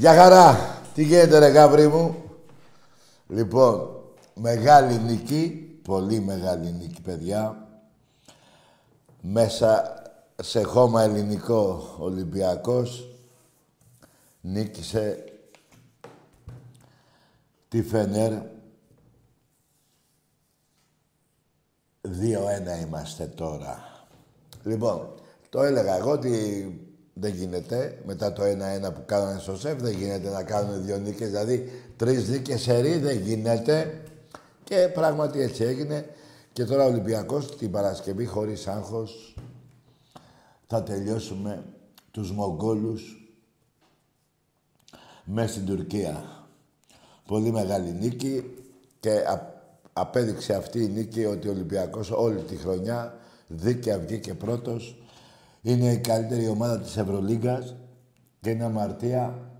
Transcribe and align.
Γεια 0.00 0.14
χαρά! 0.14 0.78
Τι 0.94 1.04
γίνεται 1.04 1.38
ρε 1.38 1.46
γάβρι 1.48 1.88
μου; 1.88 2.22
Λοιπόν, 3.28 4.02
μεγάλη 4.34 4.98
νίκη, 4.98 5.70
πολύ 5.82 6.20
μεγάλη 6.20 6.72
νίκη 6.72 7.00
παιδιά. 7.00 7.68
Μέσα 9.20 9.94
σε 10.42 10.62
χώμα 10.62 11.02
ελληνικό 11.02 11.94
Ολυμπιακός 11.98 13.08
νίκησε 14.40 15.24
τη 17.68 17.82
Φενέρ 17.82 18.32
2-1 18.32 18.40
είμαστε 22.86 23.26
τώρα. 23.26 24.04
Λοιπόν, 24.62 25.14
το 25.48 25.62
έλεγα 25.62 25.96
εγώ 25.96 26.10
ότι 26.10 26.89
δεν 27.14 27.34
γίνεται. 27.34 27.98
Μετά 28.06 28.32
το 28.32 28.42
1-1 28.42 28.94
που 28.94 29.02
κάνανε 29.06 29.38
στο 29.38 29.56
ΣΕΦ 29.56 29.80
δεν 29.80 29.92
γίνεται 29.92 30.30
να 30.30 30.42
κάνουν 30.42 30.84
δύο 30.84 30.96
νίκες. 30.96 31.28
Δηλαδή 31.28 31.70
τρεις 31.96 32.28
νίκες 32.28 32.60
σε 32.60 32.80
ρί 32.80 32.98
δεν 32.98 33.18
γίνεται. 33.18 34.02
Και 34.64 34.90
πράγματι 34.94 35.40
έτσι 35.40 35.64
έγινε. 35.64 36.06
Και 36.52 36.64
τώρα 36.64 36.84
ο 36.84 36.88
Ολυμπιακός 36.88 37.56
την 37.56 37.70
Παρασκευή 37.70 38.24
χωρίς 38.24 38.66
άγχος 38.66 39.34
θα 40.66 40.82
τελειώσουμε 40.82 41.64
τους 42.10 42.32
Μογγόλους 42.32 43.32
μέσα 45.24 45.52
στην 45.52 45.66
Τουρκία. 45.66 46.44
Πολύ 47.26 47.50
μεγάλη 47.50 47.92
νίκη 47.92 48.54
και 49.00 49.24
απέδειξε 49.92 50.54
αυτή 50.54 50.82
η 50.82 50.88
νίκη 50.88 51.24
ότι 51.24 51.48
ο 51.48 51.50
Ολυμπιακός 51.50 52.10
όλη 52.10 52.42
τη 52.42 52.56
χρονιά 52.56 53.14
δίκαια 53.46 53.98
βγήκε 53.98 54.34
πρώτος 54.34 54.99
είναι 55.62 55.92
η 55.92 55.98
καλύτερη 55.98 56.48
ομάδα 56.48 56.80
της 56.80 56.96
Ευρωλίγκας 56.96 57.76
και 58.40 58.50
είναι 58.50 58.64
αμαρτία. 58.64 59.50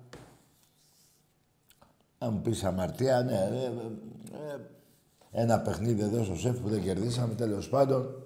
Αν 2.19 2.33
μου 2.33 2.41
πεις 2.41 2.65
αμαρτία, 2.65 3.23
ναι, 3.23 3.33
ε, 3.33 3.65
ε, 3.65 3.73
ε, 4.53 4.61
ένα 5.31 5.61
παιχνίδι 5.61 6.03
εδώ 6.03 6.25
στο 6.25 6.37
ΣΕΦ 6.37 6.59
που 6.59 6.69
δεν 6.69 6.83
κερδίσαμε, 6.83 7.35
τέλος 7.35 7.69
πάντων, 7.69 8.23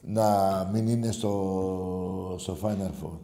να 0.00 0.68
μην 0.72 0.88
είναι 0.88 1.12
στο, 1.12 2.36
στο 2.38 2.58
Final 2.62 2.90
Four. 3.02 3.18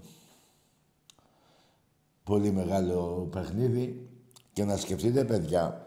Πολύ 2.24 2.50
μεγάλο 2.50 3.28
παιχνίδι 3.30 4.08
και 4.52 4.64
να 4.64 4.76
σκεφτείτε, 4.76 5.24
παιδιά, 5.24 5.86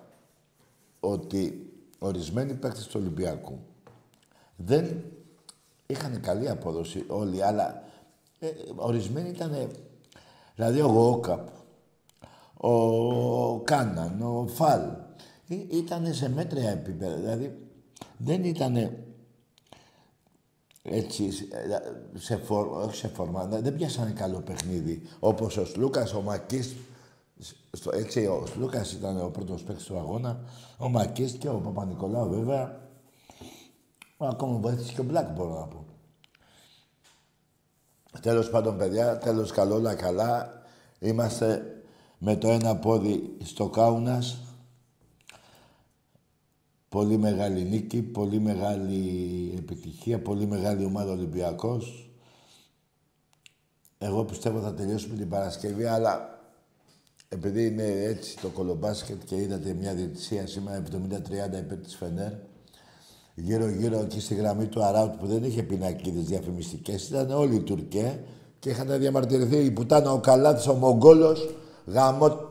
ότι 0.99 1.71
ορισμένοι 1.99 2.53
παίκτες 2.53 2.87
του 2.87 2.99
Ολυμπιακού 2.99 3.59
δεν 4.55 5.03
είχαν 5.91 6.21
καλή 6.21 6.49
απόδοση 6.49 7.05
όλοι, 7.07 7.43
αλλά 7.43 7.83
ε, 8.39 8.47
ορισμένοι 8.75 9.29
ήταν. 9.29 9.69
Δηλαδή 10.55 10.81
ο 10.81 10.87
Γόκαπ, 10.87 11.47
ο 12.57 13.59
Κάναν, 13.59 14.21
ο 14.21 14.47
Φαλ. 14.47 14.81
Ε, 15.47 15.55
ήταν 15.69 16.13
σε 16.13 16.29
μέτρια 16.29 16.69
επίπεδα. 16.69 17.15
Δηλαδή 17.15 17.67
δεν 18.17 18.43
ήταν 18.43 18.91
έτσι, 20.83 21.29
σε, 22.13 22.35
φορ, 22.35 22.67
όχι 22.67 22.95
σε 22.95 23.07
φόρμα, 23.07 23.45
δεν 23.45 23.75
πιάσανε 23.75 24.11
καλό 24.11 24.39
παιχνίδι. 24.39 25.01
Όπως 25.19 25.57
ο 25.57 25.65
Σλούκας, 25.65 26.13
ο 26.13 26.21
Μακής, 26.21 26.75
στο, 27.71 27.91
έτσι, 27.93 28.25
ο 28.25 28.45
Σλούκας 28.45 28.91
ήταν 28.91 29.21
ο 29.21 29.29
πρώτος 29.29 29.63
παίκτης 29.63 29.85
του 29.85 29.97
αγώνα, 29.97 30.39
ο 30.77 30.89
Μακής 30.89 31.31
και 31.31 31.49
ο 31.49 31.53
Παπα-Νικολάου 31.53 32.29
βέβαια. 32.29 32.80
Ακόμα 34.27 34.57
βοήθησε 34.57 34.93
και 34.93 35.01
ο 35.01 35.03
Μπλακ 35.03 35.29
μπορώ 35.29 35.59
να 35.59 35.67
πω. 35.67 35.85
Τέλος 38.21 38.49
πάντων, 38.49 38.77
παιδιά, 38.77 39.17
τέλος 39.17 39.51
καλό, 39.51 39.75
όλα 39.75 39.95
καλά. 39.95 40.61
Είμαστε 40.99 41.81
με 42.17 42.35
το 42.35 42.49
ένα 42.49 42.75
πόδι 42.75 43.37
στο 43.43 43.69
Κάουνας. 43.69 44.37
Πολύ 46.89 47.17
μεγάλη 47.17 47.63
νίκη, 47.63 48.01
πολύ 48.01 48.39
μεγάλη 48.39 49.53
επιτυχία, 49.57 50.21
πολύ 50.21 50.45
μεγάλη 50.45 50.85
ομάδα 50.85 51.11
Ολυμπιακός. 51.11 52.11
Εγώ 53.97 54.25
πιστεύω 54.25 54.61
θα 54.61 54.73
τελειώσουμε 54.73 55.15
την 55.15 55.29
Παρασκευή, 55.29 55.85
αλλά 55.85 56.39
επειδή 57.29 57.65
είναι 57.65 57.83
έτσι 57.83 58.37
το 58.37 58.49
κολομπάσκετ 58.49 59.23
και 59.23 59.35
είδατε 59.35 59.73
μια 59.73 59.93
διετησία 59.93 60.47
σήμερα 60.47 60.83
70-30 60.91 61.57
υπέρ 61.57 61.77
της 61.77 61.95
Φενέρ, 61.95 62.31
γύρω-γύρω 63.35 63.99
εκεί 63.99 64.19
στη 64.19 64.35
γραμμή 64.35 64.65
του 64.65 64.83
Αράουτ 64.83 65.13
που 65.13 65.27
δεν 65.27 65.43
είχε 65.43 65.63
πινακίδες 65.63 66.23
διαφημιστικές, 66.23 67.09
ήταν 67.09 67.31
όλοι 67.31 67.55
οι 67.55 67.61
Τουρκέ 67.61 68.23
και 68.59 68.69
είχαν 68.69 68.99
διαμαρτυρηθεί 68.99 69.57
η 69.57 69.71
πουτάνα 69.71 70.11
ο 70.11 70.19
Καλάθης, 70.19 70.67
ο 70.67 70.73
Μογγόλος, 70.73 71.49
γαμό... 71.85 72.49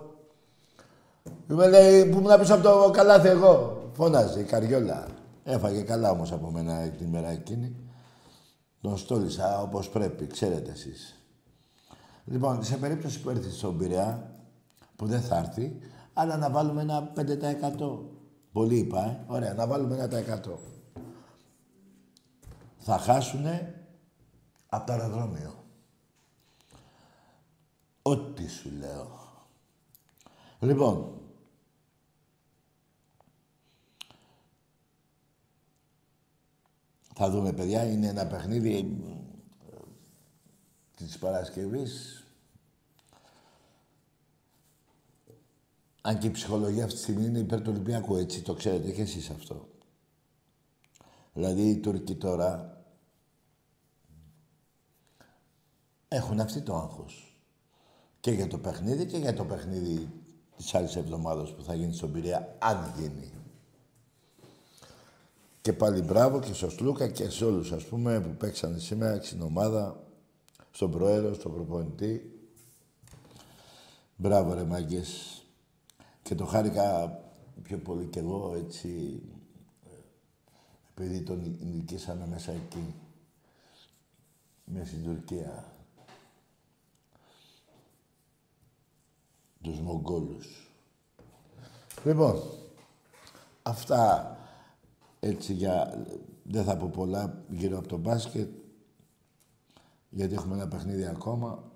Είμαι 1.50 1.68
λέει, 1.68 2.04
που 2.04 2.18
ήμουν 2.18 2.38
πίσω 2.38 2.54
από 2.54 2.62
το 2.62 2.90
Καλάθι 2.90 3.28
εγώ; 3.28 3.82
Φώναζε 3.92 4.40
η 4.40 4.42
Καριόλα. 4.42 5.06
Έφαγε 5.44 5.80
καλά 5.80 6.10
όμως 6.10 6.32
από 6.32 6.50
μένα 6.50 6.88
την 6.88 7.08
μέρα 7.08 7.30
εκείνη. 7.30 7.76
Τον 8.80 8.96
στόλισα 8.96 9.62
όπως 9.62 9.88
πρέπει, 9.88 10.26
ξέρετε 10.26 10.70
εσείς. 10.70 11.14
Λοιπόν, 12.24 12.64
σε 12.64 12.76
περίπτωση 12.76 13.20
που 13.20 13.30
έρθει 13.30 13.50
στον 13.50 13.78
Πειραιά, 13.78 14.34
που 14.96 15.06
δεν 15.06 15.20
θα 15.20 15.36
έρθει, 15.36 15.78
αλλά 16.12 16.36
να 16.36 16.50
βάλουμε 16.50 16.82
ένα 16.82 17.12
5%. 17.16 17.22
Πολύ 18.52 18.76
είπα, 18.76 19.04
ε. 19.04 19.18
Ωραία, 19.26 19.54
να 19.54 19.66
βάλουμε 19.66 19.94
ένα 19.94 20.06
100 20.06 20.69
θα 22.80 22.98
χάσουνε 22.98 23.84
από 24.68 24.86
το 24.86 24.92
αεροδρόμιο. 24.92 25.64
Ό,τι 28.02 28.48
σου 28.48 28.70
λέω. 28.70 29.18
Λοιπόν, 30.60 31.20
θα 37.14 37.30
δούμε 37.30 37.52
παιδιά, 37.52 37.84
είναι 37.84 38.06
ένα 38.06 38.26
παιχνίδι 38.26 38.98
της 40.96 41.18
Παρασκευής. 41.18 42.24
Αν 46.00 46.18
και 46.18 46.26
η 46.26 46.30
ψυχολογία 46.30 46.84
αυτή 46.84 46.96
τη 46.96 47.02
στιγμή 47.02 47.24
είναι 47.24 47.38
υπέρ 47.38 47.60
του 47.60 47.70
Ολυμπιακού, 47.70 48.16
έτσι 48.16 48.42
το 48.42 48.54
ξέρετε 48.54 48.90
και 48.90 49.02
εσείς 49.02 49.30
αυτό. 49.30 49.68
Δηλαδή 51.40 51.68
οι 51.68 51.76
Τούρκοι 51.76 52.14
τώρα 52.14 52.82
έχουν 56.08 56.40
αυτή 56.40 56.60
το 56.60 56.76
άγχος. 56.76 57.40
Και 58.20 58.30
για 58.30 58.46
το 58.46 58.58
παιχνίδι 58.58 59.06
και 59.06 59.16
για 59.16 59.34
το 59.34 59.44
παιχνίδι 59.44 60.10
της 60.56 60.74
άλλης 60.74 60.96
εβδομάδας 60.96 61.54
που 61.54 61.62
θα 61.62 61.74
γίνει 61.74 61.92
στον 61.92 62.12
Πειραιά, 62.12 62.56
αν 62.58 62.94
γίνει. 62.98 63.32
Και 65.60 65.72
πάλι 65.72 66.02
μπράβο 66.02 66.40
και 66.40 66.52
στο 66.52 66.70
Σλούκα 66.70 67.08
και 67.08 67.30
σε 67.30 67.44
όλους, 67.44 67.72
ας 67.72 67.84
πούμε, 67.84 68.20
που 68.20 68.36
παίξανε 68.36 68.78
σήμερα 68.78 69.22
στην 69.22 69.42
ομάδα, 69.42 70.02
στον 70.70 70.90
Πρόεδρο, 70.90 71.34
στον 71.34 71.52
προπονητή. 71.52 72.40
Μπράβο 74.16 74.54
ρε 74.54 74.64
μάγκες. 74.64 75.42
Και 76.22 76.34
το 76.34 76.44
χάρηκα 76.44 77.18
πιο 77.62 77.78
πολύ 77.78 78.06
κι 78.06 78.18
εγώ, 78.18 78.54
έτσι, 78.56 79.22
επειδή 81.02 81.22
τον 81.22 81.56
νικήσαμε 81.60 82.26
μέσα 82.26 82.52
εκεί, 82.52 82.94
μέσα 84.64 84.86
στην 84.86 85.04
Τουρκία. 85.04 85.64
Τους 89.62 89.80
Μογγόλους. 89.80 90.70
Λοιπόν, 92.04 92.42
αυτά 93.62 94.36
έτσι 95.20 95.52
για... 95.52 96.04
Δεν 96.42 96.64
θα 96.64 96.76
πω 96.76 96.90
πολλά 96.92 97.44
γύρω 97.48 97.78
από 97.78 97.88
το 97.88 97.96
μπάσκετ, 97.96 98.48
γιατί 100.08 100.34
έχουμε 100.34 100.54
ένα 100.54 100.68
παιχνίδι 100.68 101.04
ακόμα. 101.04 101.72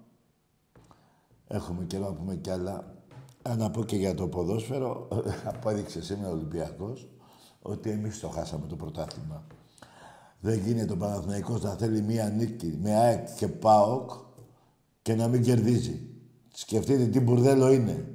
Έχουμε 1.48 1.84
καιρό 1.84 2.04
να 2.04 2.14
πούμε 2.14 2.36
κι 2.36 2.50
άλλα. 2.50 2.94
Να 3.56 3.70
πω 3.70 3.84
και 3.84 3.96
για 3.96 4.14
το 4.14 4.28
ποδόσφαιρο, 4.28 5.08
απόδειξε 5.54 6.02
σήμερα 6.02 6.28
ο 6.28 6.32
Ολυμπιακός, 6.32 7.08
ότι 7.66 7.90
εμείς 7.90 8.20
το 8.20 8.28
χάσαμε 8.28 8.66
το 8.66 8.76
πρωτάθλημα. 8.76 9.44
Δεν 10.40 10.58
γίνεται 10.58 10.92
ο 10.92 10.96
Παναθηναϊκός 10.96 11.62
να 11.62 11.70
θέλει 11.70 12.02
μία 12.02 12.28
νίκη 12.28 12.78
με 12.82 12.94
ΑΕΚ 12.94 13.34
και 13.34 13.48
ΠΑΟΚ 13.48 14.10
και 15.02 15.14
να 15.14 15.28
μην 15.28 15.42
κερδίζει. 15.42 16.00
Σκεφτείτε 16.54 17.06
τι 17.06 17.20
μπουρδέλο 17.20 17.72
είναι. 17.72 18.14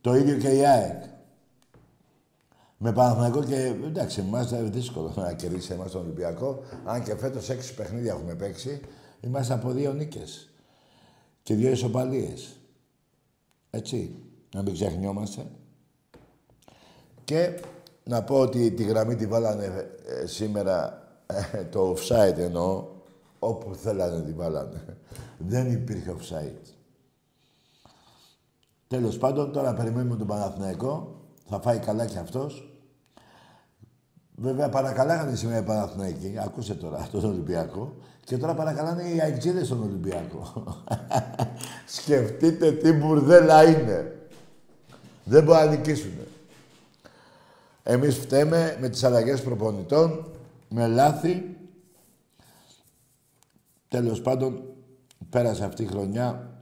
Το 0.00 0.14
ίδιο 0.14 0.38
και 0.38 0.48
η 0.48 0.66
ΑΕΚ. 0.66 1.02
Με 2.76 2.92
Παναθηναϊκό 2.92 3.44
και 3.44 3.56
εντάξει, 3.84 4.20
εμάς 4.20 4.50
είναι 4.50 4.62
δύσκολο 4.62 5.12
να 5.16 5.32
κερδίσει 5.32 5.72
εμάς 5.72 5.90
τον 5.90 6.00
Ολυμπιακό. 6.00 6.62
Αν 6.84 7.02
και 7.02 7.16
φέτος 7.16 7.48
έξι 7.50 7.74
παιχνίδια 7.74 8.12
έχουμε 8.12 8.34
παίξει, 8.34 8.80
είμαστε 9.20 9.54
από 9.54 9.70
δύο 9.70 9.92
νίκες 9.92 10.50
και 11.42 11.54
δύο 11.54 11.70
ισοπαλίες. 11.70 12.56
Έτσι, 13.70 14.16
να 14.54 14.62
μην 14.62 14.72
ξεχνιόμαστε. 14.72 15.46
Και 17.24 17.60
να 18.04 18.22
πω 18.22 18.40
ότι 18.40 18.70
τη 18.70 18.82
γραμμή 18.82 19.14
τη 19.14 19.26
βάλανε 19.26 19.90
ε, 20.06 20.26
σήμερα 20.26 21.02
ε, 21.26 21.64
το 21.64 21.94
offside 21.96 22.38
εννοώ, 22.38 22.86
όπου 23.38 23.74
θέλανε 23.74 24.20
τη 24.22 24.32
βάλανε. 24.32 24.98
Δεν 25.38 25.72
υπήρχε 25.72 26.14
offside. 26.18 26.72
Τέλος 28.88 29.18
πάντων, 29.18 29.52
τώρα 29.52 29.74
περιμένουμε 29.74 30.16
τον 30.16 30.26
Παναθηναϊκό. 30.26 31.20
Θα 31.48 31.60
φάει 31.60 31.78
καλά 31.78 32.06
κι 32.06 32.18
αυτός. 32.18 32.72
Βέβαια 34.36 34.68
παρακαλάγανε 34.68 35.36
σήμερα 35.36 35.58
οι 35.58 35.62
Παναθηναϊκοί. 35.62 36.34
Ακούσε 36.44 36.74
τώρα 36.74 37.08
τον 37.10 37.24
Ολυμπιακό. 37.24 37.96
Και 38.24 38.36
τώρα 38.36 38.54
παρακαλάνε 38.54 39.02
οι 39.02 39.20
αεξίδες 39.20 39.66
στον 39.66 39.82
Ολυμπιακό. 39.82 40.52
Σκεφτείτε 41.96 42.72
τι 42.72 42.92
μπουρδέλα 42.92 43.64
είναι. 43.64 44.16
Δεν 45.24 45.44
μπορεί 45.44 45.58
να 45.58 45.66
νικήσουν. 45.66 46.12
Εμείς 47.82 48.16
φταίμε 48.16 48.76
με 48.80 48.88
τις 48.88 49.04
αλλαγές 49.04 49.42
προπονητών, 49.42 50.30
με 50.68 50.86
λάθη. 50.86 51.56
Τέλος 53.88 54.20
πάντων, 54.20 54.62
πέρασε 55.30 55.64
αυτή 55.64 55.82
η 55.82 55.86
χρονιά. 55.86 56.56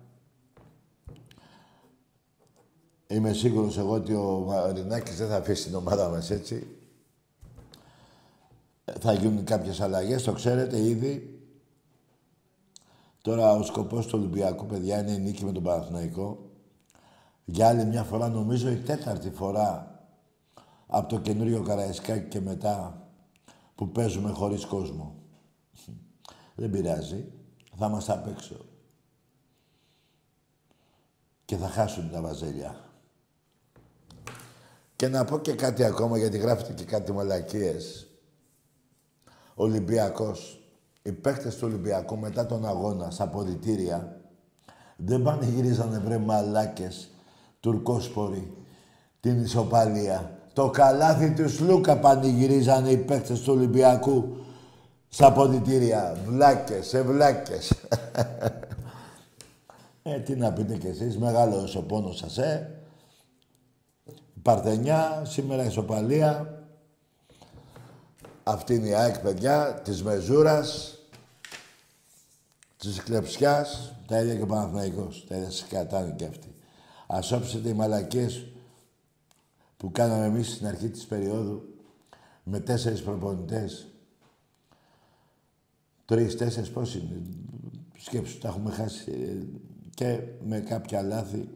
Είμαι 3.07 3.33
σίγουρος 3.33 3.79
εγώ 3.79 3.93
ότι 3.93 4.15
ο 4.15 4.45
Μαρινάκης 4.47 5.17
δεν 5.17 5.29
θα 5.29 5.37
αφήσει 5.37 5.65
την 5.65 5.75
ομάδα 5.75 6.09
μας 6.09 6.31
έτσι. 6.31 6.77
Θα 9.01 9.13
γίνουν 9.13 9.45
κάποιες 9.45 9.81
αλλαγές, 9.81 10.23
το 10.23 10.33
ξέρετε 10.33 10.81
ήδη. 10.81 11.41
Τώρα 13.23 13.53
ο 13.53 13.63
σκοπός 13.63 14.07
του 14.07 14.19
Ολυμπιακού, 14.19 14.67
παιδιά, 14.67 15.01
είναι 15.01 15.11
η 15.11 15.19
νίκη 15.19 15.45
με 15.45 15.53
τον 15.53 15.63
Παναθηναϊκό. 15.63 16.51
Για 17.45 17.69
άλλη 17.69 17.85
μια 17.85 18.03
φορά, 18.03 18.29
νομίζω 18.29 18.71
η 18.71 18.77
τέταρτη 18.77 19.31
φορά 19.31 20.00
από 20.93 21.09
το 21.09 21.19
καινούριο 21.19 21.63
Καραϊσκάκι 21.63 22.29
και 22.29 22.41
μετά 22.41 23.09
που 23.75 23.89
παίζουμε 23.89 24.31
χωρίς 24.31 24.65
κόσμο. 24.65 25.15
Δεν 26.55 26.71
πειράζει. 26.71 27.33
Θα 27.77 27.89
μας 27.89 28.09
απ' 28.09 28.27
έξω. 28.27 28.57
Και 31.45 31.57
θα 31.57 31.69
χάσουν 31.69 32.11
τα 32.11 32.21
βαζέλια. 32.21 32.85
Και 34.97 35.09
να 35.09 35.25
πω 35.25 35.39
και 35.39 35.55
κάτι 35.55 35.85
ακόμα, 35.85 36.19
γιατί 36.19 36.39
γράφετε 36.39 36.73
και 36.73 36.85
κάτι 36.85 37.13
μαλακίες. 37.13 38.07
Ολυμπιακός. 39.55 40.65
Οι 41.03 41.13
παίκτες 41.13 41.57
του 41.57 41.67
Ολυμπιακού 41.67 42.19
μετά 42.19 42.47
τον 42.47 42.67
αγώνα, 42.67 43.11
στα 43.11 43.29
ποδητήρια, 43.29 44.21
δεν 44.97 45.23
πανηγυρίζανε 45.23 45.99
βρε 45.99 46.19
μαλάκες, 46.19 47.11
τουρκόσποροι, 47.61 48.57
την 49.21 49.43
ισοπαλία. 49.43 50.40
Το 50.53 50.71
καλάθι 50.71 51.35
του 51.35 51.49
Σλούκα 51.49 51.99
πανηγυρίζανε 51.99 52.91
οι 52.91 52.97
παίκτες 52.97 53.41
του 53.41 53.53
Ολυμπιακού 53.53 54.37
στα 55.09 55.33
ποδητήρια. 55.33 56.17
Βλάκες, 56.27 56.95
ε, 56.95 57.03
βλάκες. 57.03 57.73
ε, 60.03 60.19
τι 60.19 60.37
να 60.37 60.53
πείτε 60.53 60.77
κι 60.77 60.87
εσείς, 60.87 61.19
μεγάλος 61.19 61.77
ο 61.77 61.83
πόνος 61.83 62.17
σας, 62.17 62.39
ε. 62.39 62.75
Παρθενιά, 64.43 65.23
σήμερα 65.25 65.65
ισοπαλία. 65.65 66.55
Αυτή 68.43 68.75
είναι 68.75 68.89
η 68.89 68.95
ΑΕΚ, 68.95 69.19
παιδιά, 69.19 69.81
της 69.85 70.03
Μεζούρας, 70.03 70.99
της 72.77 73.03
Κλεψιάς, 73.03 73.95
τα 74.07 74.21
ίδια 74.21 74.35
και 74.35 74.43
ο 74.43 74.47
Παναθηναϊκός. 74.47 75.25
Τα 75.29 75.37
ίδια 75.37 75.51
σκατάνε 75.51 76.15
και 76.17 76.25
αυτοί. 76.25 76.55
Ας 77.07 77.33
όψετε 77.33 77.69
οι 77.69 77.73
μαλακίες 77.73 78.47
που 79.81 79.91
κάναμε 79.93 80.25
εμείς 80.25 80.53
στην 80.53 80.67
αρχή 80.67 80.89
της 80.91 81.07
περίοδου 81.07 81.75
με 82.43 82.61
τέσσερις 82.61 83.03
προπονητές. 83.03 83.87
Τρεις, 86.05 86.37
τέσσερις, 86.37 86.71
πώς 86.71 86.95
είναι. 86.95 87.23
Σκέψου, 87.99 88.39
τα 88.39 88.49
έχουμε 88.49 88.71
χάσει. 88.71 89.11
Ε, 89.11 89.59
και 89.95 90.23
με 90.45 90.61
κάποια 90.61 91.03
λάθη 91.03 91.49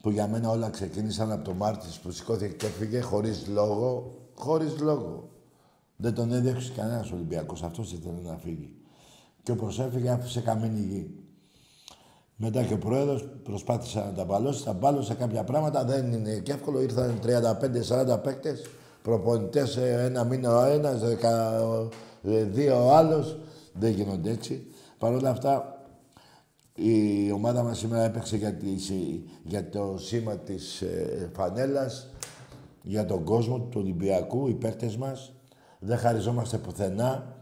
που 0.00 0.10
για 0.10 0.28
μένα 0.28 0.50
όλα 0.50 0.70
ξεκίνησαν 0.70 1.32
από 1.32 1.44
το 1.44 1.54
Μάρτιο 1.54 1.90
που 2.02 2.10
σηκώθηκε 2.10 2.54
και 2.54 2.66
έφυγε 2.66 3.00
χωρίς 3.00 3.46
λόγο. 3.46 4.14
Χωρίς 4.34 4.78
λόγο. 4.78 5.30
Δεν 5.96 6.14
τον 6.14 6.32
έδειξε 6.32 6.72
κανένας 6.76 7.10
Ολυμπιακός. 7.10 7.62
Αυτός 7.62 7.92
ήθελε 7.92 8.20
να 8.20 8.36
φύγει. 8.36 8.76
Και 9.42 9.52
όπως 9.52 9.80
έφυγε, 9.80 10.10
άφησε 10.10 10.40
καμένη 10.40 10.80
γη. 10.80 11.25
Μετά 12.36 12.62
και 12.62 12.74
ο 12.74 12.78
πρόεδρος 12.78 13.28
προσπάθησε 13.42 13.98
να 13.98 14.12
τα 14.12 14.24
μπαλώσει. 14.24 14.64
Τα 14.64 14.72
μπάλωσε 14.72 15.14
κάποια 15.14 15.44
πράγματα. 15.44 15.84
Δεν 15.84 16.12
είναι 16.12 16.38
και 16.38 16.52
εύκολο. 16.52 16.82
Ήρθαν 16.82 17.20
35-40 18.14 18.22
παίκτες, 18.22 18.66
προπονητές 19.02 19.76
ένα 19.76 20.24
μήνα 20.24 20.56
ο 20.56 20.64
ένας, 20.64 21.02
δύο 22.50 22.86
ο 22.86 22.92
άλλος. 22.92 23.38
Δεν 23.72 23.90
γίνονται 23.90 24.30
έτσι. 24.30 24.66
Παρ' 24.98 25.12
όλα 25.12 25.30
αυτά, 25.30 25.80
η 26.74 27.30
ομάδα 27.32 27.62
μας 27.62 27.78
σήμερα 27.78 28.04
έπαιξε 28.04 28.36
για, 28.36 28.56
για 29.42 29.68
το 29.68 29.94
σήμα 29.98 30.36
της 30.36 30.80
ε, 30.82 31.30
φανέλας, 31.34 32.10
για 32.82 33.04
τον 33.04 33.24
κόσμο 33.24 33.58
του 33.58 33.80
Ολυμπιακού, 33.82 34.48
οι 34.48 34.54
παίκτες 34.54 34.96
μας. 34.96 35.32
Δεν 35.78 35.98
χαριζόμαστε 35.98 36.58
πουθενά. 36.58 37.36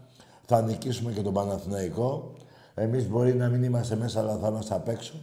Θα 0.45 0.61
νικήσουμε 0.61 1.11
και 1.11 1.21
τον 1.21 1.33
Παναθηναϊκό. 1.33 2.33
Εμείς 2.75 3.09
μπορεί 3.09 3.33
να 3.35 3.49
μην 3.49 3.63
είμαστε 3.63 3.95
μέσα, 3.95 4.19
αλλά 4.19 4.37
θα 4.37 4.47
είμαστε 4.47 4.75
απ' 4.75 4.87
έξω. 4.87 5.13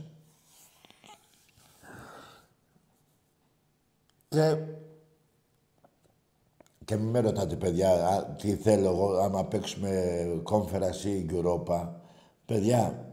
Και, 4.29 4.57
και 6.85 6.97
μην 6.97 7.09
με 7.09 7.21
ρωτάτε, 7.21 7.57
παιδιά, 7.57 8.23
τι 8.39 8.55
θέλω 8.57 8.89
εγώ, 8.89 9.17
άμα 9.17 9.45
παίξουμε 9.45 10.41
κόμφερας 10.43 11.05
ή 11.05 11.27
Europa. 11.31 11.89
Παιδιά, 12.47 13.13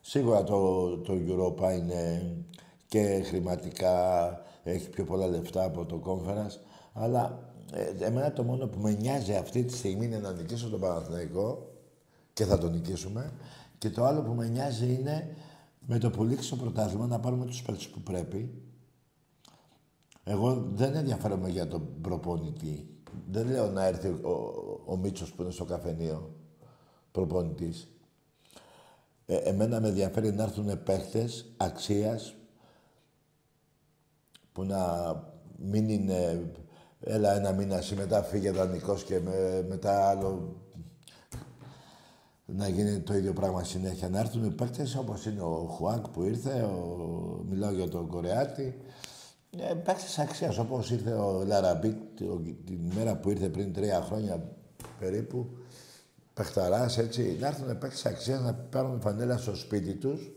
σίγουρα 0.00 0.44
το, 0.44 0.98
το 0.98 1.12
Europa 1.12 1.72
είναι 1.78 2.36
και 2.88 3.22
χρηματικά 3.24 4.28
έχει 4.62 4.90
πιο 4.90 5.04
πολλά 5.04 5.26
λεφτά 5.26 5.64
από 5.64 5.86
το 5.86 6.02
Conference, 6.06 6.60
αλλά 6.92 7.52
ε, 7.55 7.55
εμένα 8.00 8.32
το 8.32 8.42
μόνο 8.42 8.66
που 8.66 8.78
με 8.78 8.92
νοιάζει 8.92 9.34
αυτή 9.34 9.64
τη 9.64 9.76
στιγμή 9.76 10.04
είναι 10.04 10.18
να 10.18 10.32
νικήσω 10.32 10.68
τον 10.68 10.80
Παναθηναϊκό 10.80 11.72
και 12.32 12.44
θα 12.44 12.58
τον 12.58 12.70
νικήσουμε 12.70 13.32
και 13.78 13.90
το 13.90 14.04
άλλο 14.04 14.22
που 14.22 14.32
με 14.32 14.48
νοιάζει 14.48 14.94
είναι 14.94 15.36
με 15.86 15.98
το 15.98 16.10
που 16.10 16.24
λήξει 16.24 16.50
το 16.50 16.56
πρωτάθλημα 16.56 17.06
να 17.06 17.20
πάρουμε 17.20 17.44
τους 17.44 17.62
παίκτες 17.62 17.88
που 17.88 18.00
πρέπει. 18.00 18.62
Εγώ 20.24 20.68
δεν 20.72 20.94
ενδιαφέρομαι 20.94 21.48
για 21.48 21.68
τον 21.68 22.00
προπονητή. 22.00 22.88
Δεν 23.30 23.48
λέω 23.48 23.70
να 23.70 23.84
έρθει 23.84 24.08
ο, 24.08 24.54
ο, 24.86 24.96
Μίτσος 24.96 25.32
που 25.32 25.42
είναι 25.42 25.50
στο 25.50 25.64
καφενείο, 25.64 26.34
προπονητής. 27.12 27.88
Ε, 29.26 29.36
εμένα 29.36 29.80
με 29.80 29.88
ενδιαφέρει 29.88 30.32
να 30.32 30.42
έρθουν 30.42 30.82
παίχτες 30.82 31.54
αξίας 31.56 32.34
που 34.52 34.64
να 34.64 35.12
μην 35.56 35.88
είναι 35.88 36.50
έλα 37.08 37.36
ένα 37.36 37.52
μήνα 37.52 37.82
μετά 37.96 38.22
φύγε 38.22 38.50
δανεικός 38.50 39.04
και 39.04 39.20
με, 39.20 39.64
μετά 39.68 40.08
άλλο 40.08 40.56
να 42.46 42.68
γίνει 42.68 43.00
το 43.00 43.14
ίδιο 43.14 43.32
πράγμα 43.32 43.64
συνέχεια. 43.64 44.08
Να 44.08 44.18
έρθουν 44.18 44.44
οι 44.44 44.50
παίκτες 44.50 44.96
όπως 44.96 45.26
είναι 45.26 45.40
ο 45.40 45.66
Χουάνγκ 45.70 46.08
που 46.08 46.22
ήρθε, 46.22 46.62
ο... 46.62 47.44
μιλάω 47.48 47.72
για 47.72 47.88
τον 47.88 48.08
Κορεάτη. 48.08 48.80
Ε, 49.58 49.74
παίκτες 49.74 50.18
αξίας 50.18 50.58
όπως 50.58 50.90
ήρθε 50.90 51.12
ο 51.12 51.44
Λαραμπί 51.46 51.96
την 52.64 52.78
μέρα 52.94 53.16
που 53.16 53.30
ήρθε 53.30 53.48
πριν 53.48 53.72
τρία 53.72 54.00
χρόνια 54.00 54.42
περίπου. 54.98 55.48
Πεχταράς, 56.34 56.98
έτσι. 56.98 57.36
Να 57.40 57.46
έρθουν 57.46 57.78
παίκτες 57.78 58.06
αξίας 58.06 58.40
να 58.40 58.54
πάρουν 58.54 59.00
φανέλα 59.00 59.36
στο 59.36 59.54
σπίτι 59.54 59.94
τους. 59.94 60.30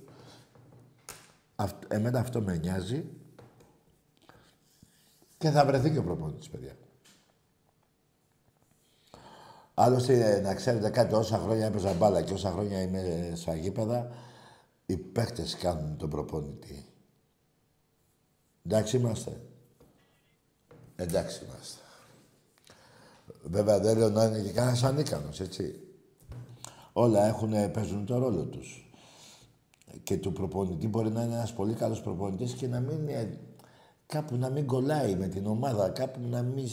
εμένα 1.88 2.20
αυτό 2.20 2.42
με 2.42 2.58
νοιάζει. 2.58 3.06
Και 5.40 5.50
θα 5.50 5.66
βρεθεί 5.66 5.92
και 5.92 5.98
ο 5.98 6.04
προπονητής, 6.04 6.50
παιδιά. 6.50 6.78
Άλλωστε, 9.74 10.42
να 10.42 10.56
ξέρετε 10.56 10.90
κάτι, 10.90 11.14
όσα 11.14 11.38
χρόνια 11.38 11.66
έπαιζα 11.66 11.94
μπάλα 11.94 12.22
και 12.22 12.34
όσα 12.34 12.52
χρόνια 12.52 12.82
είμαι 12.82 13.32
στα 13.36 13.56
γήπεδα, 13.56 14.12
οι 14.86 14.98
παίχτες 14.98 15.56
κάνουν 15.56 15.98
τον 15.98 16.10
προπονητή. 16.10 16.86
Εντάξει 18.66 18.98
είμαστε. 18.98 19.42
Εντάξει 20.96 21.46
είμαστε. 21.46 21.82
Βέβαια 23.44 23.80
δεν 23.80 23.98
λέω 23.98 24.10
να 24.10 24.24
είναι 24.24 24.42
και 24.42 24.52
κανένας 24.52 24.84
ανίκανος, 24.84 25.40
έτσι. 25.40 25.80
Όλα 26.94 27.26
έχουν, 27.28 27.72
παίζουν 27.72 28.06
το 28.06 28.18
ρόλο 28.18 28.46
τους. 28.46 28.92
Και 30.04 30.18
του 30.18 30.32
προπονητή 30.32 30.88
μπορεί 30.88 31.12
να 31.12 31.24
είναι 31.24 31.34
ένας 31.34 31.54
πολύ 31.54 31.74
καλός 31.74 32.02
προπονητής 32.02 32.54
και 32.54 32.68
να 32.68 32.80
μην 32.80 33.08
κάπου 34.14 34.36
να 34.36 34.50
μην 34.50 34.66
κολλάει 34.66 35.16
με 35.16 35.28
την 35.28 35.46
ομάδα, 35.46 35.90
κάπου 35.90 36.20
να 36.30 36.42
μην 36.42 36.68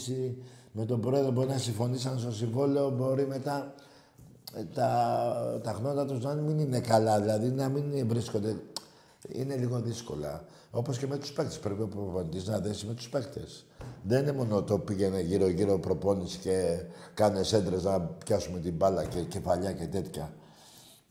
με 0.71 0.85
τον 0.85 1.01
πρόεδρο 1.01 1.31
μπορεί 1.31 1.47
να 1.47 1.57
συμφωνήσαν 1.57 2.19
στο 2.19 2.31
συμβόλαιο, 2.31 2.89
μπορεί 2.89 3.27
μετά 3.27 3.73
ε, 4.53 4.63
τα, 4.63 5.59
τα 5.63 5.71
χνότα 5.71 6.05
τους 6.05 6.23
να 6.23 6.33
μην 6.33 6.59
είναι 6.59 6.79
καλά, 6.79 7.19
δηλαδή 7.21 7.49
να 7.49 7.69
μην 7.69 8.07
βρίσκονται. 8.07 8.55
Είναι 9.27 9.55
λίγο 9.55 9.79
δύσκολα. 9.79 10.43
Όπως 10.71 10.97
και 10.97 11.07
με 11.07 11.17
τους 11.17 11.31
παίκτες. 11.31 11.59
Πρέπει 11.59 11.81
ο 11.81 11.87
προπονητής 11.87 12.47
να 12.47 12.59
δέσει 12.59 12.85
με 12.85 12.93
τους 12.93 13.09
παίκτες. 13.09 13.65
Δεν 14.03 14.21
είναι 14.21 14.31
μόνο 14.31 14.63
το 14.63 14.79
πήγαινε 14.79 15.21
γύρω-γύρω 15.21 15.79
προπόνηση 15.79 16.37
και 16.37 16.81
κάνε 17.13 17.41
έντρε 17.51 17.81
να 17.81 17.99
πιάσουμε 17.99 18.59
την 18.59 18.73
μπάλα 18.73 19.05
και 19.05 19.21
κεφαλιά 19.21 19.71
και 19.71 19.85
τέτοια. 19.85 20.33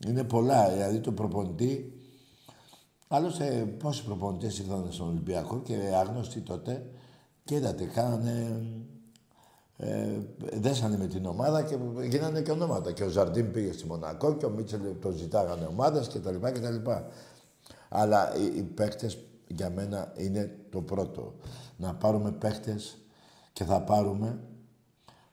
Είναι 0.07 0.23
πολλά. 0.23 0.69
Δηλαδή 0.69 0.99
το 0.99 1.11
προπονητή 1.11 1.96
Άλλωστε, 3.07 3.75
πόσοι 3.79 4.03
προπονητές 4.03 4.59
ήρθαν 4.59 4.87
στον 4.91 5.07
Ολυμπιακό 5.07 5.61
και 5.61 5.75
άγνωστοι 5.95 6.39
τότε 6.41 6.85
και 7.43 7.55
είδατε, 7.55 7.85
κάνανε. 7.85 8.63
Ε, 9.79 10.19
δέσανε 10.53 10.97
με 10.97 11.07
την 11.07 11.25
ομάδα 11.25 11.63
και 11.63 11.77
γίνανε 12.09 12.41
και 12.41 12.51
ονόματα. 12.51 12.91
Και 12.91 13.03
ο 13.03 13.09
Ζαρντίν 13.09 13.51
πήγε 13.51 13.71
στη 13.71 13.85
Μονακό 13.85 14.35
και 14.35 14.45
ο 14.45 14.49
Μίτσελ 14.49 14.81
το 15.01 15.11
ζητάγανε 15.11 15.65
ομάδες 15.65 16.07
κτλ. 16.07 16.35
κτλ. 16.35 16.91
Αλλά 17.89 18.35
οι, 18.37 18.57
οι 18.57 18.61
παίκτες 18.61 19.17
για 19.47 19.69
μένα 19.69 20.13
είναι 20.15 20.57
το 20.69 20.81
πρώτο. 20.81 21.33
Να 21.77 21.93
πάρουμε 21.93 22.31
παίκτες 22.31 22.97
και 23.53 23.63
θα 23.63 23.81
πάρουμε 23.81 24.39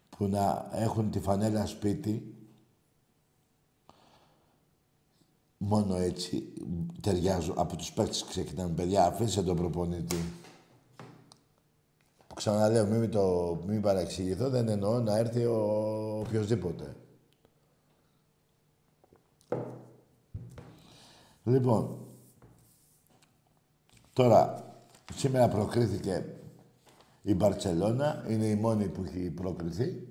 που 0.09 0.27
να 0.27 0.69
έχουν 0.73 1.11
τη 1.11 1.21
φανέλα 1.21 1.67
σπίτι 1.67 2.35
Μόνο 5.67 5.97
έτσι 5.97 6.53
ταιριάζω. 7.01 7.53
Από 7.57 7.77
τους 7.77 7.93
παίκτες 7.93 8.25
ξεκινάμε, 8.25 8.75
παιδιά. 8.75 9.05
Αφήστε 9.07 9.43
τον 9.43 9.57
προπονητή. 9.57 10.17
Ξαναλέω, 12.35 12.87
μην, 12.87 13.11
το, 13.11 13.59
μην 13.67 13.81
παραξηγηθώ, 13.81 14.49
δεν 14.49 14.69
εννοώ 14.69 15.01
να 15.01 15.17
έρθει 15.17 15.45
ο 15.45 15.59
οποιοδήποτε. 16.19 16.97
Λοιπόν, 21.45 21.99
τώρα, 24.13 24.65
σήμερα 25.15 25.49
προκρίθηκε 25.49 26.25
η 27.23 27.35
Μπαρτσελώνα, 27.35 28.25
είναι 28.29 28.47
η 28.47 28.55
μόνη 28.55 28.89
που 28.89 29.05
έχει 29.05 29.31
προκριθεί. 29.31 30.09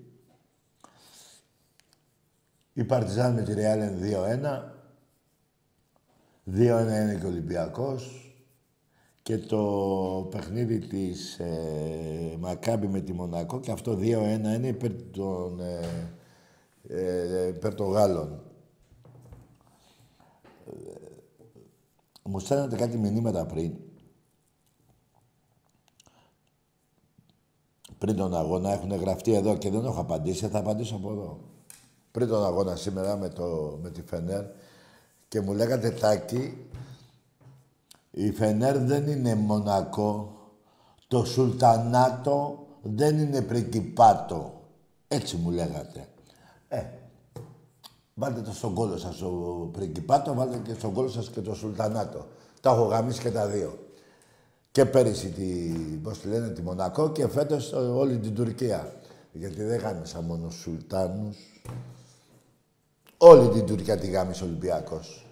Η 2.74 2.84
Παρτιζάν 2.84 3.34
με 3.34 3.42
τη 3.42 3.54
Ρεάλεν 3.54 4.00
2-1. 4.02 4.73
Δύο 6.44 6.78
ένα 6.78 7.02
είναι 7.02 7.16
και 7.20 7.26
ο 7.26 7.30
Ολυμπιακός. 7.30 8.28
Και 9.22 9.38
το 9.38 10.28
παιχνίδι 10.32 10.80
της 10.80 11.40
ε, 11.40 12.36
Μακάμπη 12.40 12.88
με 12.88 13.02
τη 13.02 13.14
Μονακό 13.14 13.60
και 13.60 13.72
αυτό 13.72 13.92
2-1 13.92 14.02
είναι 14.02 14.68
υπέρ 14.68 14.92
των, 15.12 15.60
ε, 15.60 15.80
ε, 16.88 17.48
υπέρ 17.48 17.76
των 17.76 17.92
Γάλλων. 17.92 18.42
Μου 22.24 22.40
στέλνατε 22.40 22.76
κάτι 22.76 22.98
μηνύματα 22.98 23.46
πριν. 23.46 23.74
Πριν 27.98 28.16
τον 28.16 28.36
αγώνα 28.36 28.74
έχουν 28.74 28.96
γραφτεί 28.96 29.34
εδώ 29.34 29.58
και 29.58 29.70
δεν 29.70 29.86
έχω 29.86 30.02
απαντήσει, 30.02 30.48
θα 30.48 30.60
απαντήσω 30.60 30.96
από 30.96 31.12
εδώ. 31.12 31.40
Πριν 32.12 32.28
τον 32.28 32.46
αγώνα 32.46 32.76
σήμερα 32.76 33.18
με, 33.18 33.30
το, 33.30 33.80
με 33.82 33.90
τη 33.90 34.02
Φενέρ, 34.02 34.46
και 35.34 35.42
μου 35.42 35.54
λέγατε 35.54 35.90
Τάκη, 35.90 36.68
η 38.12 38.32
Φενέρ 38.32 38.78
δεν 38.78 39.08
είναι 39.08 39.36
Μονακό, 39.36 40.34
το 41.08 41.26
Σουλτανάτο 41.26 42.66
δεν 42.82 43.20
είναι 43.20 43.42
Πρικυπάτο. 43.42 44.62
Έτσι 45.08 45.36
μου 45.36 45.52
λέγατε. 45.52 46.08
Ε, 46.68 46.84
βάλτε 48.14 48.42
το 48.42 48.52
στον 48.52 48.74
κόλο 48.74 48.98
σας 48.98 49.18
το 49.18 49.28
Πρικυπάτο, 49.72 50.34
βάλτε 50.34 50.58
και 50.58 50.74
στον 50.74 50.94
κόλο 50.94 51.08
σας 51.08 51.30
και 51.30 51.42
το 51.42 51.54
Σουλτανάτο. 51.56 52.26
Τα 52.62 52.70
έχω 52.70 52.84
γαμίσει 52.84 53.22
και 53.22 53.32
τα 53.32 53.48
δύο. 53.48 53.80
Και 54.72 54.86
πέρυσι 54.86 55.30
τη, 55.30 55.44
πώς 56.04 56.20
τη 56.20 56.28
λένε, 56.28 56.50
τη 56.50 56.62
Μονακό 56.62 57.12
και 57.12 57.28
φέτος 57.28 57.72
όλη 57.74 58.18
την 58.18 58.36
Τουρκία. 58.36 58.94
Γιατί 59.32 59.64
δεν 59.64 59.80
γάμισα 59.80 60.22
μόνο 60.22 60.50
Σουλτάνους. 60.50 61.38
Όλη 63.18 63.50
την 63.50 63.66
Τουρκία 63.66 63.98
τη 63.98 64.08
γάμισε 64.08 64.44
ο 64.44 64.48
Ολυμπιακός 64.48 65.23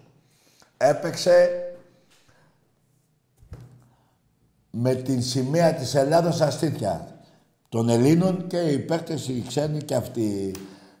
έπαιξε 0.88 1.50
με 4.70 4.94
την 4.94 5.22
σημαία 5.22 5.74
της 5.74 5.94
Ελλάδος 5.94 6.34
στα 6.34 6.50
στήθια 6.50 7.20
των 7.68 7.88
Ελλήνων 7.88 8.46
και 8.46 8.58
οι 8.58 8.78
παίκτες, 8.78 9.28
οι 9.28 9.44
ξένοι 9.46 9.82
και 9.82 9.94
αυτοί 9.94 10.54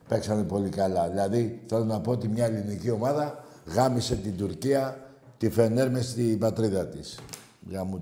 παίξανε 0.08 0.42
πολύ 0.42 0.68
καλά. 0.68 1.08
Δηλαδή, 1.08 1.62
θέλω 1.66 1.84
να 1.84 2.00
πω 2.00 2.10
ότι 2.10 2.28
μια 2.28 2.44
ελληνική 2.44 2.90
ομάδα 2.90 3.44
γάμισε 3.66 4.16
την 4.16 4.36
Τουρκία, 4.36 5.10
τη 5.38 5.50
Φενέρ 5.50 5.90
μες 5.90 6.08
στην 6.08 6.38
πατρίδα 6.38 6.86
της. 6.86 7.18
Για 7.68 7.84
μου... 7.84 8.00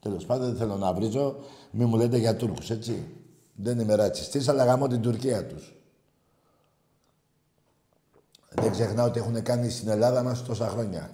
Τέλος 0.00 0.24
πάντων, 0.24 0.46
δεν 0.46 0.56
θέλω 0.56 0.76
να 0.76 0.92
βρίζω, 0.92 1.36
μη 1.70 1.84
μου 1.84 1.96
λέτε 1.96 2.16
για 2.16 2.36
Τούρκους, 2.36 2.70
έτσι. 2.70 3.06
Δεν 3.54 3.78
είμαι 3.78 3.94
ρατσιστής, 3.94 4.48
αλλά 4.48 4.64
γαμώ 4.64 4.86
την 4.86 5.00
Τουρκία 5.00 5.46
τους. 5.46 5.79
Δεν 8.54 8.70
ξεχνάω 8.70 9.06
ότι 9.06 9.18
έχουν 9.18 9.42
κάνει 9.42 9.70
στην 9.70 9.88
Ελλάδα 9.88 10.22
μας 10.22 10.42
τόσα 10.42 10.68
χρόνια. 10.68 11.10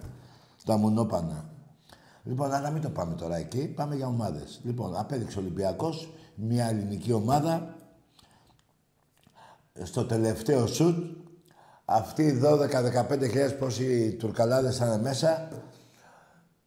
Στα 0.57 0.77
Μουνόπανα. 0.77 1.49
Λοιπόν, 2.23 2.53
αλλά 2.53 2.69
μην 2.69 2.81
το 2.81 2.89
πάμε 2.89 3.15
τώρα 3.15 3.35
εκεί. 3.35 3.67
Πάμε 3.67 3.95
για 3.95 4.07
ομάδες. 4.07 4.59
Λοιπόν, 4.63 4.97
απέδειξε 4.97 5.37
ο 5.37 5.41
Ολυμπιακός 5.41 6.13
μια 6.35 6.67
ελληνική 6.67 7.11
ομάδα 7.11 7.75
στο 9.83 10.05
τελευταίο 10.05 10.67
σουτ 10.67 11.17
αυτοί 11.85 12.23
οι 12.23 12.41
12-15 12.43 13.55
πόσοι 13.59 14.15
τουρκαλάδες 14.19 14.75
ήταν 14.75 15.01
μέσα 15.01 15.47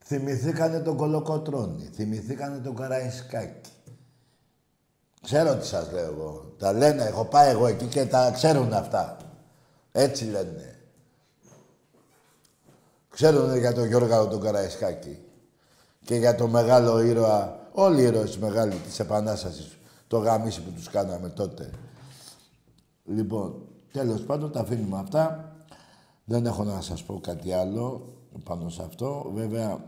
θυμηθήκανε 0.04 0.80
τον 0.80 0.96
Κολοκοτρώνη, 0.96 1.90
θυμηθήκανε 1.94 2.58
τον 2.58 2.76
Καραϊσκάκη. 2.76 3.70
Ξέρω 5.22 5.56
τι 5.56 5.66
σας 5.66 5.92
λέω 5.92 6.04
εγώ. 6.04 6.54
Τα 6.58 6.72
λένε, 6.72 7.04
έχω 7.04 7.24
πάει 7.24 7.50
εγώ 7.50 7.66
εκεί 7.66 7.84
και 7.84 8.06
τα 8.06 8.30
ξέρουν 8.30 8.72
αυτά. 8.72 9.16
Έτσι 9.92 10.24
λένε. 10.24 10.78
Ξέρουν 13.10 13.58
για 13.58 13.72
τον 13.72 13.86
Γιώργο 13.86 14.28
τον 14.28 14.40
Καραϊσκάκη 14.40 15.18
και 16.04 16.14
για 16.14 16.34
τον 16.34 16.50
μεγάλο 16.50 17.00
ήρωα, 17.00 17.68
όλοι 17.72 18.00
οι 18.00 18.04
ήρωες 18.04 18.38
μεγάλοι 18.38 18.74
της 18.74 18.98
Επανάστασης, 18.98 19.78
το 20.06 20.18
γαμίσι 20.18 20.62
που 20.62 20.70
τους 20.70 20.88
κάναμε 20.88 21.28
τότε. 21.28 21.70
Λοιπόν, 23.04 23.68
τέλος 23.92 24.22
πάντων 24.22 24.52
τα 24.52 24.60
αφήνουμε 24.60 24.98
αυτά. 24.98 25.54
Δεν 26.24 26.46
έχω 26.46 26.64
να 26.64 26.80
σας 26.80 27.02
πω 27.02 27.20
κάτι 27.20 27.52
άλλο. 27.52 28.14
πάνω 28.44 28.68
σε 28.68 28.82
αυτό. 28.82 29.30
Βέβαια, 29.34 29.84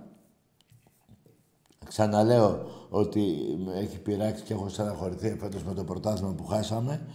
ξαναλέω 1.85 2.67
ότι 2.89 3.37
έχει 3.75 3.99
πειράξει 3.99 4.43
και 4.43 4.53
έχω 4.53 4.69
στεναχωρηθεί 4.69 5.37
φέτος 5.39 5.65
με 5.65 5.75
το 5.75 5.85
πρωτάθλημα 5.85 6.33
που 6.33 6.47
χάσαμε. 6.47 7.07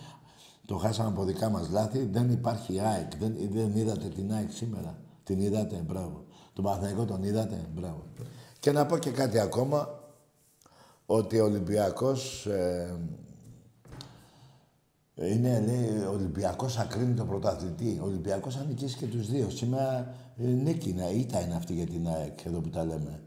Το 0.68 0.78
χάσαμε 0.78 1.10
από 1.10 1.24
δικά 1.24 1.50
μας 1.50 1.70
λάθη. 1.70 2.06
Δεν 2.12 2.32
υπάρχει 2.32 2.80
ΑΕΚ. 2.80 3.18
Δεν, 3.18 3.36
δεν 3.52 3.76
είδατε 3.76 4.08
την 4.08 4.34
ΑΕΚ 4.34 4.52
σήμερα. 4.52 4.98
Την 5.24 5.40
είδατε, 5.40 5.84
μπράβο. 5.88 6.26
Τον 6.54 6.64
Παναθηναϊκό 6.64 7.06
τον 7.06 7.24
είδατε, 7.24 7.66
μπράβο. 7.74 8.04
Και 8.60 8.72
να 8.72 8.86
πω 8.86 8.98
και 8.98 9.10
κάτι 9.10 9.40
ακόμα, 9.40 10.00
ότι 11.06 11.40
ο 11.40 11.46
Ολυμπιακός 11.46 12.46
ε, 12.46 12.96
είναι, 15.16 15.64
λέει, 15.66 16.06
ο 16.06 16.12
Ολυμπιακός 16.12 16.78
ακρίνει 16.78 17.14
τον 17.14 17.28
πρωταθλητή. 17.28 18.00
Ο 18.02 18.06
Ολυμπιακός 18.06 18.56
θα 18.56 18.64
νικήσει 18.64 18.98
και 18.98 19.06
τους 19.06 19.30
δύο. 19.30 19.50
Σήμερα 19.50 20.14
ε, 20.38 20.48
νίκη, 20.48 20.94
ναι, 20.94 21.06
ήττα 21.06 21.42
είναι 21.42 21.56
αυτή 21.56 21.74
για 21.74 21.86
την 21.86 22.08
ΑΕΚ, 22.08 22.46
εδώ 22.46 22.60
που 22.60 22.70
τα 22.70 22.86
λέμε. 22.86 23.22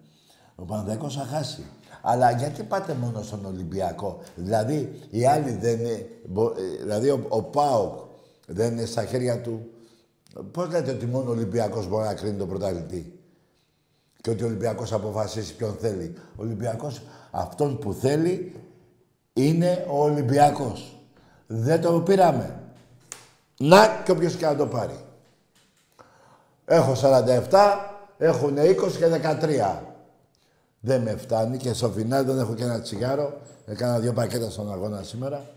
Ο 0.54 0.64
Παναθηναϊκός 0.64 1.14
θα 1.14 1.24
χάσει. 1.24 1.64
Αλλά 2.02 2.30
γιατί 2.30 2.62
πάτε 2.62 2.94
μόνο 2.94 3.22
στον 3.22 3.44
Ολυμπιακό; 3.44 4.18
Δηλαδή, 4.34 5.00
οι 5.10 5.26
άλλοι 5.26 5.50
δεν 5.50 5.78
είναι... 5.78 5.90
Ε, 5.90 6.82
δηλαδή, 6.82 7.10
ο, 7.10 7.26
ο 7.28 7.42
ΠΑΟΚ 7.42 7.98
δεν 8.46 8.72
είναι 8.72 8.84
στα 8.84 9.04
χέρια 9.04 9.40
του. 9.40 9.70
Πώς 10.52 10.68
λέτε 10.68 10.90
ότι 10.90 11.06
μόνο 11.06 11.28
ο 11.28 11.32
Ολυμπιακός 11.32 11.88
μπορεί 11.88 12.04
να 12.04 12.14
κρίνει 12.14 12.38
τον 12.38 12.48
πρωταθλητή; 12.48 13.18
Και 14.20 14.30
ότι 14.30 14.42
ο 14.42 14.46
Ολυμπιακός 14.46 14.92
αποφασίσει 14.92 15.54
ποιον 15.54 15.76
θέλει; 15.80 16.14
Ο 16.36 16.42
Ολυμπιακός 16.42 17.02
αυτόν 17.30 17.78
που 17.78 17.92
θέλει 17.92 18.54
είναι 19.32 19.86
ο 19.90 20.02
Ολυμπιακός. 20.02 20.96
Δεν 21.46 21.80
το 21.80 22.00
πήραμε. 22.00 22.60
Να 23.58 24.02
και 24.04 24.10
όποιος 24.10 24.34
και 24.34 24.46
να 24.46 24.56
το 24.56 24.66
πάρει. 24.66 25.04
Έχω 26.64 26.92
47, 27.50 27.50
έχουν 28.18 28.56
20 28.56 28.92
και 28.98 29.06
13. 29.06 29.89
Δεν 30.80 31.02
με 31.02 31.16
φτάνει 31.16 31.56
και 31.56 31.72
στο 31.72 31.90
φινάλι 31.90 32.26
δεν 32.26 32.38
έχω 32.38 32.54
και 32.54 32.62
ένα 32.62 32.80
τσιγάρο. 32.80 33.40
Έκανα 33.66 33.98
δύο 33.98 34.12
πακέτα 34.12 34.50
στον 34.50 34.72
αγώνα 34.72 35.02
σήμερα. 35.02 35.50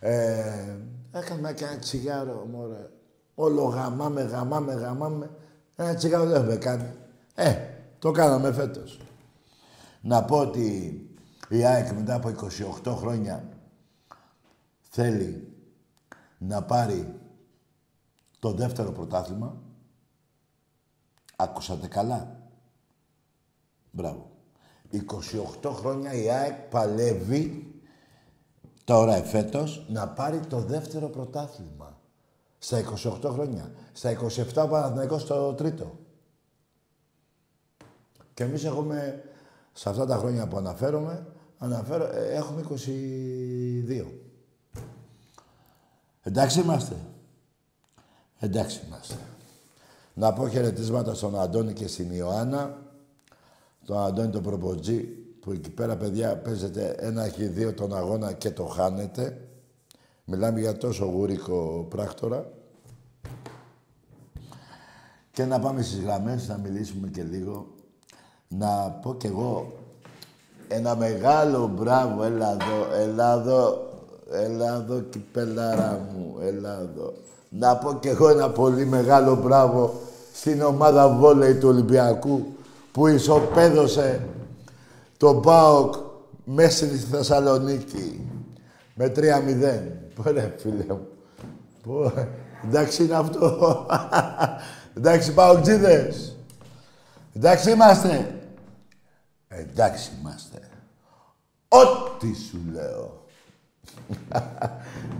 Ε, 0.00 0.76
έκανα 1.12 1.52
και 1.52 1.64
ένα 1.64 1.78
τσιγάρο, 1.78 2.46
μωρέ. 2.50 2.90
Όλο 3.34 3.62
γαμάμε, 3.62 4.22
γαμάμε, 4.22 4.72
γαμάμε. 4.72 5.30
Ένα 5.76 5.94
τσιγάρο 5.94 6.24
δεν 6.24 6.34
έχουμε 6.40 6.56
κάνει. 6.56 6.94
Ε, 7.34 7.56
το 7.98 8.10
κάναμε 8.10 8.52
φέτος. 8.52 9.00
Να 10.00 10.24
πω 10.24 10.38
ότι 10.38 10.94
η 11.48 11.64
ΑΕΚ 11.64 11.92
μετά 11.92 12.14
από 12.14 12.34
28 12.84 12.94
χρόνια 12.96 13.48
θέλει 14.80 15.52
να 16.38 16.62
πάρει 16.62 17.20
το 18.38 18.52
δεύτερο 18.52 18.92
πρωτάθλημα. 18.92 19.56
Άκουσατε 21.36 21.86
καλά. 21.86 22.40
Μπράβο. 23.90 24.29
28 25.62 25.70
χρόνια 25.70 26.12
η 26.12 26.30
ΑΕΚ 26.30 26.54
παλεύει 26.54 27.74
τώρα 28.84 29.16
εφέτος 29.16 29.86
να 29.88 30.08
πάρει 30.08 30.40
το 30.40 30.60
δεύτερο 30.60 31.08
πρωτάθλημα. 31.08 31.98
Στα 32.58 32.82
28 33.22 33.30
χρόνια. 33.32 33.70
Στα 33.92 34.18
27 34.54 34.66
Παναθηναϊκός 34.70 35.22
στο 35.22 35.54
τρίτο. 35.54 35.98
Και 38.34 38.42
εμείς 38.42 38.64
έχουμε, 38.64 39.24
σε 39.72 39.88
αυτά 39.88 40.06
τα 40.06 40.16
χρόνια 40.16 40.48
που 40.48 40.56
αναφέρομαι, 40.56 41.26
αναφέρω, 41.58 42.04
ε, 42.04 42.34
έχουμε 42.34 42.60
22. 42.60 44.06
Εντάξει 46.22 46.60
είμαστε. 46.60 46.96
Εντάξει 48.38 48.80
είμαστε. 48.86 49.14
Να 50.14 50.32
πω 50.32 50.48
χαιρετίσματα 50.48 51.14
στον 51.14 51.38
Αντώνη 51.38 51.72
και 51.72 51.86
στην 51.86 52.12
Ιωάννα. 52.12 52.89
Τον 53.90 53.98
Αντώνη 53.98 54.28
τον 54.28 54.42
Προποτζή, 54.42 54.98
που 55.40 55.52
εκεί 55.52 55.70
πέρα, 55.70 55.96
παιδιά, 55.96 56.36
παίζετε 56.36 56.94
ένα 56.98 57.24
έχει 57.24 57.44
δύο 57.44 57.74
τον 57.74 57.96
αγώνα 57.96 58.32
και 58.32 58.50
το 58.50 58.64
χάνετε. 58.64 59.48
Μιλάμε 60.24 60.60
για 60.60 60.76
τόσο 60.76 61.04
γούρικο 61.04 61.86
πράκτορα. 61.88 62.52
Και 65.32 65.44
να 65.44 65.58
πάμε 65.58 65.82
στις 65.82 66.00
γραμμές, 66.00 66.48
να 66.48 66.56
μιλήσουμε 66.56 67.08
και 67.08 67.22
λίγο. 67.22 67.66
Να 68.48 68.98
πω 69.02 69.14
κι 69.14 69.26
εγώ 69.26 69.72
ένα 70.68 70.96
μεγάλο 70.96 71.66
μπράβο, 71.66 72.22
έλα 72.22 72.52
εδώ, 72.52 72.94
έλα 73.02 73.32
εδώ, 73.32 73.90
έλα 74.30 74.74
εδώ 74.74 75.00
κυπελάρα 75.00 76.08
μου, 76.12 76.36
έλα 76.40 76.80
εδώ. 76.80 77.12
Να 77.48 77.76
πω 77.76 77.98
κι 78.00 78.08
εγώ 78.08 78.28
ένα 78.28 78.50
πολύ 78.50 78.86
μεγάλο 78.86 79.36
μπράβο 79.36 79.92
στην 80.32 80.62
ομάδα 80.62 81.08
βόλεϊ 81.08 81.54
του 81.54 81.68
Ολυμπιακού 81.68 82.46
που 83.00 83.06
ισοπαίδωσε 83.06 84.26
τον 85.16 85.42
ΠΑΟΚ 85.42 85.94
μέσα 86.44 86.86
στη 86.86 86.96
Θεσσαλονίκη 86.96 88.28
με 88.94 89.12
3-0. 89.16 89.22
Πόρε 90.14 90.54
φίλε 90.58 90.84
μου. 90.88 91.06
Πω, 91.82 92.12
εντάξει 92.64 93.04
είναι 93.04 93.14
αυτό. 93.14 93.86
εντάξει 94.96 95.34
ΠΑΟΚτζίδες. 95.34 96.36
Εντάξει 97.34 97.70
είμαστε. 97.70 98.40
Εντάξει 99.48 100.10
είμαστε. 100.20 100.58
Ό,τι 101.68 102.34
σου 102.34 102.58
λέω. 102.72 103.24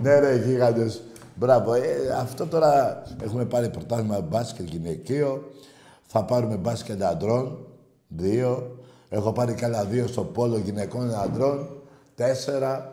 ναι 0.02 0.18
ρε 0.18 0.36
γίγαντες. 0.36 1.02
Μπράβο. 1.34 1.74
Ε, 1.74 2.14
αυτό 2.18 2.46
τώρα 2.46 3.02
έχουμε 3.22 3.44
πάρει 3.44 3.68
πρωτάθλημα 3.68 4.20
μπάσκετ 4.20 4.66
γυναικείο. 4.66 5.50
Θα 6.06 6.24
πάρουμε 6.24 6.56
μπάσκετ 6.56 7.02
αντρών. 7.02 7.64
Δύο. 8.16 8.79
Έχω 9.09 9.33
πάρει 9.33 9.55
και 9.55 9.64
άλλα 9.64 9.85
δύο 9.85 10.07
στο 10.07 10.25
πόλο 10.25 10.59
γυναικών 10.59 11.14
αντρών. 11.14 11.83
Τέσσερα. 12.14 12.92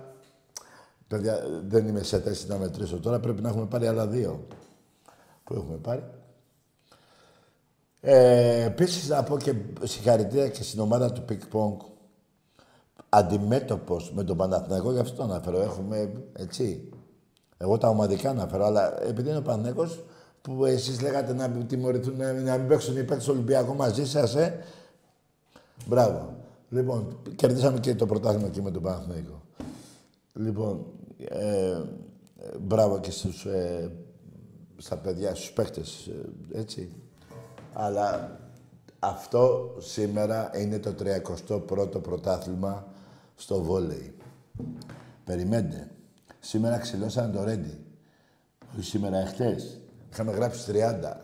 Παιδιά, 1.08 1.40
δεν 1.68 1.88
είμαι 1.88 2.04
σε 2.04 2.20
θέση 2.20 2.48
να 2.48 2.58
μετρήσω 2.58 3.00
τώρα. 3.00 3.20
Πρέπει 3.20 3.42
να 3.42 3.50
έχουμε 3.50 3.66
πάρει 3.66 3.88
άλλα 3.88 4.08
δύο. 4.08 4.48
Πού 5.44 5.54
έχουμε 5.54 5.78
πάρει; 5.78 6.04
Ε, 8.02 8.64
Επίσης 8.64 9.10
να 9.10 9.24
πω 9.24 9.38
και 9.38 9.54
συγχαρητήρια 9.84 10.50
και 10.50 10.64
στην 10.64 10.80
ομάδα 10.80 11.12
του 11.12 11.22
Πικ 11.22 11.46
Πονγκ. 11.48 11.80
Αντιμέτωπος 13.10 14.12
με 14.14 14.24
τον 14.24 14.38
Παναθηναϊκό, 14.38 14.92
γι' 14.92 15.00
αυτό 15.00 15.16
το 15.16 15.24
αναφέρω. 15.24 15.62
Έχουμε 15.62 16.12
έτσι. 16.34 16.90
Εγώ 17.58 17.78
τα 17.78 17.90
ομαδικά 17.90 18.30
αναφέρω, 18.30 18.66
αλλά 18.66 19.04
επειδή 19.04 19.30
είναι 19.30 19.38
ο 19.38 19.42
Παναθηναϊκός 19.42 20.04
που 20.42 20.66
εσείς 20.66 21.02
λέγατε 21.02 21.34
να 21.34 21.50
τιμωρηθούν, 21.50 22.18
να, 22.18 22.34
να 22.34 22.58
μην 22.58 22.68
παίξουν 22.68 22.98
οι 22.98 23.04
παίκτες 23.04 23.26
του 23.26 23.32
Ολυμπιακού 23.34 23.76
μαζί 23.76 24.06
σας, 24.06 24.36
ε. 24.36 24.64
Μπράβο. 25.88 26.36
Λοιπόν, 26.70 27.20
κερδίσαμε 27.36 27.80
και 27.80 27.96
το 27.96 28.06
πρωτάθλημα 28.06 28.48
εκεί 28.48 28.62
με 28.62 28.72
τον 28.72 28.82
Παναθηναϊκό. 28.82 29.42
Λοιπόν, 30.34 30.86
ε, 31.18 31.82
μπράβο 32.60 33.00
και 33.00 33.12
στους, 33.12 33.46
ε, 33.46 33.92
στα 34.78 34.98
παιδιά, 34.98 35.36
στους 35.36 35.52
παίκτες, 35.52 36.08
ε, 36.54 36.60
έτσι. 36.60 36.90
Αλλά 37.74 38.40
αυτό 39.00 39.76
σήμερα 39.78 40.52
είναι 40.54 40.80
το 40.80 40.94
31ο 40.94 42.02
πρωτάθλημα 42.02 42.88
στο 43.36 43.62
βόλεϊ. 43.62 44.14
Περιμένετε. 45.24 45.90
Σήμερα 46.40 46.78
ξυλώσανε 46.78 47.34
το 47.34 47.44
Ρέντι. 47.44 47.86
Όχι 48.74 48.84
σήμερα, 48.84 49.18
εχθές. 49.18 49.80
Είχαμε 50.12 50.32
γράψει 50.32 50.66
30. 50.66 51.22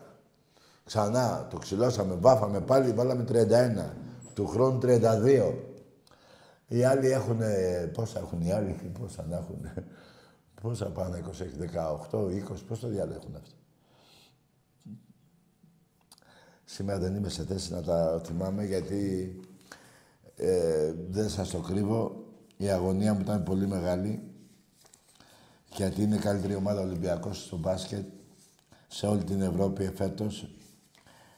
Ξανά 0.85 1.47
το 1.49 1.57
ξυλώσαμε, 1.57 2.15
βάφαμε 2.19 2.61
πάλι, 2.61 2.91
βάλαμε 2.91 3.23
31. 3.23 3.93
Του 4.33 4.47
χρόνου 4.47 4.79
32. 4.83 5.53
Οι 6.67 6.83
άλλοι 6.83 7.07
έχουν. 7.07 7.39
Πόσα 7.93 8.19
έχουν 8.19 8.41
οι 8.41 8.51
άλλοι, 8.51 8.79
πόσα 8.99 9.25
να 9.29 9.37
έχουν. 9.37 9.85
Πόσα 10.61 10.85
πάνε, 10.85 11.23
20, 12.11 12.11
18, 12.11 12.19
20, 12.19 12.41
πώς 12.67 12.79
το 12.79 12.87
διάλεγουν 12.87 13.21
έχουν 13.21 13.35
αυτό. 13.35 13.55
Σήμερα 16.65 16.99
δεν 16.99 17.15
είμαι 17.15 17.29
σε 17.29 17.43
θέση 17.43 17.73
να 17.73 17.81
τα 17.81 18.21
θυμάμαι 18.25 18.65
γιατί 18.65 19.35
ε, 20.35 20.93
δεν 21.09 21.29
σας 21.29 21.49
το 21.49 21.59
κρύβω. 21.59 22.23
Η 22.57 22.69
αγωνία 22.69 23.13
μου 23.13 23.21
ήταν 23.21 23.43
πολύ 23.43 23.67
μεγάλη 23.67 24.33
γιατί 25.75 26.01
είναι 26.01 26.15
η 26.15 26.19
καλύτερη 26.19 26.55
ομάδα 26.55 26.81
Ολυμπιακός 26.81 27.43
στο 27.43 27.57
μπάσκετ 27.57 28.05
σε 28.87 29.07
όλη 29.07 29.23
την 29.23 29.41
Ευρώπη 29.41 29.83
εφέτος. 29.83 30.47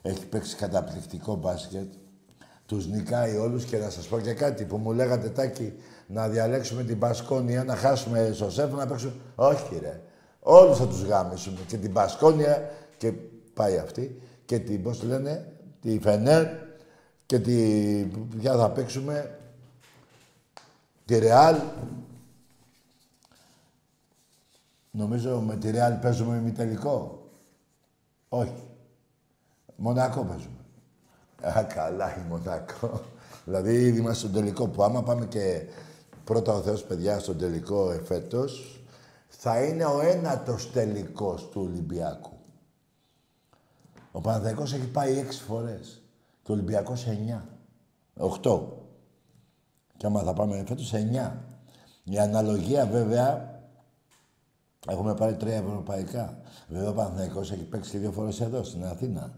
Έχει 0.02 0.26
παίξει 0.26 0.56
καταπληκτικό 0.56 1.36
μπάσκετ. 1.36 1.94
Τους 2.66 2.88
νικάει 2.88 3.38
όλους 3.38 3.66
και 3.66 3.78
να 3.78 3.90
σας 3.90 4.08
πω 4.08 4.20
και 4.20 4.34
κάτι 4.34 4.66
που 4.66 4.78
μου 4.78 4.92
λέγατε 4.92 5.30
Τάκη 5.30 5.74
να 6.08 6.28
διαλέξουμε 6.30 6.84
την 6.84 7.00
Πασκόνια, 7.00 7.64
να 7.64 7.76
χάσουμε 7.76 8.32
στο 8.34 8.50
σεφ, 8.50 8.74
να 8.74 8.88
παίξουμε. 8.88 9.14
Όχι 9.36 9.80
ρε. 9.80 10.02
Όλους 10.40 10.78
θα 10.78 10.88
τους 10.88 11.04
γάμισουμε. 11.04 11.60
Και 11.68 11.78
την 11.78 11.94
Πασκόνια 11.94 12.72
και 12.98 13.12
πάει 13.54 13.78
αυτή 13.78 14.22
και 14.46 14.60
την, 14.60 14.84
πώς 14.84 15.00
τη 15.00 15.06
λένε, 15.06 15.54
τη 15.82 16.00
Φενέρ 16.00 16.48
και 17.26 17.40
τη, 17.40 17.56
ποια 18.40 18.58
θα 18.58 18.72
παίξουμε, 18.72 19.40
τη 21.06 21.18
Ρεάλ. 21.18 21.60
Νομίζω 24.92 25.40
με 25.40 25.56
τη 25.56 25.72
Ρεάλ 25.72 25.94
παίζουμε 25.94 26.52
τελικό. 26.56 27.30
Όχι. 28.30 28.64
Μονακό 29.76 30.24
παίζουμε. 30.24 30.65
Α, 31.42 31.64
καλά, 31.64 32.18
η 32.18 32.22
Μονακό. 32.30 33.02
δηλαδή, 33.46 33.74
ήδη 33.74 34.00
είμαστε 34.00 34.28
στον 34.28 34.32
τελικό 34.32 34.68
που 34.68 34.84
άμα 34.84 35.04
πάμε 35.04 35.26
και 35.26 35.66
πρώτα 36.24 36.54
ο 36.54 36.62
Θεός, 36.62 36.84
παιδιά, 36.84 37.20
στον 37.20 37.38
τελικό 37.38 37.92
εφέτος, 37.92 38.80
θα 39.28 39.64
είναι 39.64 39.86
ο 39.86 40.02
ένατος 40.02 40.72
τελικός 40.72 41.50
του 41.50 41.62
Ολυμπιακού. 41.62 42.34
Ο 44.12 44.22
Παναθηναϊκός 44.22 44.74
έχει 44.74 44.88
πάει 44.88 45.18
έξι 45.18 45.42
φορές 45.44 46.02
και 46.44 46.52
ο 46.52 46.54
Ολυμπιακός 46.54 47.08
εννιά. 47.08 47.48
Οχτώ. 48.18 48.86
Και 49.98 50.06
άμα 50.06 50.22
θα 50.22 50.34
πάμε 50.34 50.64
φέτος 50.68 50.94
εννιά. 50.94 51.44
Η 52.04 52.20
αναλογία 52.20 52.86
βέβαια 52.86 53.60
έχουμε 54.88 55.14
πάρει 55.14 55.36
τρία 55.36 55.56
ευρωπαϊκά. 55.56 56.38
Βέβαια 56.68 56.90
ο 56.90 56.94
Παναθηναϊκός 56.94 57.52
έχει 57.52 57.64
παίξει 57.64 57.98
δύο 57.98 58.12
φορές 58.12 58.42
εδώ 58.42 58.64
στην 58.64 58.86
Αθήνα. 58.86 59.34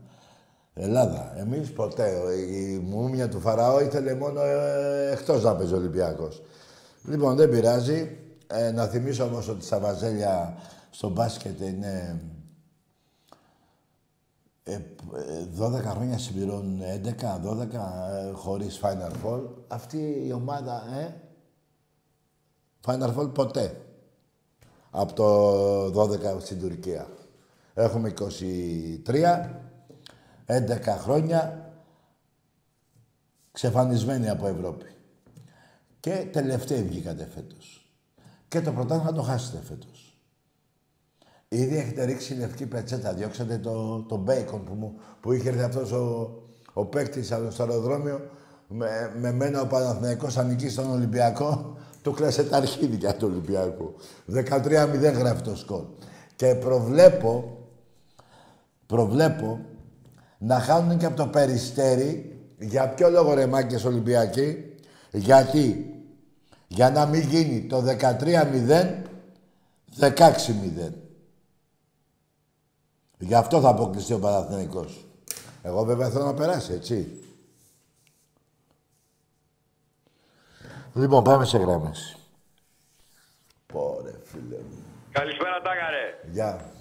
Ελλάδα. 0.77 1.33
Εμείς 1.37 1.71
ποτέ. 1.71 2.09
Η 2.51 2.77
μούμια 2.77 3.29
του 3.29 3.39
Φαραώ 3.39 3.79
ήθελε 3.79 4.15
μόνο 4.15 4.41
ε, 4.41 5.11
εκτός 5.11 5.43
να 5.43 5.55
παίζει 5.55 5.73
ο 5.73 5.77
Ολυμπιακός. 5.77 6.41
Λοιπόν, 7.03 7.35
δεν 7.35 7.49
πειράζει. 7.49 8.17
Ε, 8.47 8.71
να 8.71 8.85
θυμίσω 8.85 9.23
όμως 9.23 9.47
ότι 9.47 9.65
στα 9.65 9.79
Βαζέλια 9.79 10.57
στο 10.89 11.09
μπάσκετ 11.09 11.59
είναι 11.59 12.21
12 14.67 15.73
ε, 15.73 15.79
χρόνια 15.79 16.17
συμπληρώνουν 16.17 16.81
11, 16.81 17.07
12 17.45 17.73
ε, 17.73 18.31
χωρίς 18.31 18.79
Final 18.83 19.11
Four. 19.25 19.41
Αυτή 19.67 20.23
η 20.27 20.31
ομάδα, 20.31 20.83
ε, 20.99 21.13
Final 22.85 23.15
Four 23.17 23.33
ποτέ. 23.33 23.81
Από 24.89 25.13
το 25.13 26.01
12 26.03 26.41
στην 26.41 26.59
Τουρκία. 26.59 27.07
Έχουμε 27.73 28.13
23, 29.05 29.49
11 30.47 30.97
χρόνια 30.99 31.71
ξεφανισμένοι 33.51 34.29
από 34.29 34.47
Ευρώπη. 34.47 34.85
Και 35.99 36.27
τελευταίοι 36.31 36.83
βγήκατε 36.83 37.27
φέτος. 37.33 37.91
Και 38.47 38.61
το 38.61 38.71
πρωτάθλημα 38.71 39.11
το 39.11 39.21
χάσετε 39.21 39.63
φέτος. 39.63 40.17
Ήδη 41.47 41.77
έχετε 41.77 42.03
ρίξει 42.03 42.33
λευκή 42.33 42.65
πετσέτα. 42.65 43.13
Διώξατε 43.13 43.57
το, 43.57 44.01
το 44.01 44.17
μπέικον 44.17 44.63
που, 44.63 44.73
μου, 44.73 44.99
που 45.21 45.31
είχε 45.31 45.49
έρθει 45.49 45.61
αυτός 45.61 45.91
ο, 45.91 46.31
ο 46.73 46.85
παίκτης 46.85 47.33
στο 47.49 47.63
αεροδρόμιο. 47.63 48.29
Με, 48.67 49.13
με 49.17 49.31
μένα 49.31 49.61
ο 49.61 49.67
Παναθηναϊκός 49.67 50.37
ανήκει 50.37 50.69
στον 50.69 50.91
Ολυμπιακό. 50.91 51.77
Του 52.01 52.11
κλάσε 52.11 52.43
τα 52.43 52.57
αρχίδια 52.57 53.15
του 53.15 53.27
Ολυμπιακού. 53.31 53.95
13-0 54.33 55.13
γράφει 55.17 55.41
το 55.41 55.55
σκορ. 55.55 55.85
Και 56.35 56.55
προβλέπω, 56.55 57.57
προβλέπω 58.85 59.59
να 60.37 60.59
χάνουν 60.59 60.97
και 60.97 61.05
από 61.05 61.15
το 61.15 61.27
Περιστέρι. 61.27 62.41
Για 62.59 62.89
ποιο 62.89 63.09
λόγο 63.09 63.33
ρε 63.33 63.45
μάκες 63.45 63.85
Ολυμπιακοί. 63.85 64.75
Γιατί. 65.11 65.91
Για 66.67 66.89
να 66.89 67.05
μην 67.05 67.21
γίνει 67.21 67.67
το 67.67 67.81
13-0, 67.81 69.01
16-0. 69.99 70.93
Γι' 73.17 73.35
αυτό 73.35 73.61
θα 73.61 73.69
αποκλειστεί 73.69 74.13
ο 74.13 74.19
Παναθηναϊκός. 74.19 75.05
Εγώ 75.61 75.83
βέβαια 75.83 76.09
θέλω 76.09 76.25
να 76.25 76.33
περάσει, 76.33 76.73
έτσι. 76.73 77.21
Λοιπόν, 80.93 81.23
πάμε 81.23 81.45
σε 81.45 81.57
γράμμες. 81.57 82.17
Πόρε, 83.65 84.13
φίλε 84.23 84.55
μου. 84.55 84.83
Καλησπέρα, 85.11 85.61
Τάκαρε. 85.61 86.19
Γεια. 86.31 86.71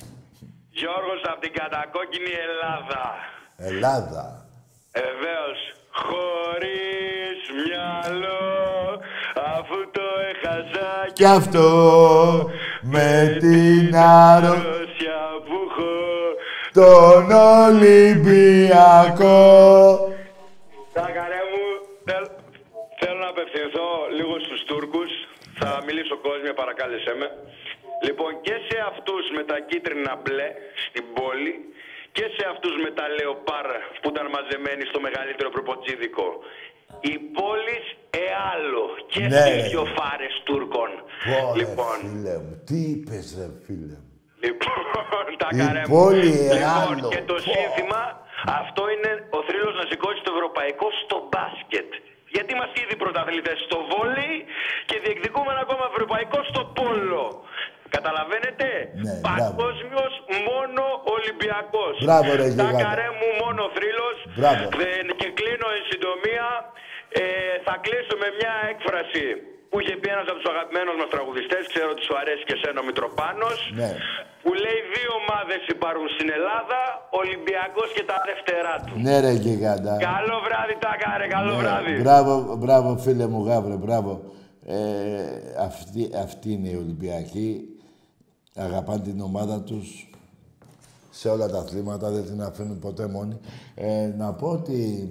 Γιώργος 0.70 1.22
από 1.32 1.40
την 1.40 1.52
κατακόκκινη 1.52 2.30
Ελλάδα. 2.46 3.02
Ελλάδα. 3.56 4.46
Ε, 4.92 5.00
βεβαίως. 5.00 5.58
Χωρίς 5.90 7.38
μυαλό, 7.64 9.00
αφού 9.34 9.90
το 9.90 10.06
έχασα 10.30 10.88
Κι 11.12 11.24
αυτό 11.24 12.50
με 12.82 13.36
την 13.40 13.96
άρο 13.96 14.54
τον 16.76 17.26
Ολυμπιακό. 17.64 19.38
καρέ 21.18 21.42
μου, 21.50 21.66
θέλω 23.00 23.18
να 23.24 23.28
απευθυνθώ 23.34 23.90
λίγο 24.18 24.34
στους 24.44 24.60
Τούρκους. 24.68 25.10
Θα 25.60 25.70
μιλήσω 25.86 26.16
κόσμια, 26.26 26.52
παρακάλεσέ 26.60 27.14
με. 27.20 27.28
Λοιπόν, 28.06 28.30
και 28.46 28.54
σε 28.68 28.76
αυτούς 28.90 29.24
με 29.36 29.42
τα 29.50 29.56
κίτρινα 29.68 30.12
μπλε 30.22 30.48
στην 30.84 31.04
πόλη 31.16 31.54
και 32.16 32.26
σε 32.36 32.44
αυτούς 32.52 32.74
με 32.84 32.90
τα 32.98 33.06
λεοπάρ 33.16 33.66
που 34.00 34.08
ήταν 34.14 34.26
μαζεμένοι 34.36 34.84
στο 34.90 34.98
μεγαλύτερο 35.06 35.48
προποτσίδικο. 35.56 36.26
Η 37.12 37.14
πόλη 37.38 37.78
εάλλο 38.26 38.84
και 39.12 39.22
ναι. 39.32 39.44
δύο 39.68 39.84
φάρες 39.96 40.34
Τούρκων. 40.46 40.90
λοιπόν, 41.60 41.96
φίλε 42.04 42.36
μου, 42.44 42.54
τι 42.68 42.78
είπες 42.90 43.26
ρε 43.38 43.48
φίλε 43.64 43.96
μου. 44.02 44.10
Λοιπόν, 44.44 44.80
τα 45.42 45.48
Η 45.84 45.88
πόλη 45.96 46.32
λοιπόν, 46.62 46.94
και 47.12 47.22
το 47.30 47.36
σύνθημα, 47.48 48.02
αυτό 48.60 48.82
είναι 48.94 49.10
ο 49.38 49.40
θρύλος 49.46 49.74
να 49.80 49.84
σηκώσει 49.90 50.20
το 50.26 50.32
ευρωπαϊκό 50.36 50.86
στο 51.02 51.16
μπάσκετ. 51.30 51.90
Γιατί 52.34 52.48
είμαστε 52.54 52.76
ήδη 52.84 52.96
πρωταθλητές 53.02 53.58
στο 53.66 53.78
βόλεϊ 53.90 54.34
και 54.88 54.96
διεκδικούμε 55.04 55.50
ένα 55.54 55.62
ακόμα 55.66 55.84
ευρωπαϊκό 55.92 56.38
στο 56.50 56.62
πόλο. 56.78 57.24
Καταλαβαίνετε, 57.96 58.68
ναι, 59.06 59.12
παγκόσμιο 59.28 59.56
μόνο 59.60 59.75
Ολυμπιακό. 61.66 62.04
Μπράβο, 62.06 62.30
ρε 62.40 62.46
Τα 62.62 62.70
καρέ 62.84 63.08
μου 63.18 63.28
μόνο 63.42 63.62
θρύλος. 63.76 64.16
Και 65.20 65.28
κλείνω 65.38 65.68
εν 65.76 65.84
συντομία. 65.90 66.48
Ε, 67.22 67.24
θα 67.66 67.74
κλείσω 67.84 68.14
με 68.22 68.28
μια 68.38 68.54
έκφραση 68.72 69.24
που 69.68 69.76
είχε 69.80 69.94
πει 70.00 70.08
ένας 70.16 70.26
από 70.30 70.38
τους 70.40 70.50
αγαπημένους 70.54 70.94
μας 71.00 71.08
τραγουδιστές, 71.14 71.62
ξέρω 71.72 71.88
ότι 71.94 72.02
σου 72.08 72.14
αρέσει 72.22 72.42
και 72.48 72.54
εσένα 72.58 72.78
ο 72.82 72.84
Μητροπάνος. 72.88 73.58
Ναι. 73.80 73.90
Που 74.42 74.50
λέει 74.64 74.80
δύο 74.94 75.10
ομάδες 75.22 75.60
υπάρχουν 75.76 76.08
στην 76.16 76.28
Ελλάδα, 76.38 76.78
Ολυμπιακός 77.22 77.88
και 77.96 78.04
τα 78.10 78.18
δεύτερά 78.28 78.74
του. 78.84 78.92
Ναι, 79.04 79.14
ρε 79.24 79.32
γιγάντα. 79.44 79.92
Καλό 80.10 80.36
βράδυ, 80.46 80.74
τα 80.86 80.92
κάρε, 81.04 81.26
καλό 81.36 81.52
ναι, 81.54 81.60
βράδυ. 81.62 81.92
Μπράβο, 82.04 82.32
μπράβο, 82.62 82.88
φίλε 83.04 83.26
μου, 83.32 83.40
γάβρε, 83.48 83.76
μπράβο. 83.84 84.12
Ε, 84.66 84.78
αυτή, 85.68 86.02
αυτή 86.24 86.48
είναι 86.54 86.68
η 86.74 86.78
Ολυμπιακή. 86.84 87.48
Αγαπάνε 88.66 89.00
την 89.08 89.18
ομάδα 89.28 89.56
τους 89.68 89.86
σε 91.16 91.28
όλα 91.28 91.48
τα 91.48 91.58
αθλήματα, 91.58 92.10
δεν 92.10 92.24
την 92.24 92.42
αφήνουν 92.42 92.78
ποτέ 92.78 93.06
μόνη. 93.06 93.38
Ε, 93.74 94.06
να 94.16 94.32
πω 94.34 94.48
ότι... 94.48 95.08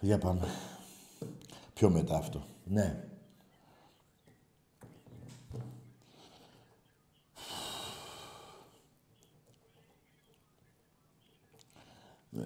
Για 0.00 0.18
πάμε. 0.18 0.46
Πιο 1.74 1.90
μετά 1.90 2.16
αυτό. 2.16 2.42
Ναι. 2.64 3.04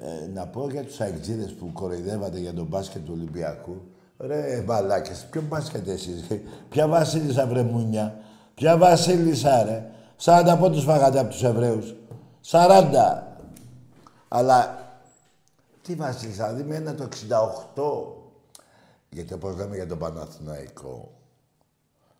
Ε, 0.00 0.26
να 0.26 0.46
πω 0.46 0.70
για 0.70 0.84
τους 0.84 1.00
αεξίδες 1.00 1.54
που 1.54 1.72
κοροϊδεύατε 1.72 2.38
για 2.38 2.54
τον 2.54 2.66
μπάσκετ 2.66 3.04
του 3.04 3.12
Ολυμπιακού. 3.14 3.82
Ρε 4.18 4.60
μπαλάκες, 4.60 5.26
ποιο 5.30 5.42
μπάσκετ 5.42 5.88
εσείς, 5.88 6.26
ποια 6.68 6.88
βασίλισσα 6.88 7.46
βρε 7.46 7.62
μουνιά, 7.62 8.23
ποια 8.54 8.76
βασίλισσα 8.76 9.62
ρε. 9.62 9.90
40 10.20 10.56
πόντους 10.58 10.84
φάγατε 10.84 11.18
από 11.18 11.30
τους 11.30 11.42
Εβραίους. 11.42 11.94
40. 12.40 13.22
Αλλά 14.28 14.78
τι 15.82 15.94
βασίλισσα, 15.94 16.48
δηλαδή 16.48 16.68
με 16.68 16.76
ένα 16.76 16.94
το 16.94 17.08
68 17.74 18.24
γιατί 19.14 19.34
όπως 19.34 19.56
λέμε 19.56 19.74
για 19.76 19.86
τον 19.86 19.98
Παναθηναϊκό, 19.98 21.12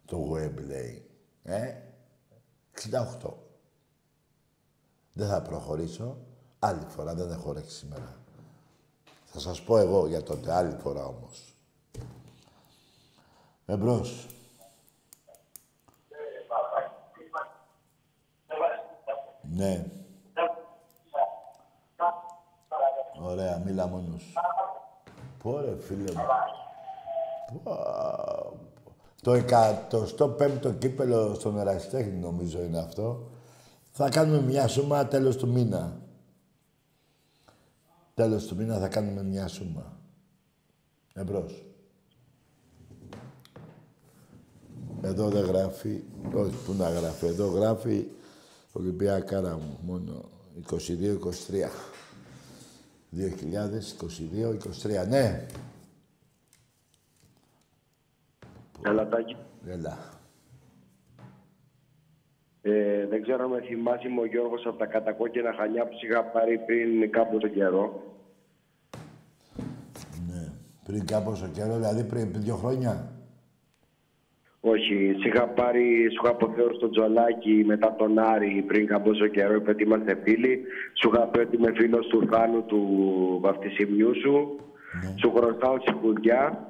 το 0.05 0.33
Wembley, 0.33 1.01
ε, 1.42 1.75
68. 2.73 3.37
Δεν 5.12 5.29
θα 5.29 5.42
προχωρήσω. 5.42 6.16
Άλλη 6.59 6.87
φορά, 6.88 7.14
δεν 7.14 7.31
έχω 7.31 7.49
όρεξη 7.49 7.77
σήμερα. 7.77 8.16
Θα 9.25 9.40
σας 9.40 9.62
πω 9.62 9.79
εγώ 9.79 10.07
για 10.07 10.23
τότε, 10.23 10.53
άλλη 10.53 10.77
φορά 10.83 11.05
όμως. 11.05 11.55
Εμπρός. 13.66 14.27
Ναι. 19.55 19.87
Ωραία, 23.23 23.62
μίλα 23.64 23.87
μόνος. 23.87 24.33
Πόρε, 25.43 25.77
φίλε 25.81 26.12
μου. 26.12 26.23
Το 29.23 29.33
105ο 30.19 30.79
κύπελο 30.79 31.35
στον 31.35 31.59
Ερασιτέχνη 31.59 32.17
νομίζω 32.17 32.62
είναι 32.62 32.79
αυτό. 32.79 33.29
Θα 33.90 34.09
κάνουμε 34.09 34.40
μια 34.40 34.69
σούμα 34.69 35.07
τέλος 35.07 35.37
του 35.37 35.49
μήνα. 35.49 36.01
Τέλος 38.14 38.47
του 38.47 38.57
μήνα 38.57 38.79
θα 38.79 38.88
κάνουμε 38.88 39.23
μια 39.23 39.49
σούμα. 39.49 39.99
Εμπρός. 41.14 41.64
Εδώ 45.03 45.29
δεν 45.29 45.45
γράφει, 45.45 46.03
όχι 46.35 46.57
που 46.64 46.73
να 46.73 46.88
γράφει, 46.88 47.27
εδώ 47.27 47.47
γράφει 47.47 48.07
Ολυμπιακάρα 48.77 49.55
μου 49.55 49.79
μόνο. 49.83 50.31
22-23. 50.71 50.77
2022-23. 53.17 55.09
Ναι. 55.09 55.47
Έλα, 58.87 59.09
Τάκη. 59.09 59.37
Έλα. 59.67 59.99
Ε, 62.63 63.07
δεν 63.07 63.23
ξέρω 63.23 63.45
αν 63.45 63.51
με 63.51 63.61
θυμάσαι, 63.61 64.09
είμαι 64.09 64.21
ο 64.21 64.27
Γιώργος 64.27 64.67
από 64.67 64.79
τα 64.79 64.87
κατακόκκινα 64.87 65.53
χανιά 65.53 65.87
που 65.87 65.95
σ' 65.99 66.03
είχα 66.03 66.25
πάρει 66.25 66.59
πριν 66.59 67.11
κάποιο 67.11 67.49
καιρό. 67.49 68.03
Ναι. 70.29 70.53
Πριν 70.85 71.07
κάποιο 71.07 71.51
καιρό, 71.53 71.75
δηλαδή 71.75 72.05
πριν 72.05 72.33
δύο 72.33 72.57
χρόνια. 72.57 73.13
Όχι, 74.66 75.16
σ' 75.20 75.24
είχα 75.27 75.46
πάρει, 75.48 76.09
σου 76.12 76.20
είχα 76.22 76.31
αποθέω 76.31 76.72
στο 76.74 76.90
τζολάκι 76.90 77.64
μετά 77.66 77.94
τον 77.98 78.18
Άρη 78.18 78.64
πριν 78.66 78.87
κάποιο 78.87 79.27
καιρό, 79.29 79.55
είπε 79.55 79.70
ότι 79.70 79.83
είμαστε 79.83 80.18
φίλοι. 80.22 80.64
Σου 81.00 81.11
είχα 81.14 81.27
πει 81.27 81.38
ότι 81.38 81.57
είμαι 81.57 81.72
φίλος 81.74 82.07
του 82.07 82.29
Θάνου 82.33 82.62
του 82.64 82.81
βαφτισιμιού 83.42 84.11
σου. 84.22 84.57
Σου 85.20 85.33
χρωστάω 85.37 85.79
τσιγκουδιά. 85.79 86.66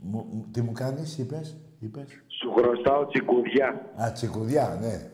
Μου- 0.00 0.26
μου- 0.32 0.48
τι 0.52 0.60
μου 0.62 0.72
κάνεις, 0.72 1.18
είπες, 1.18 1.56
είπες. 1.80 2.22
Σου 2.26 2.52
χρωστάω 2.52 3.06
τσικουδιά. 3.06 3.68
Α, 4.04 4.12
τσικουδιά, 4.12 4.78
ναι. 4.80 5.10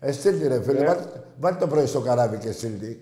Ε, 0.00 0.12
στείλτε 0.12 0.48
ρε 0.48 0.62
φίλε, 0.62 0.84
βάλ, 0.84 0.96
βάλ 1.40 1.56
το 1.58 1.66
πρωί 1.66 1.86
στο 1.86 2.00
καράβι 2.00 2.38
και 2.38 2.52
στείλτε. 2.52 2.96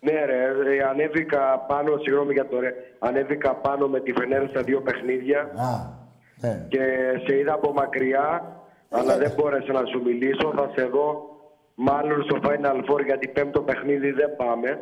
Ναι, 0.00 0.24
ρε, 0.24 0.42
ε, 0.76 0.82
ανέβηκα 0.82 1.58
πάνω, 1.68 1.96
συγγνώμη 1.96 2.32
για 2.32 2.46
το 2.48 2.60
ρε, 2.60 2.74
ανέβηκα 2.98 3.54
πάνω 3.54 3.88
με 3.88 4.00
τη 4.00 4.12
Φενέρ 4.12 4.48
στα 4.48 4.62
δύο 4.62 4.80
παιχνίδια 4.80 5.40
Α, 5.40 6.00
ναι. 6.42 6.66
και 6.68 6.82
σε 7.26 7.38
είδα 7.38 7.52
από 7.54 7.72
μακριά, 7.72 8.56
αλλά 8.90 9.16
δεν 9.16 9.32
μπόρεσα 9.36 9.72
να 9.72 9.84
σου 9.84 10.02
μιλήσω. 10.02 10.52
Θα 10.56 10.70
σε 10.74 10.84
δω 10.84 11.32
μάλλον 11.74 12.22
στο 12.22 12.38
Final 12.42 12.90
Four 12.90 13.04
γιατί 13.04 13.28
πέμπτο 13.28 13.60
παιχνίδι 13.60 14.10
δεν 14.10 14.36
πάμε. 14.36 14.78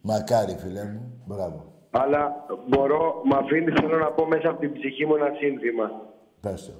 Μακάρι, 0.00 0.56
φίλε 0.58 0.84
μου. 0.84 1.22
Μπράβο. 1.26 1.72
Αλλά 1.90 2.46
μπορώ, 2.68 3.22
με 3.24 3.36
αφήνεις 3.36 3.74
θέλω 3.80 3.98
να 3.98 4.10
πω 4.12 4.26
μέσα 4.26 4.48
από 4.48 4.60
την 4.60 4.72
ψυχή 4.72 5.06
μου 5.06 5.14
ένα 5.14 5.30
σύνθημα. 5.38 5.90
Πες 6.40 6.66
το. 6.66 6.72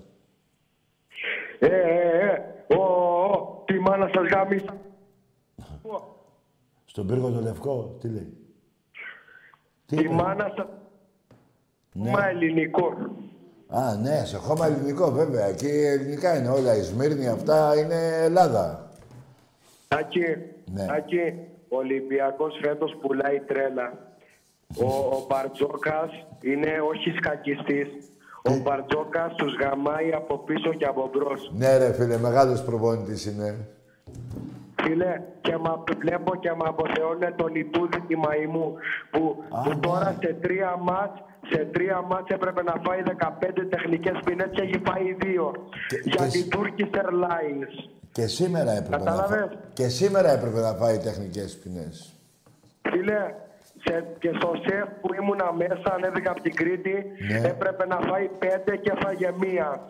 Ε, 1.58 1.66
ε, 1.66 2.26
ε, 2.26 2.74
ο, 2.76 2.82
ο, 2.82 3.62
τη 3.66 3.78
μάνα 3.78 4.10
σας 4.14 4.28
γάμισα. 4.28 4.76
Στον 6.84 7.06
πύργο 7.06 7.30
το 7.30 7.40
λευκό, 7.40 7.96
τι 8.00 8.08
λέει; 8.08 8.36
Τι 9.86 9.96
Τη 9.96 10.04
είπε; 10.04 10.14
μάνα 10.14 10.52
σας... 10.56 10.66
Ναι. 11.92 12.10
Μα 12.10 12.28
ελληνικό. 12.28 12.94
Α, 13.68 13.94
ναι, 14.02 14.24
σε 14.24 14.36
χώμα 14.36 14.66
ελληνικό 14.66 15.10
βέβαια. 15.10 15.44
Εκεί 15.46 15.66
ελληνικά 15.66 16.38
είναι 16.38 16.48
όλα. 16.48 16.76
Η 16.76 16.82
Σμύρνη 16.82 17.28
αυτά 17.28 17.78
είναι 17.78 18.16
Ελλάδα. 18.22 18.90
Άκη, 19.88 20.24
Ναι. 20.72 20.86
Άκη, 20.96 21.34
ο 21.68 21.76
Ολυμπιακός 21.76 22.58
φέτος 22.62 22.96
πουλάει 23.00 23.40
τρέλα. 23.40 23.92
Ο, 24.82 24.86
ο 24.86 25.26
Μπαρτζόκας 25.28 26.10
είναι 26.40 26.68
όχι 26.90 27.10
σκακιστής. 27.10 27.88
Ο 28.42 28.54
Μπαρτζόκας 28.62 29.34
τους 29.34 29.56
γαμάει 29.60 30.12
από 30.14 30.38
πίσω 30.38 30.72
και 30.74 30.84
από 30.84 31.10
μπρος. 31.12 31.52
Ναι, 31.56 31.76
ρε 31.76 31.92
φίλε, 31.92 32.18
μεγάλος 32.18 32.62
προπονητής 32.62 33.26
είναι. 33.26 33.54
Φίλε, 34.82 35.20
και 35.40 35.56
μα 35.56 35.84
βλέπω 35.98 36.36
και 36.36 36.50
με 36.50 36.64
αποθεώνει 36.66 37.32
τον 37.36 37.54
Ιτούδη 37.54 38.00
τη 38.00 38.16
Μαϊμού 38.16 38.74
που, 39.10 39.44
Α, 39.50 39.62
που 39.62 39.68
ναι. 39.68 39.76
τώρα 39.76 40.16
σε 40.20 40.36
τρία 40.40 40.76
μάτς 40.76 41.20
σε 41.50 41.68
τρία 41.72 42.00
μάτς 42.10 42.28
έπρεπε 42.30 42.62
να 42.62 42.74
φάει 42.84 43.02
15 43.02 43.66
τεχνικές 43.70 44.16
ποινές 44.24 44.48
και 44.52 44.62
έχει 44.62 44.78
φάει 44.86 45.16
δύο. 45.24 45.52
Και- 45.88 46.00
Για 46.04 46.24
και 46.26 46.30
την 46.30 46.42
σ- 46.42 46.54
Turkish 46.56 46.92
Airlines. 47.02 47.74
Και 48.12 48.26
σήμερα 48.26 48.70
έπρεπε 48.72 49.04
να 49.04 49.10
Κατάλαβες. 49.10 49.38
φάει. 49.38 49.56
Και 49.72 49.88
σήμερα 49.88 50.30
έπρεπε 50.32 50.60
να 50.60 50.72
φάει 50.74 50.98
τεχνικές 50.98 51.56
ποινές. 51.62 52.12
Φίλε, 52.90 53.20
σε, 53.84 54.04
και 54.18 54.30
στο 54.38 54.50
σεφ 54.66 54.86
που 55.00 55.08
ήμουνα 55.20 55.52
μέσα, 55.52 55.88
ανέβηκα 55.94 56.30
από 56.30 56.40
την 56.42 56.54
Κρήτη, 56.54 56.94
Ναι. 57.30 57.48
έπρεπε 57.48 57.86
να 57.86 57.98
φάει 58.08 58.28
πέντε 58.38 58.76
και 58.76 58.92
έφαγε 58.98 59.30
μία. 59.40 59.80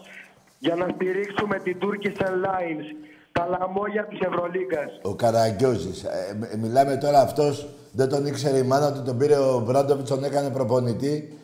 Για 0.59 0.75
να 0.75 0.87
στηρίξουμε 0.95 1.59
την 1.59 1.79
Turkish 1.83 2.19
Airlines. 2.27 2.87
Τα 3.33 3.47
λαμόγια 3.59 4.05
της 4.07 4.19
Ευρωλίγκας. 4.21 4.91
Ο 5.03 5.15
Καραγκιόζης. 5.15 6.05
Ε, 6.05 6.35
μ- 6.39 6.63
μιλάμε 6.63 6.97
τώρα 6.97 7.21
αυτός, 7.21 7.69
δεν 7.93 8.09
τον 8.09 8.27
ήξερε 8.27 8.59
η 8.59 8.63
μάνα 8.63 8.87
ότι 8.87 9.01
τον 9.01 9.19
πήρε 9.19 9.37
ο 9.37 9.63
Μπράντοβιτς, 9.67 10.09
τον 10.11 10.25
έκανε 10.25 10.51
προπονητή 10.51 11.39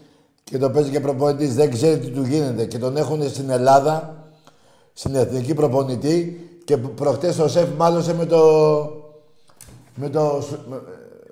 και 0.52 0.58
τον 0.58 0.72
παίζει 0.72 0.90
και 0.90 1.00
προπονητής. 1.00 1.54
Δεν 1.54 1.70
ξέρει 1.70 1.98
τι 1.98 2.08
του 2.08 2.22
γίνεται 2.22 2.64
και 2.64 2.78
τον 2.78 2.96
έχουν 2.96 3.22
στην 3.28 3.50
Ελλάδα, 3.50 4.14
στην 4.92 5.14
εθνική 5.14 5.54
προπονητή 5.54 6.50
και 6.64 6.76
π- 6.76 6.86
προχτές 6.88 7.38
ο 7.38 7.48
Σεφ 7.48 7.68
μάλωσε 7.76 8.14
με 8.14 8.24
το... 8.26 8.40
Με 9.94 10.08
το, 10.08 10.38
Σ- 10.42 10.66
με, 10.68 10.80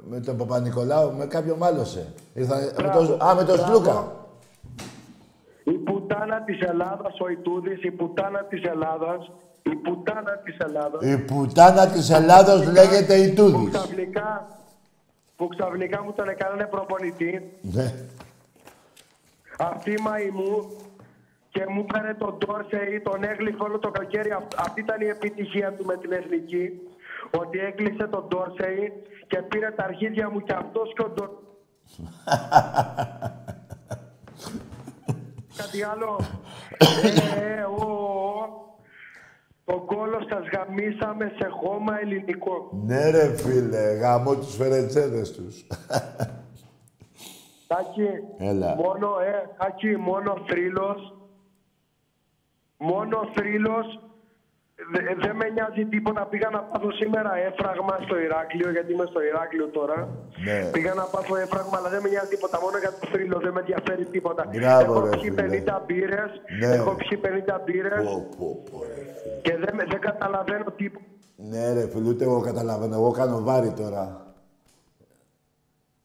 με 0.09 0.21
τον 0.21 0.37
Παπα-Νικολάου, 0.37 1.13
με 1.19 1.25
κάποιον 1.27 1.57
μάλωσε. 1.57 2.13
Ήρθα, 2.35 2.57
με 2.57 2.73
Μπράβο, 2.77 3.07
το, 3.07 3.25
α, 3.25 3.35
με 3.35 3.45
τον 3.45 3.57
μπράβο. 3.57 3.73
Σλούκα. 3.75 4.13
Η 5.65 5.71
πουτάνα 5.73 6.43
της 6.45 6.61
Ελλάδας, 6.61 7.15
ο 7.21 7.29
Ιτούδης, 7.29 7.83
η 7.83 7.91
πουτάνα 7.91 8.45
της 8.45 8.63
Ελλάδας, 8.63 9.31
η 9.63 9.75
πουτάνα 9.75 10.33
της 10.45 10.57
Ελλάδας. 10.59 11.01
Η 11.05 11.17
πουτάνα 11.19 11.87
της 11.87 12.11
Ελλάδος 12.11 12.67
λέγεται 12.73 13.15
η 13.15 13.29
Που 13.29 13.35
Τούδης. 13.51 13.71
ξαφνικά, 13.71 14.49
που 15.37 15.49
ξαφνικά 15.49 16.03
μου 16.05 16.13
τον 16.13 16.29
έκανανε 16.29 16.65
προπονητή. 16.71 17.51
Ναι. 17.61 17.95
Αυτή 19.61 19.91
η 19.91 20.01
μαϊμού 20.03 20.71
και 21.49 21.65
μου 21.69 21.85
έκανε 21.89 22.15
τον 22.15 22.39
Ντόρσεϊ, 22.39 23.01
τον 23.01 23.25
έγλειφε 23.25 23.63
όλο 23.63 23.79
το 23.79 23.91
καλοκαίρι. 23.91 24.31
Αυ- 24.39 24.61
Αυτή 24.61 24.81
ήταν 24.81 25.01
η 25.01 25.07
επιτυχία 25.07 25.73
του 25.73 25.85
με 25.85 25.97
την 25.97 26.13
εθνική. 26.13 26.71
Ότι 27.41 27.59
έκλεισε 27.59 28.07
τον 28.07 28.25
Ντόρσεϊ 28.29 28.93
και 29.27 29.43
πήρε 29.43 29.71
τα 29.71 29.85
αρχίδια 29.85 30.31
μου 30.31 30.41
και 30.43 30.53
αυτός 30.53 30.93
και 30.97 31.03
ο 31.03 31.09
Ντόρσεϊ. 31.15 31.39
Κάτι 35.57 35.83
άλλο. 35.83 36.21
Ε, 36.79 36.87
ε, 37.41 37.63
ο, 37.63 37.85
ο. 37.85 38.59
Το 39.65 39.81
κόλο 39.81 40.19
σας 40.29 40.45
γαμίσαμε 40.55 41.33
σε 41.39 41.49
χώμα 41.63 42.01
ελληνικό. 42.01 42.71
Ναι 42.87 43.11
ρε 43.11 43.37
φίλε, 43.37 43.93
γαμώ 43.93 44.37
τους 44.37 44.57
φερετσέδες 44.57 45.33
τους. 45.33 45.67
Τάκη, 47.73 48.09
Έλα. 48.51 48.75
μόνο, 48.75 49.09
ε, 49.31 49.49
Τάκη, 49.59 49.97
μόνο 49.97 50.31
θρύλος, 50.49 50.99
μόνο 52.77 53.17
θρύλος, 53.35 53.87
Δε- 54.93 55.15
δεν 55.25 55.37
με 55.37 55.47
νοιάζει 55.55 55.85
τίποτα. 55.95 56.23
Πήγα 56.31 56.49
να 56.57 56.61
πάθω 56.71 56.91
σήμερα 57.01 57.33
έφραγμα 57.49 57.95
στο 58.07 58.17
Ηράκλειο, 58.27 58.71
γιατί 58.71 58.93
είμαι 58.93 59.07
στο 59.13 59.21
Ηράκλειο 59.31 59.67
τώρα. 59.79 59.99
Ναι. 60.47 60.71
Πήγα 60.75 60.95
να 60.95 61.05
πάθω 61.15 61.37
έφραγμα, 61.37 61.77
αλλά 61.79 61.89
δεν 61.95 62.01
με 62.03 62.09
νοιάζει 62.09 62.29
τίποτα. 62.35 62.57
Μόνο 62.65 62.77
για 62.79 62.93
το 62.99 63.07
θρύλο 63.13 63.39
δεν 63.45 63.53
με 63.53 63.61
ενδιαφέρει 63.61 64.05
τίποτα. 64.05 64.43
Μπράβο, 64.55 64.93
έχω 64.93 65.01
ρε, 65.05 65.11
πιει 65.11 65.31
φίλε. 65.31 65.43
50 65.43 65.83
μπύρες, 65.87 66.31
Ναι. 66.61 66.67
έχω 66.79 66.91
πιει 67.01 67.17
50 67.25 67.57
μπύρες 67.65 68.03
Πω, 68.05 68.17
πω, 68.39 68.49
πω, 68.71 68.79
ρε 68.89 68.95
φίλε. 69.21 69.41
και 69.47 69.53
δεν, 69.63 69.73
με- 69.77 69.85
δεν 69.93 70.01
καταλαβαίνω 70.01 70.69
τίποτα. 70.81 71.05
Ναι 71.37 71.73
ρε 71.73 71.85
φίλε, 71.93 72.09
ούτε 72.09 72.25
εγώ 72.25 72.41
καταλαβαίνω. 72.41 72.95
Εγώ 72.95 73.11
κάνω 73.11 73.41
βάρη 73.49 73.71
τώρα. 73.83 74.05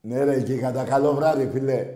Ναι 0.08 0.24
ρε, 0.24 0.41
και 0.41 0.58
κατά 0.58 0.84
καλό 0.84 1.13
βράδυ, 1.13 1.50
φίλε. 1.52 1.88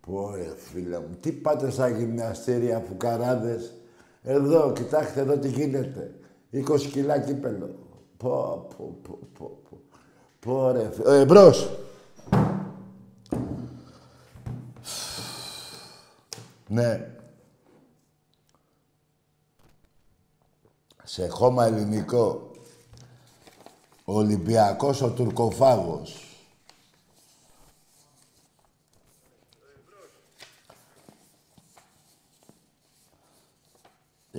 Πω 0.00 0.34
ρε 0.34 0.54
φίλε 0.56 0.98
μου, 0.98 1.16
τι 1.20 1.32
πάτε 1.32 1.70
στα 1.70 1.88
γυμναστήρια, 1.88 2.80
φουκαράδες. 2.88 3.74
Εδώ, 4.22 4.72
κοιτάξτε 4.72 5.20
εδώ 5.20 5.38
τι 5.38 5.48
γίνεται. 5.48 6.14
20 6.52 6.80
κιλά 6.92 7.18
κύπελο. 7.18 7.74
Πω, 8.16 8.66
πω, 8.76 8.98
πω, 9.02 9.18
πω, 9.38 9.58
πω. 9.70 9.80
Πω 10.40 10.70
ρε 10.72 10.90
φίλε. 10.92 11.20
Ε, 11.20 11.24
μπρος. 11.24 11.70
Ναι. 16.68 17.10
Σε 21.02 21.28
χώμα 21.28 21.66
ελληνικό. 21.66 22.50
Ο 24.04 24.12
Ολυμπιακός, 24.18 25.02
ο 25.02 25.10
Τουρκοφάγος. 25.10 26.25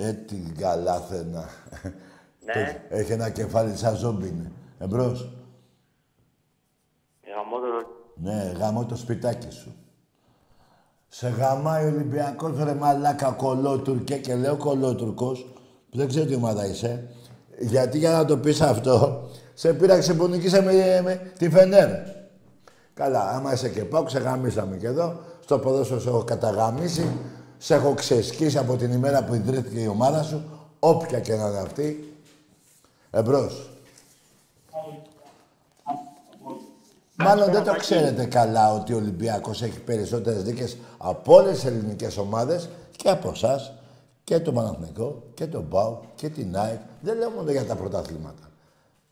Ε, 0.00 0.12
την 0.12 0.56
καλάθενα. 0.58 1.44
Ναι. 2.44 2.82
Έχει 2.88 3.12
ένα 3.12 3.30
κεφάλι 3.30 3.76
σαν 3.76 3.96
ζόμπι. 3.96 4.52
Εμπρός. 4.78 5.32
Γαμώ 7.36 7.56
το... 7.58 7.86
Ναι, 8.14 8.52
γαμώ 8.58 8.86
το 8.86 8.96
σπιτάκι 8.96 9.50
σου. 9.50 9.74
Σε 11.08 11.28
γαμάει 11.28 11.84
ο 11.84 11.88
Ολυμπιακός, 11.88 12.58
ρε 12.64 12.74
μαλάκα 12.74 13.30
κολότουρκε 13.30 14.16
και 14.16 14.34
λέω 14.34 14.56
κολότουρκος, 14.56 15.46
που 15.90 15.96
δεν 15.96 16.08
ξέρω 16.08 16.26
τι 16.26 16.34
ομάδα 16.34 16.66
είσαι. 16.66 17.08
Γιατί 17.58 17.98
για 17.98 18.10
να 18.10 18.24
το 18.24 18.38
πεις 18.38 18.60
αυτό, 18.60 19.28
σε 19.54 19.72
πήραξε 19.72 20.14
που 20.14 20.26
νικήσε 20.26 20.62
με, 20.62 21.00
με 21.02 21.32
τη 21.38 21.50
Φενέρ. 21.50 21.88
Καλά, 22.94 23.30
άμα 23.30 23.52
είσαι 23.52 23.68
και 23.68 23.84
πάω, 23.84 24.02
ξεγαμίσαμε 24.02 24.76
και 24.76 24.86
εδώ. 24.86 25.20
Στο 25.40 25.58
ποδόσφαιρο 25.58 26.00
σε 26.00 26.08
έχω 26.08 26.24
καταγαμίσει, 26.24 27.16
σε 27.58 27.74
έχω 27.74 27.94
ξεσκίσει 27.94 28.58
από 28.58 28.76
την 28.76 28.92
ημέρα 28.92 29.24
που 29.24 29.34
ιδρύθηκε 29.34 29.80
η 29.80 29.86
ομάδα 29.86 30.22
σου, 30.22 30.42
όποια 30.78 31.20
και 31.20 31.34
να 31.34 31.48
είναι 31.48 31.58
αυτή. 31.58 32.12
Εμπρός. 33.10 33.70
Μάλλον 37.16 37.52
δεν 37.52 37.64
το 37.64 37.74
ξέρετε 37.76 38.24
καλά 38.24 38.72
ότι 38.72 38.92
ο 38.92 38.96
Ολυμπιακός 38.96 39.62
έχει 39.62 39.80
περισσότερες 39.80 40.42
δίκες 40.42 40.76
από 40.98 41.34
όλες 41.34 41.54
τις 41.54 41.64
ελληνικές 41.64 42.16
ομάδες 42.16 42.68
και 42.96 43.08
από 43.08 43.30
εσάς 43.30 43.72
και 44.24 44.40
το 44.40 44.52
Παναθηναϊκό 44.52 45.22
και 45.34 45.46
τον 45.46 45.68
ΠΑΟ 45.68 46.00
και 46.14 46.28
την 46.28 46.56
ΑΕΚ. 46.56 46.80
Δεν 47.00 47.16
λέω 47.16 47.30
μόνο 47.30 47.50
για 47.50 47.64
τα 47.64 47.76
πρωταθλήματα. 47.76 48.50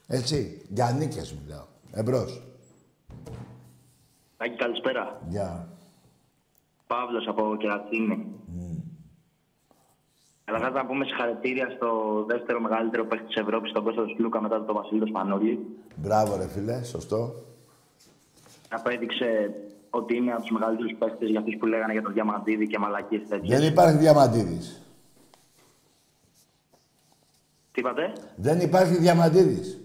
Έτσι, 0.06 0.62
για 0.68 0.90
νίκες 0.98 1.34
μιλάω. 1.42 1.64
Εμπρός. 1.92 2.42
Τάκη, 4.36 4.56
καλησπέρα. 4.56 5.20
Γεια. 5.28 5.68
Παύλος 6.86 7.26
από 7.28 7.56
Κερατσίνη. 7.58 8.26
Mm. 8.56 8.82
Καταρχάς 10.44 10.72
να 10.72 10.86
πούμε 10.86 11.04
συγχαρητήρια 11.04 11.70
στο 11.76 11.88
δεύτερο 12.26 12.60
μεγαλύτερο 12.60 13.04
παίκτη 13.04 13.26
της 13.26 13.36
Ευρώπης, 13.36 13.72
τον 13.72 13.84
Κώστας 13.84 14.10
Σλούκα, 14.16 14.42
μετά 14.42 14.64
τον 14.64 14.74
Βασίλη 14.74 15.08
Σπανούλη. 15.08 15.66
Μπράβο 15.96 16.36
ρε 16.36 16.48
φίλε, 16.48 16.82
σωστό. 16.84 17.32
Απέδειξε 18.68 19.54
ότι 19.90 20.16
είναι 20.16 20.32
από 20.32 20.40
τους 20.40 20.50
μεγαλύτερους 20.50 20.94
παίκτες 20.98 21.28
για 21.28 21.38
αυτούς 21.38 21.56
που 21.56 21.66
λέγανε 21.66 21.92
για 21.92 22.02
τον 22.02 22.12
Διαμαντίδη 22.12 22.66
και 22.66 22.78
μαλακίες 22.78 23.28
τέτοιες. 23.28 23.58
Δεν 23.58 23.72
υπάρχει 23.72 23.96
Διαμαντίδης. 23.96 24.82
Τι 27.72 27.80
είπατε; 27.80 28.12
Δεν 28.36 28.60
υπάρχει 28.60 28.96
Διαμαντίδης. 28.96 29.80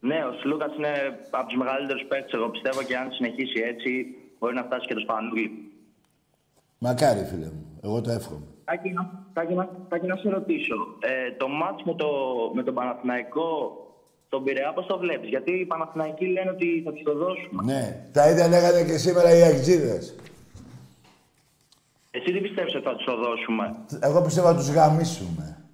Ναι, 0.00 0.24
ο 0.24 0.32
Σλούκα 0.40 0.66
είναι 0.76 0.92
από 1.30 1.46
τους 1.46 1.56
μεγαλύτερους 1.56 2.04
παίκτες, 2.08 2.32
εγώ 2.32 2.48
πιστεύω, 2.48 2.82
και 2.82 2.96
αν 2.96 3.12
συνεχίσει 3.12 3.60
έτσι, 3.60 4.06
μπορεί 4.38 4.54
να 4.54 4.62
φτάσει 4.62 4.86
και 4.86 4.94
το 4.94 5.00
Σπανούλη. 5.00 5.69
Μακάρι, 6.82 7.24
φίλε 7.24 7.46
μου. 7.46 7.80
Εγώ 7.84 8.00
το 8.00 8.10
εύχομαι. 8.10 8.46
Τάκη, 8.64 8.90
να, 8.90 9.10
τάκη, 9.32 9.54
να, 9.54 9.68
τάκη, 9.88 10.06
να 10.06 10.16
σε 10.16 10.28
ρωτήσω. 10.28 10.74
Ε, 11.00 11.36
το 11.36 11.48
μάτς 11.48 11.82
με, 11.84 11.94
το, 11.94 12.06
με 12.54 12.62
τον 12.62 12.74
Παναθηναϊκό, 12.74 13.48
τον 14.28 14.44
Πειραιά, 14.44 14.72
πώς 14.72 14.86
το 14.86 14.98
βλέπεις; 14.98 15.28
Γιατί 15.28 15.52
οι 15.52 15.66
Παναθηναϊκοί 15.66 16.26
λένε 16.26 16.50
ότι 16.50 16.82
θα 16.84 16.92
τους 16.92 17.02
το 17.02 17.14
δώσουμε. 17.14 17.62
Ναι. 17.64 18.10
Τα 18.12 18.30
ίδια 18.30 18.48
λέγανε 18.48 18.84
και 18.84 18.96
σήμερα 18.98 19.36
οι 19.36 19.42
Αγτζίδες. 19.42 20.14
Εσύ 22.10 22.32
τι 22.32 22.40
πιστεύεις 22.40 22.74
ότι 22.74 22.84
θα 22.84 22.94
τους 22.96 23.04
το 23.04 23.16
δώσουμε; 23.16 23.76
Εγώ 24.00 24.22
πιστεύω 24.22 24.48
να 24.48 24.56
τους 24.56 24.70
γαμίσουμε. 24.70 25.64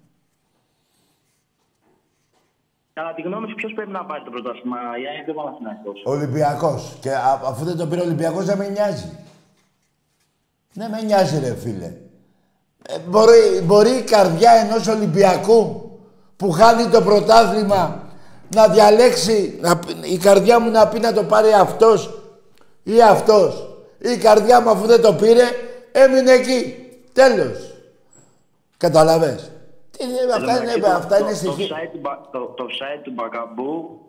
Κατά 2.93 3.13
τη 3.13 3.21
γνώμη 3.21 3.47
σου, 3.49 3.55
ποιος 3.55 3.73
πρέπει 3.73 3.91
να 3.91 4.05
πάρει 4.05 4.23
το 4.23 4.29
πρωτάθλημα, 4.31 4.77
η 5.01 5.07
ΑΕΚ 5.07 5.27
ή 5.27 5.29
ο 5.29 5.33
Παναθηναϊκός; 5.33 6.01
Ολυμπιακός. 6.05 6.97
Και 7.01 7.11
α, 7.11 7.41
αφού 7.45 7.65
δεν 7.65 7.77
το 7.77 7.87
πήρε 7.87 8.01
ο 8.01 8.03
Ολυμπιακός 8.03 8.45
δεν 8.45 8.57
με 8.57 8.67
νοιάζει. 8.69 9.26
Δεν 10.73 10.89
με 10.89 11.01
νοιάζει 11.01 11.39
ρε 11.39 11.55
φίλε. 11.55 11.93
Ε, 12.89 12.99
μπορεί, 13.07 13.61
μπορεί 13.63 13.89
η 13.89 14.01
καρδιά 14.01 14.51
ενός 14.51 14.87
Ολυμπιακού 14.87 15.91
που 16.35 16.51
χάνει 16.51 16.87
το 16.87 17.01
πρωτάθλημα 17.01 18.03
να 18.55 18.67
διαλέξει, 18.67 19.57
να, 19.61 19.79
η 20.11 20.17
καρδιά 20.17 20.59
μου 20.59 20.71
να 20.71 20.87
πει 20.87 20.99
να 20.99 21.13
το 21.13 21.23
πάρει 21.23 21.53
αυτός 21.53 22.21
ή 22.83 23.01
αυτός. 23.01 23.77
Η 23.97 24.17
καρδιά 24.17 24.61
μου 24.61 24.69
αφού 24.69 24.85
δεν 24.85 25.01
το 25.01 25.13
πήρε 25.13 25.43
έμεινε 25.91 26.31
εκεί. 26.31 26.75
Τέλος. 27.13 27.73
Καταλαβες. 28.77 29.51
Τι, 29.97 30.03
αυτά 30.35 30.63
είναι, 30.63 30.73
το, 30.73 30.87
αυτά 30.87 31.17
το, 31.17 31.23
είναι 31.23 31.31
το, 31.31 31.35
στοιχεία. 31.37 31.67
site, 31.75 32.17
το, 32.31 32.39
το 32.39 32.65
site 32.65 33.01
του 33.03 33.11
Μπακαμπού 33.15 33.99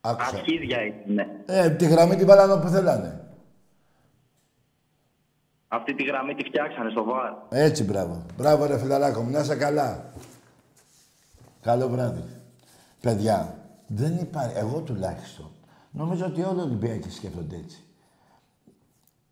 Άκουσα. 0.00 0.28
αρχίδια 0.36 0.78
είναι. 0.80 1.26
Ε, 1.46 1.70
τη 1.70 1.86
γραμμή 1.86 2.16
την 2.16 2.26
βάλανε 2.26 2.52
όπου 2.52 2.68
θέλανε. 2.68 3.20
Αυτή 5.74 5.94
τη 5.94 6.04
γραμμή 6.04 6.34
τη 6.34 6.44
φτιάξανε 6.44 6.90
στο 6.90 7.04
βάρ. 7.04 7.32
Έτσι, 7.48 7.84
μπράβο. 7.84 8.22
Μπράβο, 8.36 8.64
ρε 8.66 8.78
φιλαράκο 8.78 9.22
μου. 9.22 9.30
Να 9.30 9.40
είσαι 9.40 9.56
καλά. 9.56 10.12
Καλό 11.62 11.88
βράδυ. 11.88 12.24
Παιδιά, 13.00 13.58
δεν 13.86 14.16
υπάρχει, 14.18 14.56
εγώ 14.58 14.80
τουλάχιστον, 14.80 15.50
νομίζω 15.90 16.26
ότι 16.26 16.42
όλοι 16.42 16.58
οι 16.58 16.62
Ολυμπιακοί 16.62 17.10
σκέφτονται 17.10 17.56
έτσι. 17.56 17.84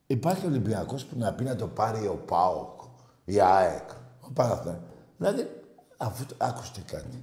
Υπάρχει 0.06 0.46
Ολυμπιακός 0.46 1.04
που 1.04 1.18
να 1.18 1.32
πει 1.32 1.44
να 1.44 1.56
το 1.56 1.66
πάρει 1.66 2.06
ο 2.06 2.22
ΠΑΟΚ, 2.26 2.80
η 3.24 3.40
ΑΕΚ, 3.40 3.90
ο 4.20 4.30
Παναθηναϊκός. 4.32 4.82
Δηλαδή, 5.16 5.50
αφού 5.96 6.26
το- 6.26 6.34
άκουστε 6.38 6.80
κάτι. 6.92 7.22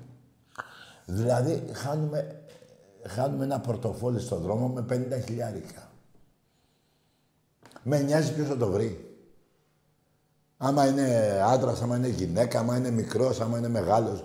Δηλαδή, 1.05 1.63
χάνουμε, 1.73 2.41
χάνουμε 3.07 3.43
ένα 3.43 3.59
πορτοφόλι 3.59 4.19
στον 4.19 4.41
δρόμο 4.41 4.67
με 4.67 4.81
50 4.81 5.19
χιλιάρικα. 5.25 5.81
Με 7.83 7.99
νοιάζει 7.99 8.33
ποιος 8.33 8.47
θα 8.47 8.57
το 8.57 8.67
βρει. 8.71 9.06
Άμα 10.57 10.87
είναι 10.87 11.39
άντρας, 11.51 11.81
άμα 11.81 11.95
είναι 11.95 12.07
γυναίκα, 12.07 12.59
άμα 12.59 12.77
είναι 12.77 12.91
μικρός, 12.91 13.39
άμα 13.41 13.57
είναι 13.57 13.67
μεγάλος. 13.69 14.23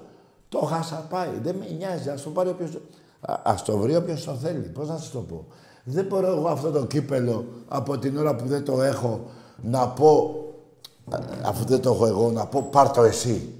Το 0.48 0.58
χάσα 0.58 1.06
πάει. 1.10 1.28
Δεν 1.42 1.54
με 1.54 1.66
νοιάζει. 1.78 2.08
Α 2.08 2.14
το 2.24 2.30
πάρει 2.30 2.48
όποιος. 2.48 2.78
Α 3.42 3.54
το 3.64 3.76
βρει 3.78 3.96
όποιος 3.96 4.24
το 4.24 4.32
θέλει. 4.34 4.58
Πώς 4.58 4.88
να 4.88 4.96
σας 4.98 5.10
το 5.10 5.18
πω. 5.20 5.46
Δεν 5.84 6.04
μπορώ 6.04 6.26
εγώ 6.26 6.48
αυτό 6.48 6.70
το 6.70 6.86
κύπελο 6.86 7.44
από 7.68 7.98
την 7.98 8.16
ώρα 8.18 8.34
που 8.36 8.46
δεν 8.46 8.64
το 8.64 8.82
έχω 8.82 9.20
να 9.62 9.88
πω. 9.88 10.34
α, 11.10 11.18
Αφού 11.44 11.64
δεν 11.64 11.80
το 11.80 11.90
έχω 11.92 12.06
εγώ, 12.06 12.30
να 12.30 12.46
πω 12.46 12.68
πάρ 12.70 12.90
το 12.90 13.02
εσύ. 13.02 13.54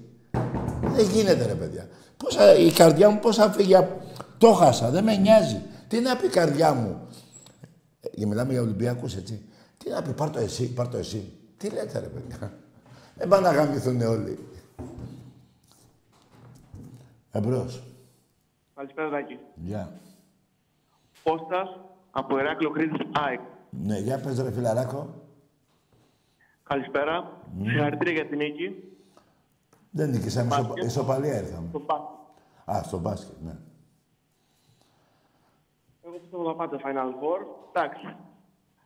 Δεν 0.95 1.07
γίνεται 1.13 1.47
ρε 1.47 1.55
παιδιά. 1.55 1.89
Πώς, 2.17 2.35
θα- 2.35 2.55
η 2.55 2.71
καρδιά 2.73 3.09
μου 3.11 3.19
πώς 3.19 3.37
θα 3.37 3.51
φύγει. 3.51 3.75
απ- 3.75 4.01
Το 4.39 4.53
χάσα. 4.53 4.91
Δεν 4.91 5.05
με 5.05 5.17
νοιάζει. 5.17 5.61
Τι 5.89 6.01
να 6.01 6.17
πει 6.17 6.27
η 6.27 6.31
καρδιά 6.31 6.73
μου. 6.75 6.97
Ε, 8.01 8.09
Και 8.09 8.27
μιλάμε 8.27 8.53
για 8.53 8.63
Ολυμπιακούς, 8.63 9.17
έτσι. 9.17 9.43
Τι 9.85 9.91
να 9.91 10.03
πει, 10.03 10.11
πάρ 10.13 10.31
το 10.31 10.39
εσύ, 10.39 10.73
πάρ 10.73 10.89
το 10.89 10.97
εσύ. 10.97 11.33
Τι 11.63 11.71
λέτε 11.71 11.99
ρε 11.99 12.07
παιδιά; 12.07 12.53
Δεν 13.15 13.29
πάνε 13.29 13.49
να 13.49 13.55
γαμηθούν 13.55 14.01
όλοι. 14.01 14.39
Εμπρός. 17.33 17.83
Καλησπέρα, 18.75 19.09
Δάκη. 19.09 19.39
Γεια. 19.55 19.93
Κώστας 21.23 21.81
από 22.11 22.39
Ηράκλειο 22.39 22.71
Χρήστης 22.71 23.07
ΑΕΚ. 23.13 23.41
Ναι, 23.71 23.99
για 23.99 24.21
πες 24.21 24.41
ρε 24.41 24.53
φιλαράκο. 24.53 25.15
Καλησπέρα. 26.63 27.41
Συγχαρητήρια 27.63 28.13
για 28.13 28.27
την 28.27 28.39
νίκη. 28.39 28.97
Δεν 29.91 30.11
νίκησαμε, 30.11 30.49
ισο, 30.55 30.63
Μπάσκετ. 30.63 30.85
ισοπαλία 30.85 31.41
ήρθαμε. 31.41 31.69
Το 31.73 31.79
μπάσκετ. 31.87 32.09
Α, 32.71 32.83
στο 32.83 32.99
μπάσκετ, 32.99 33.37
ναι. 33.45 33.57
Εγώ 36.05 36.15
πιστεύω 36.19 36.45
θα 36.45 36.55
πάτε 36.55 36.77
Final 36.85 37.11
Four. 37.23 37.47
Εντάξει. 37.73 38.17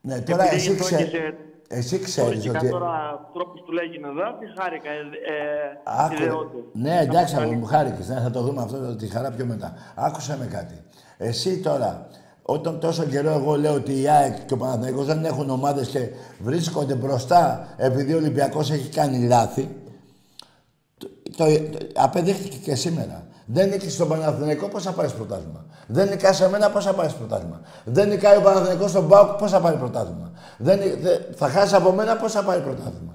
Ναι, 0.00 0.20
τώρα 0.20 0.42
Επειδή 0.44 0.56
εσύ, 0.56 0.70
ήρθα 0.70 0.84
ξέ... 0.84 0.96
και 1.04 1.16
σε 1.16 1.36
εσύ 1.68 1.98
ξέρεις 1.98 2.31
πολιτικά 2.31 2.59
ότι... 2.59 2.68
τώρα 2.68 3.29
τρόπους 3.33 3.61
του 3.62 3.72
λέγει 3.72 3.96
εδώ, 4.05 4.38
τι 4.38 4.61
χάρηκα. 4.61 4.90
Ε, 4.90 4.94
ε, 4.96 5.81
Άκου, 5.85 6.22
ιδεώδη. 6.22 6.64
ναι, 6.72 6.98
εντάξει, 7.00 7.35
Να 7.35 7.40
αλλά 7.40 7.48
πω 7.50 7.59
μου 7.59 7.64
χάρηκες. 7.66 8.09
Ναι, 8.09 8.20
θα 8.20 8.31
το 8.31 8.40
δούμε 8.40 8.62
αυτό 8.62 8.96
τη 8.96 9.07
χαρά 9.07 9.31
πιο 9.31 9.44
μετά. 9.44 9.74
Άκουσα 9.94 10.37
με 10.37 10.46
κάτι. 10.46 10.83
Εσύ 11.18 11.59
τώρα, 11.61 12.07
όταν 12.42 12.81
τόσο 12.81 13.05
καιρό 13.05 13.31
εγώ 13.31 13.55
λέω 13.57 13.74
ότι 13.74 14.00
η 14.00 14.09
ΑΕΚ 14.09 14.44
και 14.46 14.55
ο 14.55 14.57
Παναθηναϊκός 14.57 15.07
δεν 15.07 15.24
έχουν 15.24 15.50
ομάδες 15.50 15.88
και 15.88 16.09
βρίσκονται 16.38 16.94
μπροστά 16.94 17.68
επειδή 17.76 18.12
ο 18.14 18.16
Ολυμπιακός 18.16 18.70
έχει 18.70 18.88
κάνει 18.88 19.26
λάθη, 19.26 19.68
το, 20.98 21.09
το, 21.37 21.44
το- 21.44 21.87
απεδείχθηκε 21.94 22.57
και 22.57 22.74
σήμερα. 22.74 23.26
Δεν 23.46 23.68
νίκησε 23.68 23.90
στον 23.90 24.09
Παναθηναϊκό, 24.09 24.68
πώς 24.68 24.83
θα 24.83 24.92
πάρεις 24.92 25.12
πρωτάθλημα. 25.12 25.65
Δεν 25.87 26.09
νικάει 26.09 26.33
σε 26.33 26.49
μένα, 26.49 26.70
πώς 26.70 26.85
θα 26.85 26.92
πάρεις 26.92 27.12
πρωτάθλημα. 27.12 27.61
Δεν 27.85 28.09
νικάει 28.09 28.37
ο 28.37 28.40
Παναθηναϊκός 28.40 28.90
στον 28.90 29.09
Πάοκ, 29.09 29.31
πώς 29.38 29.51
θα 29.51 29.61
πάρει 29.61 29.77
πρωτάθλημα. 29.77 30.31
Δεν, 30.59 30.79
νι- 30.79 31.01
δε- 31.05 31.18
θα 31.37 31.49
χάσεις 31.49 31.72
από 31.72 31.90
μένα, 31.92 32.16
πώς 32.16 32.32
θα 32.32 32.43
πάρει 32.43 32.61
πρωτάθλημα. 32.61 33.14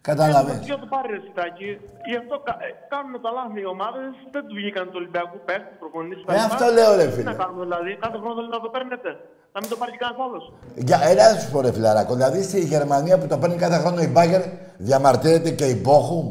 Καταλαβαίνεις. 0.00 0.64
Για 0.70 0.78
το 0.82 0.86
πάρει 0.94 1.08
ρε 1.14 1.20
Σιτάκη; 1.26 1.70
Γι' 2.10 2.18
αυτό 2.22 2.34
κα- 2.46 2.58
ε, 2.66 2.68
κάνουν 2.92 3.14
τα 3.24 3.30
λάθη 3.36 3.58
οι 3.64 3.68
ομάδες, 3.74 4.08
δεν 4.34 4.42
τους 4.46 4.54
βγήκαν 4.60 4.84
του 4.90 4.96
Ολυμπιακού 5.00 5.36
παίχτες, 5.48 5.74
προπονητές. 5.82 6.34
Ε, 6.36 6.38
αυτό 6.48 6.64
λέω, 6.78 6.90
ρε, 7.00 7.06
Τι 7.06 7.12
φίλε. 7.16 7.28
να 7.32 7.36
κάνουμε 7.42 7.62
δηλαδή, 7.68 7.90
κάθε 8.04 8.16
χρόνο 8.22 8.34
θέλετε 8.38 8.56
να 8.58 8.62
το 8.66 8.70
παίρνετε. 8.76 9.10
Να 9.54 9.58
μην 9.62 9.68
το 9.72 9.76
πάρει 9.80 9.90
και 9.94 10.00
κανένας 10.04 10.20
άλλος. 10.26 10.44
Για 10.88 10.98
ένα 11.10 11.22
να 11.32 11.38
σου 11.40 11.48
πω 11.52 11.58
ρε 11.64 11.70
φιλαράκο, 11.76 12.12
δηλαδή 12.18 12.40
στη 12.48 12.58
Γερμανία 12.74 13.14
που 13.20 13.26
το 13.32 13.36
παίρνει 13.40 13.56
κάθε 13.64 13.78
χρόνο 13.82 14.00
η 14.08 14.10
Μπάγκερ 14.14 14.42
διαμαρτύρεται 14.88 15.50
και 15.58 15.66
η 15.74 15.76
Μπόχουμ. 15.84 16.26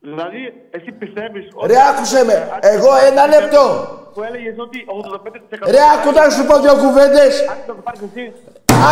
Δηλαδή, 0.00 0.40
εσύ 0.70 0.92
πιστεύεις 0.92 1.44
Ρε 1.66 1.74
άκουσε 1.90 2.24
με, 2.24 2.48
εγώ 2.60 2.88
ένα 3.10 3.26
λεπτό. 3.26 3.64
Που 4.14 4.22
έλεγες 4.22 4.54
ότι 4.58 4.84
85% 5.66 5.70
Ρε 5.70 5.78
άκου 5.94 6.10
να 6.12 6.30
σου 6.30 6.46
πω 6.46 6.60
δύο 6.60 6.76
κουβέντες. 6.76 7.48
Αν 7.48 7.56
το 7.66 7.74
πάρεις 7.84 8.00
εσύ, 8.02 8.32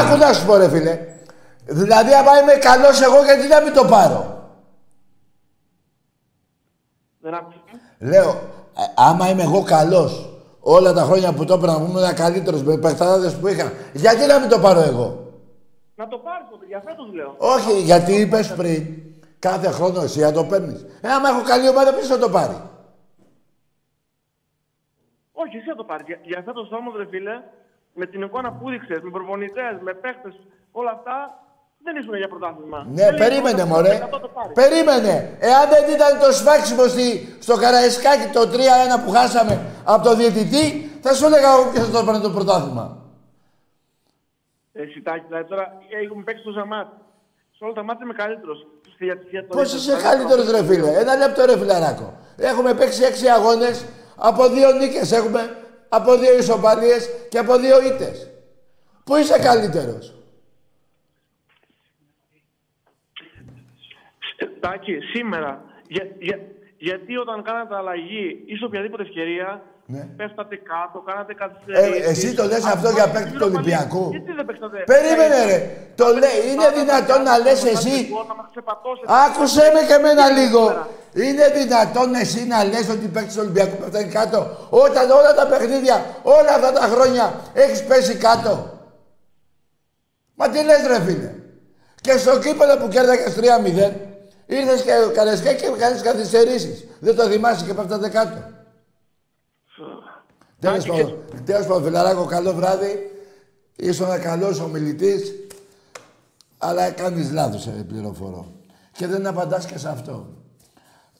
Άκου 0.00 0.16
να 0.18 0.32
σου 0.32 0.46
πω 0.46 0.56
ρε 0.56 0.68
φίλε. 0.68 0.98
Δηλαδή 1.66 2.14
άμα 2.14 2.40
είμαι 2.40 2.52
καλός 2.52 3.02
εγώ 3.02 3.24
γιατί 3.24 3.46
να 3.48 3.60
μην 3.60 3.72
το 3.72 3.84
πάρω; 3.84 4.42
δεν 7.20 7.34
άκουσες. 7.34 7.60
Λέω, 7.98 8.28
ε, 8.78 8.82
άμα 8.96 9.28
είμαι 9.28 9.42
εγώ 9.42 9.62
καλός 9.62 10.30
όλα 10.60 10.92
τα 10.92 11.02
χρόνια 11.02 11.32
που 11.32 11.44
το 11.44 11.54
έπαιρνα 11.54 11.78
που 11.78 11.84
ήμουν 11.84 12.14
καλύτερος 12.14 12.62
με 12.62 12.76
παιχταράδες 12.78 13.34
που 13.36 13.46
είχα, 13.48 13.72
γιατί 13.92 14.26
να 14.26 14.38
μην 14.38 14.48
το 14.48 14.58
πάρω 14.58 14.80
εγώ; 14.80 15.32
Να 15.94 16.08
το 16.08 16.18
πάρεις, 16.18 16.46
το- 16.50 16.58
για 16.68 16.82
φέτος 16.86 17.12
λέω. 17.14 17.34
Όχι, 17.38 17.80
γιατί 17.80 18.12
είπες 18.14 18.52
πριν, 18.54 18.86
κάθε 19.48 19.68
χρόνο 19.76 20.00
εσύ 20.06 20.20
να 20.20 20.32
το 20.32 20.44
παίρνεις. 20.44 20.80
Ε, 21.00 21.08
άμα 21.16 21.28
έχω 21.28 21.42
καλή 21.42 21.68
ομάδα, 21.68 21.90
ποιος 21.94 22.06
θα 22.06 22.18
το 22.18 22.28
πάρει; 22.36 22.56
Όχι, 25.42 25.56
εσύ 25.56 25.68
θα 25.72 25.74
το 25.74 25.84
πάρεις. 25.84 26.06
Για, 26.06 26.18
για 26.22 26.42
φέτος 26.46 26.72
όμως, 26.72 26.92
ρε 26.96 27.06
φίλε, 27.12 27.34
με 27.94 28.06
την 28.06 28.22
εικόνα 28.22 28.52
που 28.52 28.70
δείξες, 28.70 29.00
με 29.00 29.10
προπονητές, 29.10 29.74
με 29.80 29.92
παίχτες, 30.02 30.34
όλα 30.72 30.90
αυτά, 30.90 31.16
δεν 31.84 31.96
ήσουν 31.96 32.16
για 32.16 32.28
πρωτάθλημα. 32.28 32.86
Ναι, 32.88 33.04
Δεν 33.04 33.14
περίμενε, 33.14 33.62
λέει, 33.62 33.70
μωρέ. 33.72 33.94
100 34.12 34.20
το 34.20 34.30
πάρεις. 34.36 34.52
Περίμενε. 34.62 35.14
Εάν 35.40 35.64
δεν 35.68 35.84
ήταν 35.96 36.12
το 36.24 36.32
σφάξιμο 36.32 36.84
στη, 36.94 37.36
στο 37.46 37.54
Καραϊσκάκι 37.56 38.26
το 38.36 38.40
3-1 38.40 39.04
που 39.04 39.10
χάσαμε 39.10 39.54
από 39.84 40.02
το 40.08 40.14
διαιτητή, 40.16 40.66
θα 41.04 41.14
σου 41.14 41.24
έλεγα 41.26 41.48
εγώ 41.52 41.64
ποιος 41.70 41.84
θα 41.86 41.92
το 41.92 41.98
έπαιρνε 41.98 42.20
το 42.20 42.30
πρωτάθλημα. 42.30 42.84
Εσύ 44.72 45.02
τάκι, 45.02 45.24
δηλαδή 45.28 45.48
τώρα 45.48 45.64
έχουμε 46.02 46.22
παίξει 46.22 46.42
το 46.42 46.50
Ζαμάτ. 46.50 46.88
Σε 47.58 47.64
όλα 47.64 47.72
τα 47.72 47.82
μάτια 47.82 48.04
είμαι 48.04 48.14
καλύτερος. 48.14 48.66
Πώς 49.48 49.74
είσαι 49.74 49.96
καλύτερο, 50.02 50.42
ρε 50.50 50.64
φίλε; 50.64 50.98
Ένα 50.98 51.16
λεπτό, 51.16 51.44
ρε 51.44 51.58
φιλαράκο. 51.58 52.18
Έχουμε 52.36 52.74
παίξει 52.74 53.04
έξι 53.04 53.28
αγώνες 53.28 53.86
από 54.16 54.48
δύο 54.48 54.72
νίκες. 54.72 55.12
Έχουμε 55.12 55.56
από 55.88 56.16
δύο 56.18 56.36
ισοπαλίες 56.38 57.10
και 57.28 57.38
από 57.38 57.58
δύο 57.58 57.82
ήττες. 57.82 58.30
Πού 59.04 59.16
είσαι 59.16 59.38
καλύτερος; 59.38 60.14
Τάκη, 64.60 64.98
σήμερα, 65.00 65.64
για, 65.88 66.06
για, 66.18 66.40
γιατί 66.76 67.16
όταν 67.16 67.42
κάνατε 67.42 67.76
αλλαγή 67.76 68.42
ή 68.46 68.56
σε 68.56 68.64
οποιαδήποτε 68.64 69.02
ευκαιρία, 69.02 69.62
Ναι. 69.88 70.02
πέφτατε 70.16 70.56
κάτω, 70.70 70.96
κάνατε 71.08 71.32
Ε, 71.32 71.40
καθυστερήσεις. 71.42 72.06
εσύ 72.10 72.34
το 72.34 72.44
λες 72.44 72.64
αυτό 72.64 72.88
για 72.90 73.08
παίκτη 73.08 73.30
του 73.38 73.48
Ολυμπιακού. 73.50 74.04
Γιατί 74.10 74.32
δεν 74.32 74.44
παίξατε. 74.46 74.76
Περίμενε, 74.92 75.38
ρε. 75.50 75.58
Το 76.00 76.06
λέει, 76.22 76.38
είναι 76.50 76.68
δυνατόν 76.78 77.22
να 77.22 77.38
λες 77.38 77.64
εσύ. 77.64 77.96
Να 78.28 78.34
μας 78.38 78.46
ξεπατώσετε. 78.50 79.06
Άκουσε 79.24 79.64
με 79.74 79.80
και 79.88 79.92
εμένα 80.00 80.24
λίγο. 80.38 80.62
Είναι 81.26 81.46
δυνατόν 81.58 82.14
εσύ 82.14 82.46
να 82.46 82.64
λες 82.64 82.88
ότι 82.94 83.06
παίκτης 83.14 83.34
του 83.34 83.40
Ολυμπιακού 83.44 83.76
πέφτει 83.82 84.08
κάτω 84.18 84.38
όταν 84.70 85.10
όλα 85.10 85.34
τα 85.34 85.46
παιχνίδια, 85.46 85.96
όλα 86.22 86.52
αυτά 86.58 86.72
τα 86.72 86.80
χρόνια 86.92 87.34
έχεις 87.54 87.84
πέσει 87.84 88.14
κάτω. 88.14 88.52
Μα 90.34 90.48
τι 90.48 90.62
λες 90.64 90.86
ρε 90.86 91.00
φίλε. 91.00 91.30
Και 92.00 92.16
στο 92.18 92.38
κύπελο 92.38 92.76
που 92.76 92.88
κέρδακες 92.88 93.34
3-0 93.34 93.90
ήρθες 94.46 94.82
και 94.82 94.92
καρεσκά 95.14 95.52
και 95.52 95.66
κάνεις 95.78 96.02
καθυστερήσεις. 96.02 96.84
Δεν 97.00 97.16
το 97.16 97.22
θυμάσαι 97.24 97.64
και 97.64 97.74
πέφτατε 97.74 98.08
κάτω. 98.08 98.38
Τέλος 100.60 100.84
Άκη, 100.84 100.88
πάντων, 100.88 101.18
τέλος 101.44 101.66
πάντων, 101.66 101.82
φιλαράκο, 101.84 102.24
καλό 102.24 102.52
βράδυ. 102.54 103.10
Ήσουν 103.76 104.06
ένα 104.06 104.18
καλός 104.18 104.60
ομιλητής, 104.60 105.32
αλλά 106.58 106.90
κάνεις 106.90 107.32
λάθος, 107.32 107.62
σε 107.62 107.70
πληροφορώ. 107.70 108.52
Και 108.92 109.06
δεν 109.06 109.26
απαντάς 109.26 109.66
και 109.66 109.78
σε 109.78 109.88
αυτό. 109.88 110.26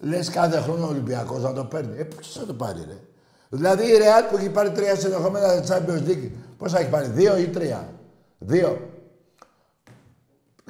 Λες 0.00 0.30
κάθε 0.30 0.60
χρόνο 0.60 0.86
ο 0.86 0.88
Ολυμπιακός 0.88 1.42
να 1.42 1.52
το 1.52 1.64
παίρνει. 1.64 1.98
Ε, 1.98 2.02
ποιος 2.04 2.32
θα 2.32 2.46
το 2.46 2.54
πάρει, 2.54 2.84
ρε; 2.88 2.96
Δηλαδή 3.48 3.86
η 3.92 3.96
Ρεάλ 3.96 4.24
που 4.24 4.36
έχει 4.36 4.48
πάρει 4.48 4.70
τρία 4.70 4.96
συνεχόμενα 4.96 5.64
Champions 5.68 6.08
League, 6.08 6.30
πώς 6.58 6.72
θα 6.72 6.78
έχει 6.78 6.90
πάρει, 6.90 7.08
δύο 7.08 7.36
ή 7.36 7.48
τρία; 7.48 7.88
Δύο. 8.38 8.90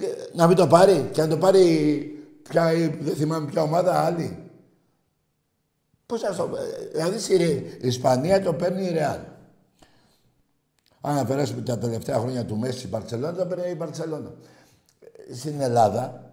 Ε, 0.00 0.06
Να 0.34 0.46
μην 0.46 0.56
το 0.56 0.66
πάρει; 0.66 1.08
Και 1.12 1.20
να 1.20 1.28
το 1.28 1.36
πάρει 1.36 1.60
πια, 2.48 2.72
δεν 3.00 3.14
θυμάμαι 3.14 3.46
ποια 3.46 3.62
ομάδα 3.62 4.00
άλλη. 4.04 4.38
Πώς 6.06 6.20
θα 6.20 6.34
το 6.34 6.50
Δηλαδή 6.92 7.18
στη 7.18 7.36
Ρε- 7.36 7.44
η 7.46 7.78
Ισπανία 7.80 8.42
το 8.42 8.52
παίρνει 8.52 8.84
η 8.84 8.90
Ρεάλ. 8.92 9.18
Αν 11.00 11.18
αφαιρέσουμε 11.18 11.60
τα 11.60 11.78
τελευταία 11.78 12.18
χρόνια 12.18 12.44
του 12.44 12.56
Μέση 12.56 12.78
στην 12.78 12.90
Παρσελόνα, 12.90 13.34
το 13.34 13.46
παίρνει 13.46 13.70
η 13.70 13.74
Μπαρσελόνα. 13.78 14.32
Στην 15.34 15.60
Ελλάδα, 15.60 16.30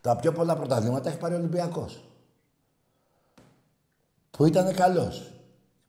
τα 0.00 0.16
πιο 0.16 0.32
πολλά 0.32 0.56
πρωταθλήματα 0.56 1.08
έχει 1.08 1.18
πάρει 1.18 1.34
ο 1.34 1.38
Ολυμπιακός. 1.38 2.04
Που 4.30 4.44
ήταν 4.44 4.74
καλός. 4.74 5.32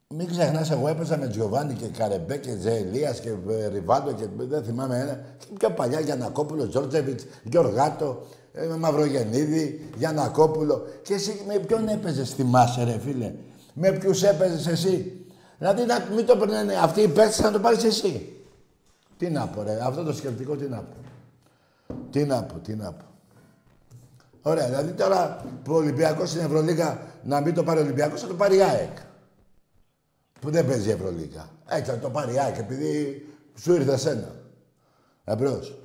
Μην 0.07 0.27
ξεχνάς, 0.27 0.71
εγώ 0.71 0.87
έπαιζα 0.87 1.17
με 1.17 1.27
Τζιοβάνι 1.27 1.73
και 1.73 1.87
Καρεμπέ 1.87 2.37
και 2.37 2.55
Τζεελία 2.55 3.13
και 3.13 3.29
ε, 3.49 3.67
Ριβάντο 3.67 4.11
και 4.11 4.27
δεν 4.37 4.63
θυμάμαι 4.63 4.99
ένα. 4.99 5.25
Και 5.37 5.45
πιο 5.57 5.71
παλιά 5.71 5.99
Γιανακόπουλο, 5.99 6.67
Τζόρτζεβιτς, 6.67 7.25
Γιωργάτο, 7.43 8.25
ε, 8.31 8.38
Μαυρογεννίδη, 8.79 9.89
Γιανακόπουλο. 9.97 10.87
Και 11.01 11.13
εσύ 11.13 11.41
με 11.47 11.59
ποιον 11.59 11.87
έπαιζες, 11.87 12.33
θυμάσαι, 12.33 12.83
ρε 12.83 12.99
φίλε; 12.99 13.33
Με 13.73 13.91
ποιους 13.91 14.23
έπαιζες 14.23 14.67
εσύ; 14.67 15.25
Δηλαδή 15.57 15.85
να 15.85 16.07
μην 16.15 16.25
το 16.25 16.37
περνάνε 16.37 16.73
αυτοί 16.73 17.01
οι 17.01 17.07
παίκτες 17.07 17.39
να 17.39 17.51
το 17.51 17.59
πάρεις 17.59 17.83
εσύ. 17.83 18.33
Τι 19.17 19.29
να 19.29 19.47
πω, 19.47 19.63
ρε, 19.63 19.79
αυτό 19.83 20.03
το 20.03 20.13
σκεπτικό 20.13 20.55
τι 20.55 20.65
να 20.65 20.77
πω. 20.77 20.95
Τι 22.11 22.25
να 22.25 22.43
πω, 22.43 22.59
τι 22.59 22.75
να 22.75 22.91
πω. 22.91 23.05
Ωραία, 24.41 24.67
δηλαδή 24.67 24.91
τώρα 24.91 25.45
που 25.63 25.73
ο 25.73 25.75
Ολυμπιακός 25.75 26.29
στην 26.29 26.41
Ευρωλίγα 26.41 27.01
να 27.23 27.41
μην 27.41 27.53
το 27.53 27.63
πάρει 27.63 27.79
ο 27.79 27.83
Ολυμπιακός, 27.83 28.21
θα 28.21 28.27
το 28.27 28.33
πάρει 28.33 28.55
η 28.55 28.61
ΑΕΚ. 28.61 28.97
Που 30.41 30.49
δεν 30.49 30.67
παίζει 30.67 30.89
η 30.89 30.91
Ευρωλίγα. 30.91 31.49
Έτσι 31.69 31.91
θα 31.91 31.97
το 31.97 32.09
πάρει 32.09 32.33
η 32.33 32.39
ΑΕΚ 32.39 32.57
επειδή 32.57 33.25
σου 33.59 33.73
ήρθε 33.73 33.97
σένα. 33.97 34.35
Εμπρός. 35.23 35.77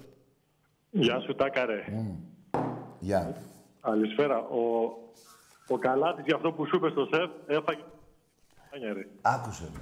Γεια 0.90 1.20
σου, 1.20 1.34
Τάκαρε. 1.34 1.84
Γεια. 3.04 3.34
Καλησπέρα. 3.80 4.38
Ο, 4.38 4.60
ο 5.68 5.78
Καλάτης 5.78 6.24
για 6.26 6.36
αυτό 6.36 6.52
που 6.52 6.66
σου 6.66 6.76
είπε 6.76 6.88
στο 6.90 7.04
σεφ 7.12 7.30
έφαγε... 7.46 7.82
Στάνια, 8.68 8.92
ρε. 8.92 9.06
Άκουσε 9.22 9.64
με. 9.72 9.80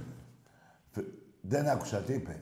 Φ- 0.91 1.07
Δεν 1.41 1.67
άκουσα 1.67 1.97
τι 1.97 2.13
είπε. 2.13 2.39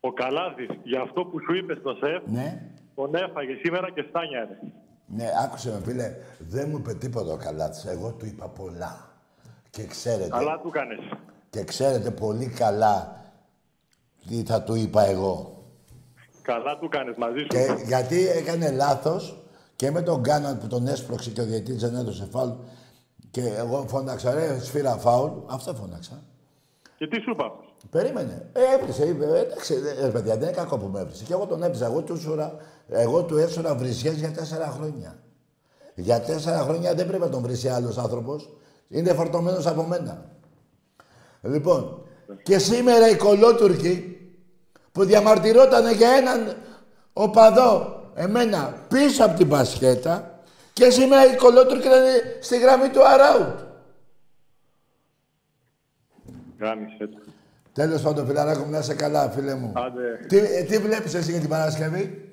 Ο 0.00 0.12
Καλάτης 0.12 0.68
για 0.82 1.00
αυτό 1.00 1.24
που 1.24 1.40
σου 1.40 1.54
είπε 1.54 1.74
στο 1.74 1.92
σεφ 2.02 2.22
Ναι. 2.26 2.62
τον 2.94 3.14
έφαγε 3.14 3.54
σήμερα 3.62 3.90
και 3.90 4.04
στάνια, 4.08 4.40
ρε. 4.48 4.58
Ναι, 5.06 5.26
άκουσε 5.44 5.70
με 5.70 5.80
φίλε. 5.84 6.14
Δεν 6.38 6.68
μου 6.70 6.76
είπε 6.78 6.94
τίποτα 6.94 7.32
ο 7.32 7.36
Καλάτης. 7.36 7.84
Εγώ 7.84 8.12
του 8.12 8.26
είπα 8.26 8.48
πολλά. 8.48 9.10
Και 9.70 9.86
ξέρετε, 9.86 10.28
Καλά 10.28 10.60
του 10.60 10.70
κάνες. 10.70 10.98
και 11.50 11.64
ξέρετε 11.64 12.10
πολύ 12.10 12.46
καλά 12.46 13.20
τι 14.28 14.42
θα 14.44 14.62
του 14.62 14.74
είπα 14.74 15.02
εγώ. 15.04 15.64
Καλά 16.42 16.78
του 16.78 16.88
κάνες 16.88 17.16
μαζί 17.16 17.38
σου. 17.38 17.46
Και 17.46 17.66
γιατί 17.86 18.28
έκανε 18.28 18.70
λάθος; 18.70 19.39
Και 19.80 19.90
με 19.90 20.02
τον 20.02 20.20
Γκάναν 20.20 20.58
που 20.58 20.66
τον 20.66 20.86
έσπρωξε 20.86 21.30
και 21.30 21.40
ο 21.40 21.44
διαιτητής 21.44 21.80
δεν 21.80 21.94
έδωσε 21.96 22.28
φάουλ 22.30 22.50
και 23.30 23.40
εγώ 23.56 23.84
φώναξα, 23.88 24.34
ρε, 24.34 24.58
σφύρα 24.60 24.96
φάουλ. 24.96 25.30
Αυτό 25.46 25.74
φώναξα. 25.74 26.22
Και 26.96 27.06
τι 27.06 27.20
σου 27.20 27.30
είπα; 27.30 27.44
Αυτός. 27.44 27.74
Περίμενε. 27.90 28.50
Ε, 28.52 28.60
έπεισε, 28.74 29.06
είπε, 29.06 29.24
ε, 29.24 29.40
εντάξει, 29.40 29.74
ε, 30.02 30.06
παιδιά, 30.06 30.36
δεν 30.36 30.48
είναι 30.48 30.56
κακό 30.56 30.78
που 30.78 30.86
με 30.86 31.00
έπεισε. 31.00 31.24
Και 31.24 31.32
εγώ 31.32 31.46
τον 31.46 31.62
έπεισα. 31.62 31.86
Εγώ 31.86 32.02
του, 32.02 32.12
έσωρα, 32.12 32.54
εγώ 32.88 33.22
του 33.22 33.36
έσωρα 33.36 33.74
βρισιές 33.74 34.14
για 34.14 34.30
τέσσερα 34.30 34.66
χρόνια. 34.66 35.18
Για 35.94 36.20
τέσσερα 36.20 36.58
χρόνια 36.58 36.94
δεν 36.94 37.06
πρέπει 37.06 37.22
να 37.22 37.28
τον 37.28 37.42
βρει 37.42 37.68
άλλος 37.68 37.98
άνθρωπος. 37.98 38.50
Είναι 38.88 39.12
φορτωμένος 39.12 39.66
από 39.66 39.82
μένα. 39.82 40.24
Λοιπόν, 41.42 42.02
και 42.42 42.58
σήμερα 42.58 43.10
οι 43.10 43.16
κολότουρκοι 43.16 44.18
που 44.92 45.04
διαμαρτυρόταν 45.04 45.92
για 45.92 46.10
έναν 46.10 46.56
οπαδό, 47.12 47.99
εμένα, 48.22 48.74
πίσω 48.88 49.24
από 49.24 49.36
την 49.36 49.46
μπασκέτα 49.46 50.40
και 50.72 50.90
σήμερα 50.90 51.32
οι 51.32 51.36
κολότουρκοι 51.36 51.86
ήταν 51.86 52.02
στη 52.40 52.58
γραμμή 52.58 52.88
του 52.88 53.06
Αράουτ. 53.06 53.58
Γάμισε 56.58 57.06
το. 57.06 57.18
Τέλος 57.72 58.02
πάντων, 58.02 58.26
φιλαράκο 58.26 58.64
μου, 58.64 58.70
να 58.70 58.78
είσαι 58.78 58.94
καλά, 58.94 59.30
φίλε 59.30 59.54
μου. 59.54 59.72
Άντε. 59.76 60.26
Τι, 60.28 60.38
ε, 60.38 60.62
τι 60.62 60.78
βλέπεις 60.78 61.14
εσύ 61.14 61.30
για 61.30 61.40
την 61.40 61.48
Παρασκευή; 61.48 62.28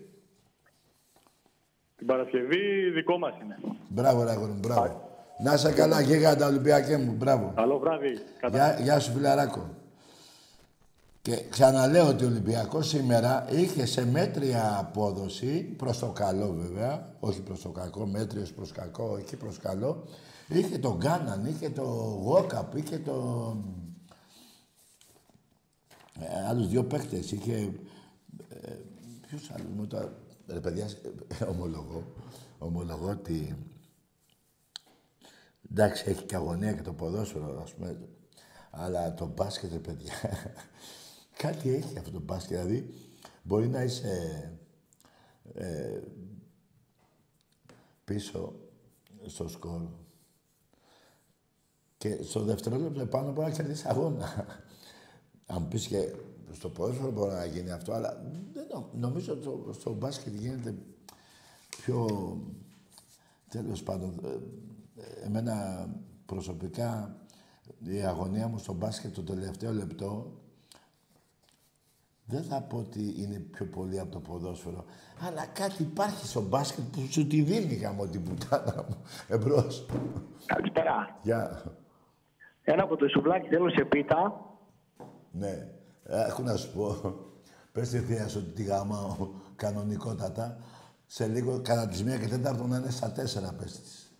Την 1.96 2.08
Παρασκευή 2.08 2.90
δικό 2.94 3.18
μας 3.18 3.34
είναι. 3.44 3.58
Μπράβο, 3.88 4.24
ρε 4.24 4.30
αγόρι 4.30 4.52
μου, 4.52 4.60
μπράβο. 4.60 5.10
Να 5.44 5.54
είσαι 5.54 5.72
καλά, 5.72 6.02
γίγαντα 6.02 6.48
Ολυμπιακέ 6.48 6.98
μου, 6.98 7.12
μπράβο. 7.12 7.54
Καλό 7.56 7.80
βράδυ. 7.80 8.20
Κατά... 8.40 8.58
Γεια, 8.58 8.80
γεια 8.80 9.00
σου, 9.00 9.12
φιλαράκο. 9.12 9.70
Και 11.28 11.44
ξαναλέω 11.50 12.08
ότι 12.08 12.24
ο 12.24 12.28
Ολυμπιακός 12.28 12.88
σήμερα 12.88 13.52
είχε 13.52 13.86
σε 13.86 14.06
μέτρια 14.06 14.78
απόδοση, 14.78 15.62
προς 15.64 16.00
το 16.00 16.12
καλό 16.12 16.54
βέβαια, 16.54 17.16
όχι 17.20 17.42
προς 17.42 17.62
το 17.62 17.70
κακό, 17.70 18.06
μέτριος 18.06 18.54
προς 18.54 18.72
κακό, 18.72 19.18
εκεί 19.18 19.36
προς 19.36 19.58
καλό, 19.58 20.04
είχε 20.48 20.78
τον 20.78 20.98
Γκάναν, 20.98 21.46
είχε 21.46 21.70
το 21.70 21.84
Γόκαπ, 22.24 22.78
είχε 22.78 22.98
το... 23.00 23.58
Ε, 26.20 26.48
άλλους 26.48 26.68
δύο 26.68 26.84
παίκτες, 26.84 27.32
είχε... 27.32 27.56
Ε, 28.50 28.72
ποιους 29.28 29.52
άλλους, 29.52 29.72
μου 29.76 29.88
το... 29.88 30.10
Ρε 30.48 30.60
παιδιά, 30.60 30.90
ε, 31.40 31.44
ομολογώ, 31.44 32.04
ομολογώ 32.58 33.10
ότι... 33.10 33.58
Εντάξει, 35.72 36.04
έχει 36.08 36.24
και 36.24 36.36
αγωνία 36.36 36.74
και 36.74 36.82
το 36.82 36.94
ποδόσφαιρο, 36.94 37.62
ας 37.64 37.74
πούμε. 37.74 37.98
Αλλά 38.72 39.14
το 39.14 39.26
μπάσκετ, 39.26 39.72
ρε 39.72 39.80
παιδιά, 39.80 40.14
κάτι 41.38 41.74
έχει 41.74 41.98
αυτό 41.98 42.12
το 42.12 42.20
μπάσκετ. 42.20 42.58
Δηλαδή, 42.58 42.94
μπορεί 43.44 43.68
να 43.68 43.84
είσαι 43.84 44.52
ε, 45.54 46.00
πίσω 48.06 48.54
στο 49.26 49.48
σκορ 49.48 49.82
και 51.98 52.24
στο 52.24 52.44
δευτερόλεπτο 52.44 53.02
επάνω 53.02 53.32
μπορεί 53.32 53.48
να 53.48 53.54
κερδίσει 53.56 53.88
αγώνα. 53.88 54.46
Αν 55.46 55.68
πεις 55.68 55.88
και 55.88 56.14
στο 56.52 56.70
ποδόσφαιρο 56.70 57.12
μπορεί 57.12 57.32
να 57.32 57.46
γίνει 57.46 57.72
αυτό, 57.72 57.94
αλλά 57.94 58.24
δεν 58.54 58.68
νο- 58.74 58.90
νομίζω 58.94 59.34
ότι 59.34 59.42
στο, 59.42 59.70
στο 59.74 59.94
μπάσκετ 59.94 60.34
γίνεται 60.34 60.76
πιο... 61.70 62.08
Τέλος 63.50 63.84
πάντων, 63.84 64.20
ε, 64.24 64.28
ε, 65.02 65.26
εμένα 65.26 65.88
προσωπικά 66.26 67.18
η 67.84 68.02
αγωνία 68.02 68.48
μου 68.48 68.58
στο 68.58 68.74
μπάσκετ 68.74 69.14
το 69.14 69.24
τελευταίο 69.24 69.74
λεπτό 69.74 70.40
Δεν 72.30 72.44
θα 72.44 72.62
πω 72.62 72.78
ότι 72.78 73.14
είναι 73.18 73.40
πιο 73.40 73.66
πολύ 73.66 74.00
από 74.00 74.12
το 74.12 74.20
ποδόσφαιρο. 74.20 74.86
Αλλά 75.20 75.46
κάτι 75.46 75.84
υπάρχει 75.84 76.26
στο 76.28 76.42
μπάσκετ 76.42 76.84
που 76.92 77.08
σου 77.12 77.28
τη 77.28 77.42
δίνει 77.42 77.74
γάμο 77.74 78.08
την 78.08 78.24
πουτάνα 78.24 78.86
μου. 78.90 78.98
Εμπρός. 79.28 79.86
Καλησπέρα. 80.46 81.20
Γεια. 81.22 81.64
Ένα 82.62 82.84
από 82.84 82.96
το 82.96 83.08
σουβλάκι 83.08 83.48
θέλω 83.48 83.70
σε 83.70 83.84
πίτα. 83.86 84.42
Ναι. 85.32 85.68
Ε, 86.04 86.26
Έχω 86.28 86.42
να 86.42 86.56
σου 86.56 86.72
πω. 86.74 87.16
Πες 87.72 87.88
στη 87.88 88.00
θεία 88.00 88.28
σου 88.28 88.40
ότι 88.44 88.52
τη 88.52 88.64
γαμάω 88.64 89.28
κανονικότατα. 89.56 90.58
Σε 91.06 91.28
λίγο, 91.28 91.62
κατά 91.62 91.88
τις 91.88 92.04
μία 92.04 92.18
και 92.18 92.28
τέταρτο 92.28 92.68
να 92.68 92.78
είναι 92.78 92.90
στα 92.90 93.12
τέσσερα, 93.12 93.54
πες 93.54 93.80
της. 93.82 94.12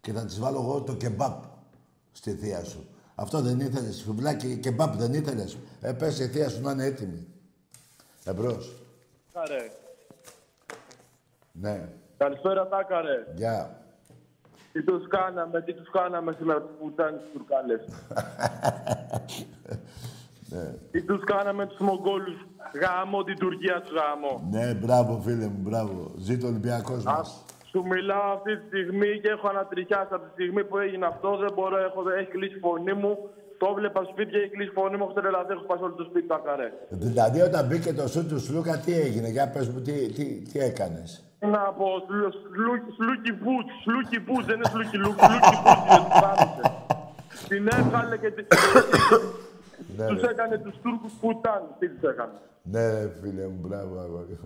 Και 0.00 0.12
θα 0.12 0.24
της 0.24 0.38
βάλω 0.38 0.60
εγώ 0.60 0.82
το 0.82 0.94
κεμπάπ 0.96 1.42
στη 2.12 2.32
θεία 2.32 2.64
σου. 2.64 2.88
Αυτό 3.20 3.40
δεν 3.40 3.60
ήθελες, 3.60 3.96
σουβλάκι 3.96 4.56
κεμπάπ 4.56 4.94
δεν 4.94 5.12
ήθελες. 5.12 5.58
Ε, 5.80 5.92
πες 5.92 6.14
στη 6.14 6.26
θεία 6.26 6.48
σου 6.48 6.60
να 6.62 6.70
είναι 6.70 6.84
έτοιμη. 6.84 7.26
Εμπρός. 8.24 8.72
Τάκαρε. 9.32 9.70
Ναι. 11.52 11.88
Καλησπέρα, 12.16 12.68
Τάκαρε. 12.68 13.26
Γεια. 13.34 13.82
Τι 14.72 14.82
τους 14.82 15.08
κάναμε, 15.08 15.62
τι 15.62 15.74
τους 15.74 15.90
κάναμε 15.90 16.34
σήμερα 16.38 16.60
τους 16.62 16.70
πουτάνες 16.80 17.20
τους 17.20 17.30
τουρκάλες. 17.32 17.80
Τι 20.90 21.02
τους 21.02 21.24
κάναμε 21.24 21.66
τους 21.66 21.78
Μογγόλους. 21.78 22.46
Γάμο 22.82 23.24
την 23.24 23.38
Τουρκία 23.38 23.80
τους 23.80 23.92
γάμο. 23.92 24.48
Ναι, 24.50 24.74
μπράβο 24.74 25.20
φίλε 25.20 25.46
μου, 25.46 25.58
μπράβο. 25.60 26.12
Ζήτω 26.18 26.46
ο 26.46 26.48
Ολυμπιακός 26.48 27.06
Α, 27.06 27.12
μας. 27.12 27.44
Σου 27.70 27.80
μιλάω 27.92 28.28
αυτή 28.36 28.50
τη 28.58 28.66
στιγμή 28.66 29.10
και 29.22 29.28
έχω 29.36 29.46
ανατριχιάσει 29.48 30.12
από 30.16 30.24
τη 30.26 30.30
στιγμή 30.36 30.62
που 30.68 30.76
έγινε 30.78 31.06
αυτό. 31.06 31.28
Δεν 31.36 31.52
μπορώ, 31.54 31.76
έχω, 31.88 32.00
έχει 32.20 32.30
κλείσει 32.34 32.56
η 32.56 32.58
φωνή 32.66 32.92
μου. 33.02 33.12
Το 33.62 33.68
βλέπα 33.78 34.00
σπίτι 34.10 34.30
και 34.30 34.36
έχει 34.38 34.48
κλείσει 34.56 34.70
η 34.70 34.78
φωνή 34.80 34.96
μου. 34.96 35.04
Έχω 35.04 35.12
τρελαθεί, 35.18 35.52
έχω 35.52 35.64
πάει 35.70 35.78
όλο 35.86 35.94
το 36.00 36.04
σπίτι 36.10 36.26
τα 36.26 36.40
καρέ. 36.44 36.68
Δηλαδή 36.88 37.40
όταν 37.48 37.66
μπήκε 37.66 37.92
το 37.92 38.06
σου 38.08 38.26
του 38.26 38.38
Σλούκα, 38.46 38.74
τι 38.84 38.92
έγινε, 39.04 39.28
για 39.28 39.48
πες 39.54 39.68
μου, 39.68 39.80
τι, 39.80 39.92
τι, 40.16 40.24
τι 40.48 40.58
έκανες; 40.68 41.10
Τι 41.38 41.46
να 41.46 41.58
πω, 41.78 41.86
σλου- 42.06 42.34
σλου- 42.54 42.92
σλούκι 42.96 43.32
πουτ, 43.42 43.66
σλούκι 43.84 44.18
πουτ, 44.26 44.44
δεν 44.48 44.54
είναι 44.56 44.68
σλούκι 44.72 44.96
λουκ, 45.04 45.16
σλούκι 45.26 45.54
πουτ, 45.64 45.78
δεν 45.92 46.02
τους 46.08 46.22
άρεσε. 46.30 46.62
Την 47.48 47.68
έβγαλε 47.78 48.16
και 48.22 48.30
τη- 48.30 48.46
Ναι, 49.96 50.06
τους 50.06 50.20
ρε. 50.20 50.28
έκανε 50.30 50.58
τους 50.58 50.74
Τούρκους 50.82 51.12
πουτάν. 51.20 51.62
Τι 51.78 51.88
τους 51.88 52.02
έκανε. 52.10 52.32
Ναι, 52.62 52.90
ρε, 52.92 53.10
φίλε 53.20 53.46
μου, 53.46 53.58
μπράβο, 53.66 53.98
αγόρι. 53.98 54.38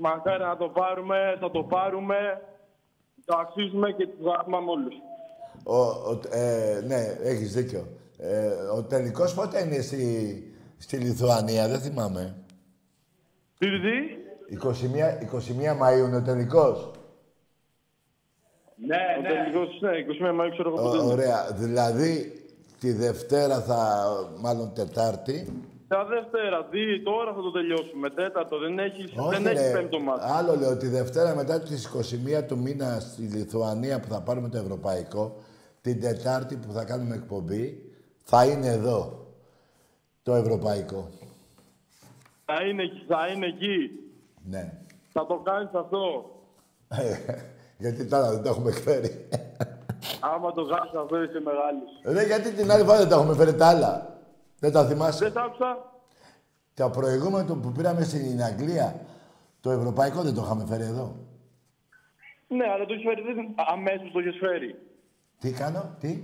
Μακάρι 0.00 0.42
να 0.42 0.56
το 0.56 0.68
πάρουμε, 0.68 1.36
θα 1.40 1.50
το 1.50 1.62
πάρουμε. 1.62 2.16
Το 3.24 3.36
αξίζουμε 3.38 3.92
και 3.92 4.06
τους 4.06 4.20
γάμαμε 4.26 4.70
όλους. 4.70 4.94
Ο, 5.64 5.76
ο, 6.10 6.20
ε, 6.30 6.80
ναι, 6.86 7.16
έχεις 7.22 7.52
δίκιο. 7.54 7.86
Ε, 8.18 8.46
ο 8.76 8.82
τελικός 8.82 9.34
πότε 9.34 9.64
είναι 9.64 9.80
στη, 9.80 10.04
στη 10.78 10.96
Λιθουανία, 10.96 11.68
δεν 11.68 11.80
θυμάμαι. 11.80 12.34
Τι 13.58 13.66
τι; 13.80 14.18
21, 14.62 14.66
21 14.66 15.82
Μαΐου 15.82 16.06
είναι 16.06 16.16
ο 16.16 16.22
τελικός. 16.22 16.90
Ναι, 18.76 18.96
ναι. 18.96 19.28
Ο 19.28 19.32
τελικός, 19.32 19.80
ναι, 19.80 19.90
21 19.90 20.40
Μαΐου 20.40 20.50
ξέρω 20.52 20.68
εγώ 20.68 20.78
Ω- 20.80 20.82
πότε 20.90 21.02
είναι. 21.02 21.12
ωραία. 21.12 21.52
Δηλαδή, 21.52 22.42
τη 22.80 22.92
Δευτέρα 22.92 23.60
θα, 23.60 24.08
μάλλον 24.38 24.72
Τετάρτη. 24.74 25.62
Τα 25.92 26.04
Δευτέρα, 26.04 26.64
τι, 26.64 27.02
τώρα 27.02 27.32
θα 27.34 27.40
το 27.42 27.50
τελειώσουμε. 27.50 28.10
Τέταρτο, 28.10 28.58
δεν 28.58 28.78
έχει, 28.78 29.02
Όχι, 29.02 29.28
δεν 29.42 29.46
έχεις 29.46 29.62
ρε. 29.62 29.72
πέμπτο 29.72 30.00
μάτι. 30.00 30.20
Άλλο 30.24 30.54
λέω, 30.56 30.76
τη 30.76 30.86
Δευτέρα 30.86 31.34
μετά 31.34 31.60
τις 31.60 31.86
21 32.38 32.42
του 32.46 32.58
μήνα 32.58 33.00
στη 33.00 33.22
Λιθουανία 33.22 34.00
που 34.00 34.08
θα 34.08 34.20
πάρουμε 34.20 34.48
το 34.48 34.58
Ευρωπαϊκό, 34.58 35.36
την 35.80 36.00
Τετάρτη 36.00 36.56
που 36.56 36.72
θα 36.72 36.84
κάνουμε 36.84 37.14
εκπομπή, 37.14 37.92
θα 38.24 38.44
είναι 38.46 38.66
εδώ 38.68 39.26
το 40.22 40.34
Ευρωπαϊκό. 40.34 41.08
Θα 42.44 42.64
είναι, 42.64 42.82
εκεί- 42.82 43.04
θα 43.08 43.26
είναι 43.34 43.46
εκεί. 43.46 43.90
Ναι. 44.50 44.72
Θα 45.12 45.26
το 45.26 45.34
κάνεις 45.44 45.70
αυτό. 45.72 46.30
Ε, 46.88 47.14
γιατί 47.78 48.04
τώρα 48.06 48.30
δεν 48.30 48.42
το 48.42 48.48
έχουμε 48.48 48.72
φέρει. 48.72 49.28
Άμα 50.20 50.52
το 50.52 50.64
κάνεις 50.64 50.92
αυτό 51.02 51.22
είσαι 51.22 51.40
μεγάλος. 51.44 51.90
Ρε, 52.20 52.26
γιατί 52.26 52.52
την 52.52 52.70
άλλη 52.70 52.84
φορά 52.84 52.98
δεν 52.98 53.08
τα 53.08 53.14
έχουμε 53.16 53.34
φέρει 53.34 53.54
τα 53.54 53.66
άλλα. 53.68 54.19
Δεν 54.60 54.72
τα 54.72 54.84
θυμάσαι; 54.86 55.24
Δεν 55.24 55.32
σ' 55.32 55.36
άκουσα. 55.36 55.78
Το 56.74 56.90
προηγούμενο 56.90 57.54
που 57.54 57.72
πήραμε 57.72 58.02
στην 58.04 58.42
Αγγλία, 58.42 59.00
το 59.60 59.70
Ευρωπαϊκό 59.70 60.22
δεν 60.22 60.34
το 60.34 60.42
είχαμε 60.44 60.64
φέρει 60.68 60.82
εδώ. 60.82 61.16
Ναι, 62.48 62.64
αλλά 62.74 62.84
το 62.86 62.92
έχεις 62.92 63.04
φέρει, 63.04 63.22
δεν... 63.22 63.54
αμέσως 63.72 64.10
το 64.12 64.18
έχεις 64.18 64.36
φέρει. 64.38 64.74
Τι 65.40 65.50
κάνω, 65.52 65.96
τι; 66.00 66.18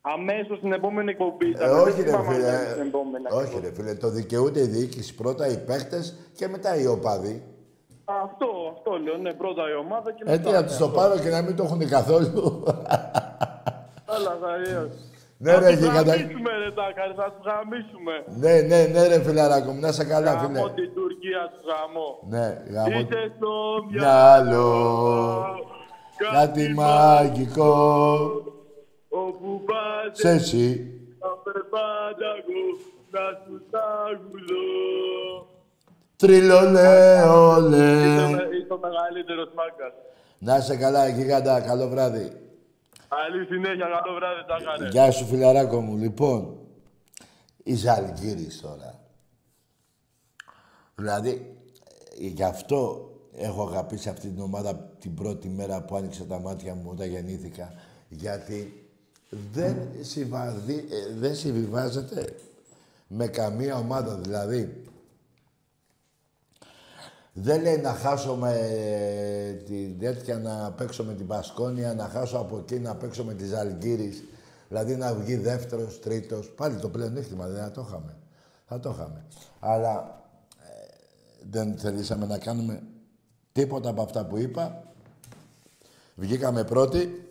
Αμέσως 0.00 0.58
στην 0.58 0.72
επόμενη 0.72 1.10
εκπομπή. 1.10 1.46
Ε, 1.46 1.50
ήταν. 1.50 1.78
όχι 1.80 2.02
Δεν 2.02 2.04
ρε 2.04 2.10
θυμάμαι 2.10 2.28
αν 2.28 2.34
φίλε. 2.34 2.46
ήταν 2.48 2.66
στην 2.70 2.86
επόμενη 2.86 3.24
όχι 3.30 3.34
ακριβώς. 3.42 3.60
ρε 3.62 3.72
φίλε. 3.74 3.94
Το 3.94 4.08
δικαιούται 4.10 4.60
η 4.60 4.66
διοίκηση 4.66 5.14
πρώτα, 5.14 5.46
οι 5.48 5.58
παίχτες 5.58 6.14
και 6.36 6.48
μετά 6.48 6.76
οι 6.76 6.86
οπαδοί. 6.86 7.42
Αυτό, 8.04 8.46
αυτό 8.76 8.90
λέω. 8.98 9.16
Ναι, 9.16 9.32
πρώτα 9.34 9.62
η 9.70 9.74
ομάδα 9.74 10.12
και 10.12 10.22
Ε, 10.26 10.38
τι 10.38 10.50
να 10.50 10.64
τους 10.64 10.76
το 10.76 10.88
πάρω 10.88 11.18
και 11.18 11.28
να 11.28 11.42
μην 11.42 11.56
το 11.56 11.64
έχουν 11.64 11.88
καθόλου. 11.88 12.62
Αλλά 14.06 14.38
θα 14.40 14.56
Ναι, 15.44 15.52
θα 15.52 15.58
ρε, 15.60 15.70
τους 15.70 15.80
και 15.80 15.86
κατα- 15.86 16.14
γαμίσουμε 16.16 16.50
ρε 16.62 16.70
Τάκαρη, 16.78 17.14
θα 17.20 17.26
τους 17.34 17.44
γαμίσουμε. 17.50 18.14
ναι, 18.42 18.54
ναι, 18.70 18.80
ναι 18.92 19.06
ρε 19.06 19.18
φιλαράκο 19.26 19.70
μου, 19.72 19.80
να 19.80 19.88
είσαι 19.88 20.04
καλά 20.04 20.30
φίλε. 20.38 20.58
Γαμώ 20.58 20.68
την 20.78 20.90
Τουρκία 20.94 21.42
τους 21.52 21.62
γαμώ. 21.70 22.08
Ναι, 22.34 22.46
γαμώ. 22.74 22.98
Είτε 23.00 23.18
στο 23.36 23.52
Μυαλό, 23.90 24.70
κάτι 26.32 26.68
μαγικό, 26.74 27.72
Όπου 29.08 29.48
πάτε 29.68 30.10
σε 30.12 30.28
εσύ. 30.30 30.66
θα 31.20 31.28
περπάτα 31.44 32.28
εγώ 32.40 32.60
να 33.14 33.24
σου 33.44 33.54
ταγουδώ. 33.70 34.66
Τριλολέο, 36.16 37.56
Είσαι 37.58 37.68
λέ. 37.68 38.22
ο 38.24 38.30
με- 38.30 38.48
Είσαι 38.56 38.72
ο 38.72 38.78
μεγαλύτερος 38.86 39.48
μάγκας. 39.54 39.92
Να 40.38 40.56
είσαι 40.56 40.76
καλά, 40.76 41.08
γίγαντα, 41.08 41.60
καλό 41.60 41.88
βράδυ. 41.88 42.32
Καλή 43.16 43.46
συνέχεια, 43.46 43.86
καλό 43.86 44.14
βράδυ, 44.14 44.44
Τάκαρε. 44.46 44.88
Γεια 44.88 45.10
σου 45.10 45.24
φιλαράκο 45.24 45.80
μου. 45.80 45.96
Λοιπόν, 45.96 46.58
η 47.62 47.74
Ζαλγκύρης 47.74 48.60
τώρα. 48.60 49.00
Δηλαδή, 50.94 51.56
ε, 52.20 52.26
γι' 52.26 52.44
αυτό 52.44 53.10
έχω 53.32 53.62
αγαπήσει 53.62 54.08
αυτή 54.08 54.28
την 54.28 54.40
ομάδα 54.40 54.74
την 54.74 55.14
πρώτη 55.14 55.48
μέρα 55.48 55.82
που 55.82 55.96
άνοιξε 55.96 56.24
τα 56.24 56.40
μάτια 56.40 56.74
μου 56.74 56.88
όταν 56.90 57.08
γεννήθηκα. 57.08 57.72
Γιατί 58.08 58.88
δεν, 59.52 59.76
συμβαδι, 60.00 60.74
ε, 60.74 61.14
δεν 61.14 61.34
συμβιβάζεται 61.34 62.34
με 63.06 63.26
καμία 63.26 63.76
ομάδα. 63.76 64.16
Δηλαδή, 64.16 64.81
δεν 67.32 67.62
λέει 67.62 67.76
να 67.76 67.94
χάσω 67.94 68.34
με 68.34 68.54
τη 69.66 69.88
τέτοια 69.88 70.38
να 70.38 70.72
παίξω 70.72 71.04
με 71.04 71.14
την 71.14 71.26
Πασκόνια, 71.26 71.94
να 71.94 72.08
χάσω 72.08 72.38
από 72.38 72.58
εκεί 72.58 72.78
να 72.78 72.94
παίξω 72.94 73.24
με 73.24 73.34
τη 73.34 73.46
Ζαλγκύρης. 73.46 74.24
Δηλαδή 74.68 74.96
να 74.96 75.14
βγει 75.14 75.36
δεύτερος, 75.36 76.00
τρίτος. 76.00 76.50
Πάλι 76.50 76.76
το 76.76 76.88
πλεονέκτημα, 76.88 77.46
δεν 77.46 77.62
θα 77.62 77.70
το 77.70 77.84
είχαμε. 77.88 78.16
Θα 78.66 78.80
το 78.80 78.90
είχαμε. 78.90 79.24
Αλλά 79.60 80.22
ε, 80.58 80.94
δεν 81.50 81.78
θελήσαμε 81.78 82.26
να 82.26 82.38
κάνουμε 82.38 82.82
τίποτα 83.52 83.88
από 83.88 84.02
αυτά 84.02 84.24
που 84.24 84.38
είπα. 84.38 84.82
Βγήκαμε 86.14 86.64
πρώτοι. 86.64 87.26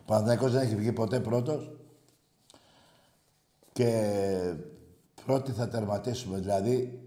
Ο 0.00 0.02
Παναθηναϊκός 0.06 0.52
δεν 0.52 0.62
έχει 0.62 0.74
βγει 0.74 0.92
ποτέ 0.92 1.20
πρώτος. 1.20 1.70
Και 3.72 4.54
πρώτοι 5.26 5.52
θα 5.52 5.68
τερματίσουμε. 5.68 6.38
Δηλαδή, 6.38 7.03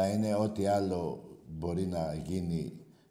θα 0.00 0.06
είναι 0.06 0.34
ό,τι 0.34 0.66
άλλο 0.66 1.00
μπορεί 1.46 1.86
να 1.86 2.14
γίνει 2.14 2.60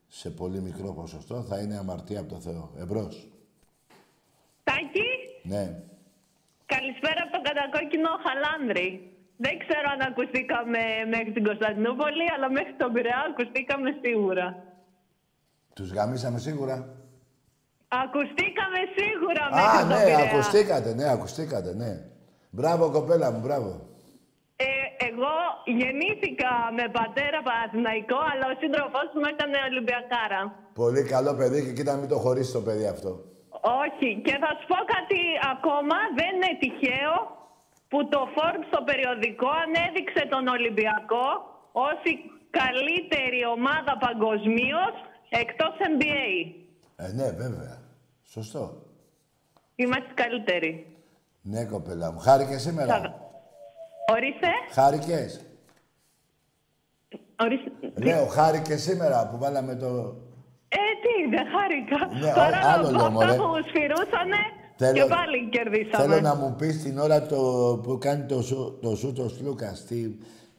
σε 0.07 0.29
πολύ 0.29 0.59
μικρό 0.61 0.93
ποσοστό, 0.93 1.41
θα 1.41 1.59
είναι 1.59 1.77
αμαρτία 1.77 2.19
από 2.19 2.29
το 2.33 2.39
Θεό. 2.39 2.71
Εμπρός. 2.77 3.27
Τάκη, 4.63 5.09
Ναι. 5.43 5.63
καλησπέρα 6.65 7.21
από 7.23 7.31
τον 7.35 7.43
κατακόκκινο 7.49 8.09
Χαλάνδρη. 8.25 9.11
Δεν 9.37 9.53
ξέρω 9.63 9.87
αν 9.93 10.01
ακουστήκαμε 10.09 10.79
μέχρι 11.13 11.31
την 11.31 11.43
Κωνσταντινούπολη, 11.43 12.25
αλλά 12.35 12.51
μέχρι 12.51 12.73
τον 12.81 12.93
Πειραιά 12.93 13.21
ακουστήκαμε 13.31 13.89
σίγουρα. 14.03 14.47
Τους 15.73 15.91
γαμίσαμε 15.91 16.39
σίγουρα. 16.39 16.77
Ακουστήκαμε 17.87 18.79
σίγουρα 18.97 19.43
μέχρι 19.55 19.77
Α, 19.77 19.79
τον 19.79 19.87
ναι, 19.87 20.03
Πειραιά. 20.03 20.17
ακουστήκατε, 20.31 20.93
ναι, 20.93 21.09
ακουστήκατε, 21.15 21.73
ναι. 21.73 21.91
Μπράβο, 22.49 22.89
κοπέλα 22.91 23.31
μου, 23.31 23.39
μπράβο. 23.39 23.71
Ε, 24.99 25.05
εγώ 25.09 25.35
γεννήθηκα 25.79 26.51
με 26.77 26.85
πατέρα 26.97 27.39
Παναθηναϊκό, 27.47 28.19
αλλά 28.31 28.45
ο 28.53 28.55
σύντροφός 28.61 29.07
μου 29.17 29.27
ήταν 29.35 29.49
Ολυμπιακάρα. 29.71 30.41
Πολύ 30.81 31.01
καλό 31.13 31.31
παιδί 31.39 31.59
και 31.65 31.73
κοίτα 31.77 31.93
μην 31.99 32.07
το 32.13 32.17
χωρίσει 32.23 32.51
το 32.57 32.61
παιδί 32.67 32.87
αυτό. 32.95 33.11
Όχι. 33.83 34.09
Και 34.25 34.35
θα 34.43 34.49
σου 34.57 34.65
πω 34.71 34.79
κάτι 34.95 35.21
ακόμα. 35.53 35.97
Δεν 36.19 36.29
είναι 36.35 36.53
τυχαίο 36.63 37.15
που 37.91 37.99
το 38.13 38.21
Forbes 38.35 38.65
στο 38.71 38.79
περιοδικό 38.89 39.49
ανέδειξε 39.63 40.21
τον 40.33 40.43
Ολυμπιακό 40.57 41.27
ως 41.87 41.99
η 42.13 42.15
καλύτερη 42.59 43.41
ομάδα 43.57 43.93
παγκοσμίως 44.03 44.93
εκτός 45.41 45.73
NBA. 45.91 46.27
Ε, 46.95 47.07
ναι, 47.17 47.27
βέβαια. 47.43 47.75
Σωστό. 48.23 48.63
Είμαστε 49.75 50.09
οι 50.11 50.19
καλύτεροι. 50.23 50.71
Ναι, 51.41 51.65
κοπέλα 51.65 52.11
μου. 52.11 52.19
Χάρηκες 52.19 52.61
σήμερα. 52.61 53.26
Ορίστε. 54.11 54.47
Χάρηκες. 54.71 55.41
Ορίστε. 57.43 57.69
Λέω, 58.03 58.25
χάρηκες 58.25 58.81
σήμερα 58.81 59.27
που 59.31 59.37
βάλαμε 59.37 59.75
το... 59.75 60.15
Ε, 60.67 60.77
τι, 61.03 61.35
δεν 61.35 61.45
χάρηκα. 61.53 62.19
Ναι, 62.25 62.33
Τώρα 62.33 62.71
άλλο 62.73 62.89
λέω, 62.91 63.01
από 63.05 63.11
μωρέ. 63.11 63.25
αυτά 63.25 63.37
που 63.37 63.53
σφυρούσανε 63.67 64.37
Θέλω- 64.75 64.93
και 64.93 65.13
πάλι 65.13 65.49
κερδίσαμε. 65.49 66.03
Θέλω 66.03 66.21
να 66.21 66.35
μου 66.35 66.55
πεις 66.57 66.83
την 66.83 66.97
ώρα 66.97 67.21
το, 67.25 67.39
που 67.83 67.97
κάνει 67.97 68.23
το, 68.25 68.41
σου, 68.41 68.79
το 68.81 68.95
σου 68.95 69.13
το 69.13 69.31
Λούκας, 69.41 69.85
τι, 69.85 69.95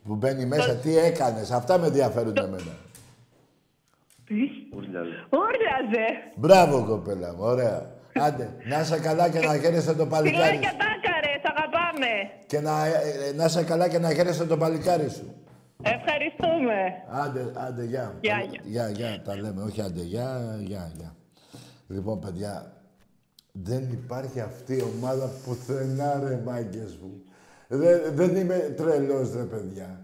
που 0.05 0.14
μπαίνει 0.14 0.46
μέσα, 0.46 0.74
τι 0.74 0.96
έκανες. 0.99 1.51
Αυτά 1.51 1.78
με 1.78 1.86
ενδιαφέρουν 1.86 2.36
εμένα. 2.36 2.74
Τι; 4.24 4.34
Ούρλιαζε. 5.30 6.07
Μπράβο, 6.34 6.84
κοπέλα 6.84 7.34
μου, 7.34 7.42
ωραία. 7.42 7.96
Άντε, 8.14 8.57
να 8.64 8.80
είσαι 8.80 8.99
καλά 9.01 9.28
και 9.30 9.38
να 9.38 9.59
χαίρεσαι 9.59 9.94
το 9.94 10.07
παλικάρι 10.07 10.57
Φιλάκια 10.57 10.72
σου. 11.39 11.43
τάκαρες, 11.43 11.62
αγαπάμε. 11.72 12.11
Και 12.47 12.61
να, 12.61 12.86
ε, 12.86 12.91
ε, 13.28 13.32
να 13.32 13.45
είσαι 13.45 13.62
καλά 13.64 13.89
και 13.89 13.99
να 13.99 14.11
χαίρεσαι 14.14 14.45
το 14.47 14.57
παλικάρι 14.57 15.09
σου. 15.11 15.32
Ευχαριστούμε. 15.82 16.78
Άντε, 17.24 17.53
άντε, 17.66 17.84
γεια. 17.84 18.14
Γεια, 18.20 18.34
Τα- 18.34 18.43
γεια. 18.45 18.61
Γεια, 18.64 18.89
γεια, 18.89 19.22
τα 19.24 19.36
λέμε. 19.36 19.62
Όχι, 19.62 19.80
άντε, 19.82 20.03
γεια, 20.03 20.57
γεια, 20.61 20.93
γεια. 20.97 21.14
Λοιπόν, 21.89 22.18
παιδιά, 22.20 22.72
δεν 23.53 23.89
υπάρχει 23.93 24.41
αυτή 24.41 24.74
η 24.74 24.84
ομάδα 24.97 25.30
πουθενά, 25.45 26.20
ρε 26.28 26.41
μάγκες 26.45 26.99
μου. 27.03 27.22
Δεν, 27.68 28.01
δεν 28.14 28.36
είμαι 28.36 28.74
τρελός, 28.76 29.34
ρε 29.34 29.43
παιδιά. 29.43 30.01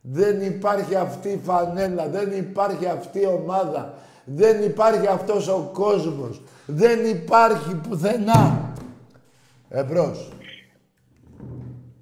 Δεν 0.00 0.42
υπάρχει 0.42 0.94
αυτή 0.94 1.28
η 1.28 1.40
φανέλα, 1.44 2.08
δεν 2.08 2.32
υπάρχει 2.32 2.86
αυτή 2.86 3.18
η 3.20 3.26
ομάδα. 3.26 3.94
Δεν 4.24 4.62
υπάρχει 4.62 5.06
αυτός 5.06 5.48
ο 5.48 5.70
κόσμος. 5.72 6.42
Δεν 6.66 7.04
υπάρχει 7.06 7.74
πουθενά. 7.74 8.72
Εμπρός. 9.68 10.28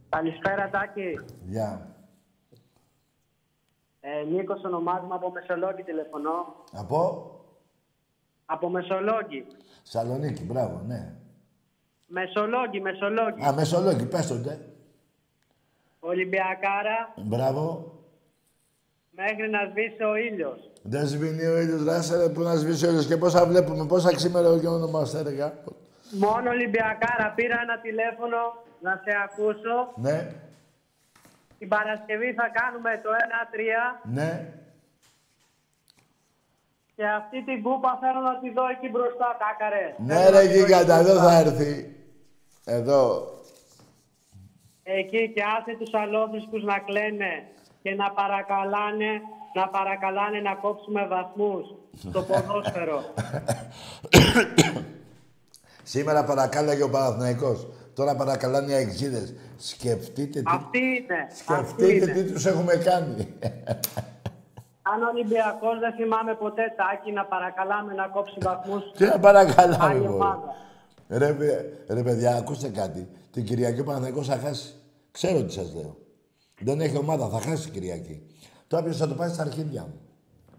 Καλησπέρα, 0.09 0.71
Τάκη. 0.71 1.21
Γεια. 1.47 1.89
Ε, 4.01 4.25
Νίκος 4.25 4.65
ονομάζομαι 4.65 5.15
από 5.15 5.31
Μεσολόγγι 5.31 5.83
τηλεφωνώ. 5.83 6.65
Από; 6.73 7.31
Από 8.47 8.69
Μεσολόγγι. 8.69 9.47
Σαλονίκη, 9.83 10.43
μπράβο, 10.45 10.83
ναι. 10.87 11.15
Μεσολόγγι, 12.07 12.81
Μεσολόγγι. 12.81 13.45
Α, 13.47 13.53
Μεσολόγγι, 13.53 14.07
πες 14.07 14.27
το, 14.27 14.35
ντε. 14.35 14.59
Ολυμπιακάρα 16.01 17.13
Μπράβο. 17.17 17.93
μέχρι 19.11 19.51
να 19.51 19.59
σβήσει 19.71 20.03
ο 20.03 20.17
ήλιος. 20.17 20.71
Δεν 20.83 21.07
σβήνει 21.07 21.45
ο 21.47 21.61
ήλιος, 21.61 21.85
ράσε 21.85 22.17
ρε, 22.17 22.29
που 22.29 22.41
να 22.41 22.55
σβήσει 22.55 22.87
ο 22.87 22.89
ήλιος. 22.89 23.07
Και 23.07 23.17
πόσα 23.17 23.47
βλέπουμε, 23.47 23.87
πόσα 23.87 24.15
ξήμερα 24.15 24.59
και 24.59 24.67
ονομάστε, 24.69 25.23
ρε, 25.23 25.31
γάπο. 25.31 25.73
Μόνο 26.11 26.51
Ολυμπιακάρα 26.51 27.33
πήρα 27.35 27.61
ένα 27.63 27.79
τηλέφωνο 27.79 28.39
να 28.81 29.01
σε 29.05 29.13
ακούσω. 29.25 29.77
Ναι, 29.95 30.33
Την 31.59 31.69
Παρασκευή 31.69 32.33
θα 32.33 32.49
κάνουμε 32.59 33.01
το 33.05 33.11
1-3 33.11 33.99
ναι. 34.03 34.53
και 36.95 37.07
αυτή 37.09 37.45
την 37.45 37.63
κούπα 37.63 37.99
θέλω 38.01 38.21
να 38.21 38.39
τη 38.39 38.51
δω 38.51 38.69
εκεί 38.69 38.89
μπροστά, 38.89 39.37
Τάκαρε. 39.43 39.95
Ναι, 39.99 40.15
Θέλω 40.15 40.31
να 40.35 40.41
ρε, 40.41 40.47
τη 40.47 40.53
δω 40.53 40.55
εκεί 40.55 40.65
γίγαντα, 40.65 40.95
εδώ 40.95 41.13
μπροστά. 41.13 41.29
θα 41.31 41.39
έρθει. 41.39 41.97
Εδώ. 42.65 43.03
Εκεί 44.83 45.33
και 45.35 45.43
άσε 45.59 45.77
τους 45.79 45.95
αλόθρησκους 45.95 46.63
να 46.63 46.79
κλαίνε 46.79 47.47
και 47.83 47.95
να 47.95 48.11
παρακαλάνε, 48.11 49.11
να 49.55 49.69
παρακαλάνε 49.69 50.41
να 50.41 50.55
κόψουμε 50.55 51.07
βαθμούς 51.07 51.75
στο 52.09 52.23
ποδόσφαιρο. 52.23 53.03
Σήμερα 55.89 56.25
παρακάλαγε 56.25 56.83
ο 56.83 56.91
Παναθηναϊκός. 56.91 57.67
Τώρα 57.95 58.15
παρακαλάνε 58.17 58.73
οι 58.73 58.75
αεξίδες. 58.75 59.35
Σκεφτείτε 59.57 60.39
τι, 60.41 60.45
Αυτή 60.47 60.79
είναι. 60.79 61.27
Αυτή 61.47 61.85
σκεφτείτε 61.85 62.11
είναι. 62.11 62.23
τι 62.23 62.33
τους 62.33 62.47
έχουμε 62.47 62.75
κάνει. 62.75 63.35
Αν 64.93 65.03
ο 65.03 65.07
Ολυμπιακός 65.15 65.79
δεν 65.79 65.93
θυμάμαι 65.93 66.35
ποτέ 66.35 66.63
τάκι 66.77 67.13
να 67.13 67.25
παρακαλάμε 67.25 67.93
να 67.95 68.07
κόψει 68.07 68.35
βαθμούς. 68.41 68.83
Τι 68.97 69.05
να 69.05 69.19
παρακαλάμε, 69.19 69.85
Άλλη 69.85 69.99
μωρέ. 70.01 70.13
ομάδα. 70.13 70.55
Ρε, 71.09 71.33
παι- 71.33 71.91
ρε, 71.91 72.03
παιδιά, 72.03 72.35
ακούστε 72.37 72.69
κάτι. 72.69 73.09
Την 73.31 73.45
Κυριακή 73.45 73.81
ο 73.81 73.85
Παναθηναϊκός 73.85 74.27
θα 74.27 74.39
χάσει. 74.39 74.75
Ξέρω 75.11 75.43
τι 75.45 75.53
σας 75.53 75.75
λέω. 75.75 75.97
Δεν 76.61 76.81
έχει 76.81 76.97
ομάδα, 76.97 77.29
θα 77.29 77.41
χάσει 77.41 77.63
την 77.63 77.73
Κυριακή. 77.73 78.23
Τώρα 78.67 78.83
ποιος 78.85 78.97
θα 78.97 79.09
το 79.09 79.15
πάει 79.15 79.29
στα 79.29 79.43
αρχίδια 79.43 79.83
μου. 79.83 80.01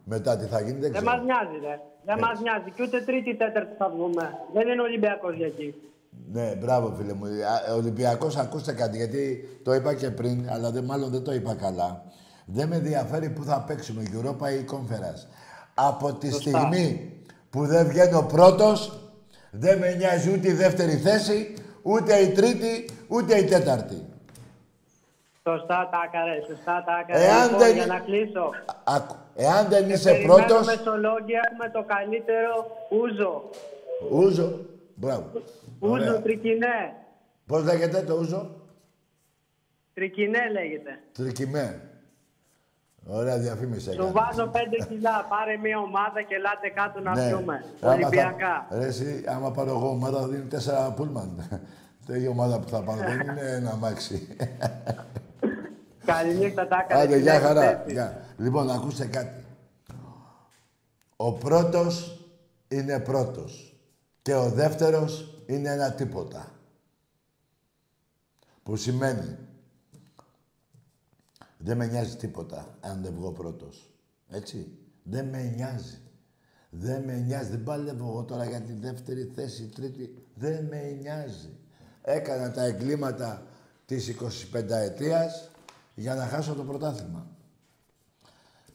Μετά 0.04 0.38
τι 0.38 0.46
θα 0.46 0.60
γίνει, 0.60 0.72
δεν 0.72 0.82
Δεν 0.82 0.92
ξέρω. 0.92 1.06
μας 1.12 1.22
νοιάζει, 1.24 1.58
ρε. 1.62 1.80
Δεν 2.06 2.18
μας 2.20 2.42
νοιάζει. 2.42 2.72
Και 2.76 2.84
ούτε 2.84 3.02
τρίτη, 3.02 3.36
τέταρτη 3.36 3.76
θα 3.78 3.90
βγούμε. 3.90 4.30
Δεν 4.54 4.68
είναι 4.68 4.82
Ολυμπιακός 4.82 5.36
για 5.36 5.46
εκεί. 5.46 5.76
Ναι, 6.32 6.56
μπράβο 6.56 6.94
φίλε 6.98 7.14
μου. 7.14 7.26
Α, 7.26 7.74
Ολυμπιακός, 7.76 8.38
ακούστε 8.38 8.74
κάτι, 8.74 8.98
γιατί 8.98 9.50
το 9.64 9.74
είπα 9.74 9.94
και 9.94 10.10
πριν, 10.10 10.50
αλλά 10.50 10.72
δεν, 10.72 10.84
μάλλον 10.84 11.10
δεν 11.10 11.24
το 11.24 11.34
είπα 11.34 11.56
καλά. 11.56 12.04
Δεν 12.46 12.68
με 12.68 12.76
ενδιαφέρει 12.76 13.30
που 13.30 13.44
θα 13.44 13.64
παίξουμε, 13.68 14.04
Europa 14.14 14.50
ή 14.52 14.66
Conference. 14.72 15.28
Από 15.74 16.14
τη 16.14 16.32
στιγμή 16.32 17.14
που 17.50 17.66
δεν 17.66 17.88
βγαίνω 17.88 18.22
πρώτος, 18.22 19.00
δεν 19.52 19.78
με 19.78 19.94
νοιάζει 19.94 20.34
ούτε 20.34 20.50
η 20.50 20.54
δεύτερη 20.54 20.96
θέση, 20.98 21.54
ούτε 21.82 22.16
η 22.16 22.32
τρίτη, 22.32 22.90
ούτε 23.08 23.38
η 23.38 23.44
τέταρτη. 23.44 24.06
Σωστά 25.50 25.90
τάκαρε, 25.94 26.36
σωστά 26.50 26.76
τάκαρε. 26.88 27.26
Εάν 27.26 27.44
λοιπόν, 27.44 27.60
δεν- 27.60 27.76
για 27.76 27.86
να 27.86 28.00
κλείσω. 28.00 28.50
Άκου, 28.84 29.16
εάν 29.36 29.68
δεν 29.70 29.90
είσαι 29.90 30.12
Περιμένουμε 30.12 30.46
πρώτος, 30.46 30.66
Μεσολόγγια, 30.68 31.40
έχουμε 31.52 31.70
το 31.78 31.82
καλύτερο 31.94 32.54
ούζο. 32.98 33.34
ούζο. 34.12 34.50
Μπράβο. 34.96 35.26
Ούζο 35.80 35.94
Ωραία. 35.94 36.22
τρικινέ. 36.22 36.78
Πώς 37.46 37.64
λέγεται 37.64 38.02
το 38.02 38.16
ούζο; 38.16 38.50
Τρικινέ 39.94 40.50
λέγεται. 40.52 41.00
Τρικυμέ. 41.12 41.82
Ωραία 43.08 43.38
διαφήμιση 43.38 43.82
Σου 43.84 43.92
έκανες. 43.92 44.12
βάζω 44.12 44.48
5 44.54 44.86
κιλά. 44.90 45.26
Πάρε 45.30 45.58
μια 45.58 45.78
ομάδα 45.80 46.22
και 46.22 46.36
ελάτε 46.36 46.70
κάτω 46.70 47.00
να 47.00 47.12
πιούμε. 47.12 47.54
Ναι. 47.54 47.88
Άμα 47.90 47.94
Ολυμπιακά. 47.94 48.66
Θα, 48.70 48.78
ρε, 48.78 48.86
εσύ, 48.86 49.24
άμα 49.28 49.52
πάρω 49.52 49.70
εγώ 49.70 49.90
ομάδα, 49.90 50.20
θα 50.20 50.28
δίνει 50.28 50.44
τέσσερα 50.44 50.92
πούλμαν. 50.92 51.30
η 52.24 52.28
ομάδα 52.28 52.60
που 52.60 52.70
θα 52.70 52.82
πάρω 52.82 53.00
δεν 53.00 53.20
είναι 53.20 53.42
ένα 53.56 53.70
αμάξι. 53.72 54.28
Καληνύχτα 56.14 56.68
τα 56.68 56.86
έκανε. 56.86 57.02
Άντε, 57.02 57.18
γεια 57.18 57.40
χαρά. 57.40 57.84
Γεια. 57.88 58.26
Λοιπόν, 58.38 58.70
ακούστε 58.70 59.06
κάτι. 59.06 59.46
Ο 61.16 61.34
πρώτος 61.34 62.26
είναι 62.68 63.00
πρώτος. 63.00 63.80
Και 64.22 64.34
ο 64.36 64.50
δεύτερος 64.50 65.44
είναι 65.46 65.70
ένα 65.70 65.92
τίποτα. 65.92 66.52
Που 68.64 68.76
σημαίνει 68.76 69.38
δεν 71.58 71.78
με 71.78 71.86
νοιάζει 71.86 72.16
τίποτα 72.16 72.78
αν 72.80 73.02
δεν 73.02 73.14
βγω 73.14 73.32
πρώτος. 73.32 73.90
Έτσι. 74.30 74.78
Δεν 75.04 75.26
με 75.26 75.54
νοιάζει. 75.56 76.02
Δεν 76.70 77.04
με 77.04 77.14
νοιάζει. 77.14 77.50
Δεν 77.50 77.64
παλεύω 77.64 78.08
εγώ 78.08 78.24
τώρα 78.24 78.46
για 78.46 78.62
τη 78.62 78.74
δεύτερη 78.74 79.32
θέση, 79.36 79.64
τρίτη. 79.64 80.26
Δεν 80.34 80.66
με 80.66 80.98
νοιάζει. 81.02 81.50
Έκανα 82.02 82.52
τα 82.52 82.64
εγκλήματα 82.64 83.44
της 83.86 84.08
25 84.08 84.70
ετίας 84.70 85.49
για 86.00 86.16
να 86.16 86.28
χάσω 86.28 86.54
το 86.54 86.64
πρωτάθλημα. 86.64 87.28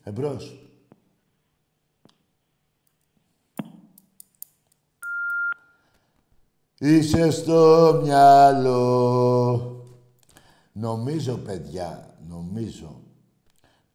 Εμπρός. 0.02 0.68
Είσαι 6.78 7.30
στο 7.30 8.00
μυαλό. 8.02 9.84
Νομίζω, 10.72 11.36
παιδιά, 11.36 12.16
νομίζω, 12.28 13.00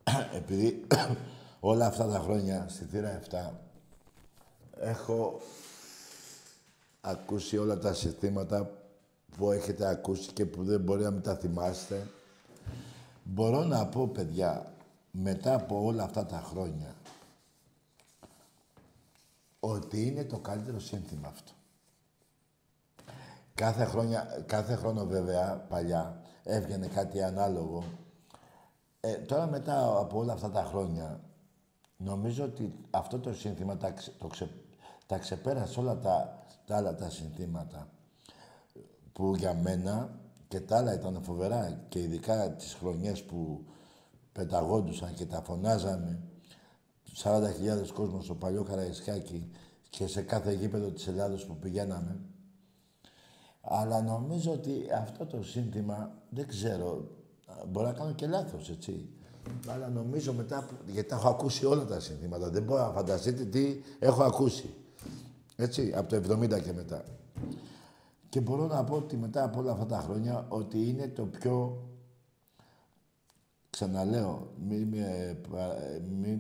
επειδή 0.39 0.88
όλα 1.59 1.86
αυτά 1.86 2.07
τα 2.07 2.19
χρόνια 2.19 2.65
στη 2.69 2.84
θύρα 2.86 3.19
7 3.30 3.36
έχω 4.80 5.41
ακούσει 7.01 7.57
όλα 7.57 7.77
τα 7.77 7.93
συστήματα 7.93 8.71
που 9.38 9.51
έχετε 9.51 9.88
ακούσει 9.88 10.32
και 10.32 10.45
που 10.45 10.63
δεν 10.63 10.80
μπορεί 10.82 11.03
να 11.03 11.11
μην 11.11 11.21
τα 11.21 11.36
θυμάστε. 11.36 12.07
Μπορώ 13.32 13.63
να 13.63 13.88
πω, 13.88 14.07
παιδιά, 14.07 14.73
μετά 15.11 15.53
από 15.53 15.84
όλα 15.84 16.03
αυτά 16.03 16.25
τα 16.25 16.38
χρόνια, 16.39 16.95
ότι 19.59 20.05
είναι 20.07 20.23
το 20.23 20.39
καλύτερο 20.39 20.80
σύνθημα 20.80 21.27
αυτό. 21.27 21.51
Κάθε, 23.53 23.86
χρόνια, 23.86 24.43
κάθε 24.45 24.75
χρόνο 24.75 25.05
βέβαια, 25.05 25.65
παλιά, 25.69 26.21
έβγαινε 26.43 26.88
κάτι 26.88 27.23
ανάλογο. 27.23 27.84
Ε, 28.99 29.13
τώρα 29.15 29.47
μετά 29.47 29.97
από 29.97 30.19
όλα 30.19 30.34
αυτά 30.34 30.49
τα 30.51 30.63
χρόνια, 30.63 31.19
νομίζω 31.97 32.43
ότι 32.43 32.73
αυτό 32.89 33.19
το 33.19 33.34
σύνθημα 33.34 33.77
τα, 33.77 33.91
ξε- 33.91 34.17
το 34.19 34.27
ξε, 34.27 34.49
τα 35.05 35.17
ξεπέρασε 35.17 35.80
όλα 35.80 35.97
τα, 35.97 36.43
τα 36.65 36.75
άλλα 36.77 36.95
τα 36.95 37.09
συνθήματα 37.09 37.88
που 39.13 39.36
για 39.36 39.53
μένα 39.53 40.19
και 40.50 40.60
τα 40.60 40.78
άλλα 40.78 40.93
ήταν 40.93 41.20
φοβερά 41.24 41.86
και 41.89 42.00
ειδικά 42.00 42.52
τις 42.52 42.74
χρονιές 42.74 43.24
που 43.24 43.64
πεταγόντουσαν 44.32 45.14
και 45.14 45.26
τα 45.26 45.41
φωνάζαμε 45.41 46.20
40.000 47.24 47.91
κόσμος 47.93 48.24
στο 48.26 48.36
παλιό 48.36 48.64
Καραϊσκάκι 48.64 49.50
και 49.89 50.08
σε 50.08 50.22
κάθε 50.22 50.54
γήπεδο 50.54 50.91
της 50.91 51.08
Ελλάδος 51.08 51.45
που 51.45 51.58
πηγαίναμε 51.58 52.20
Αλλά 53.62 54.02
νομίζω 54.02 54.52
ότι 54.52 54.86
αυτό 55.02 55.26
το 55.26 55.43
σύνθημα, 55.43 56.12
δεν 56.30 56.47
ξέρω, 56.47 57.08
μπορεί 57.68 57.86
να 57.86 57.93
κάνω 57.93 58.14
και 58.14 58.28
λάθος, 58.28 58.70
έτσι. 58.70 59.10
Αλλά 59.68 59.89
νομίζω 59.89 60.34
μετά, 60.34 60.66
που- 60.68 60.91
γιατί 60.91 61.10
τα 61.10 61.16
έχω 61.16 61.28
ακούσει 61.30 61.66
όλα 61.66 61.86
τα 61.86 62.00
σύνθηματα, 62.00 62.50
δεν 62.50 62.64
μπορώ 62.64 62.86
να 62.86 62.91
φανταστείτε 62.91 63.45
τι 63.45 63.82
έχω 64.00 64.24
ακούσει. 64.24 64.74
Έτσι, 65.56 65.93
από 65.95 66.10
το 66.10 66.16
70 66.16 66.60
και 66.60 66.74
μετά. 66.74 67.04
Και 68.30 68.41
μπορώ 68.41 68.65
να 68.65 68.84
πω 68.84 68.95
ότι 68.95 69.17
μετά 69.17 69.43
από 69.43 69.59
όλα 69.59 69.71
αυτά 69.71 69.86
τα 69.86 69.97
χρόνια 69.99 70.45
ότι 70.49 70.88
είναι 70.89 71.07
το 71.07 71.25
πιο... 71.25 71.84
Ξαναλέω, 73.69 74.53
μην, 74.67 74.88
με 74.88 75.39
πα- 75.51 75.75
μην 76.19 76.39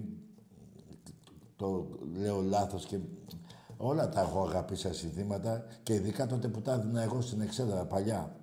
το 1.55 1.87
λέω 2.17 2.41
λάθος 2.41 2.85
και 2.85 2.99
όλα 3.77 4.09
τα 4.09 4.21
έχω 4.21 4.41
αγαπήσει 4.43 4.81
σαν 4.81 4.93
συνθήματα 4.93 5.65
και 5.83 5.93
ειδικά 5.93 6.25
τότε 6.27 6.47
που 6.47 6.61
τα 6.61 6.73
έδινα 6.73 7.01
εγώ 7.01 7.21
στην 7.21 7.41
Εξέδρα 7.41 7.85
παλιά. 7.85 8.35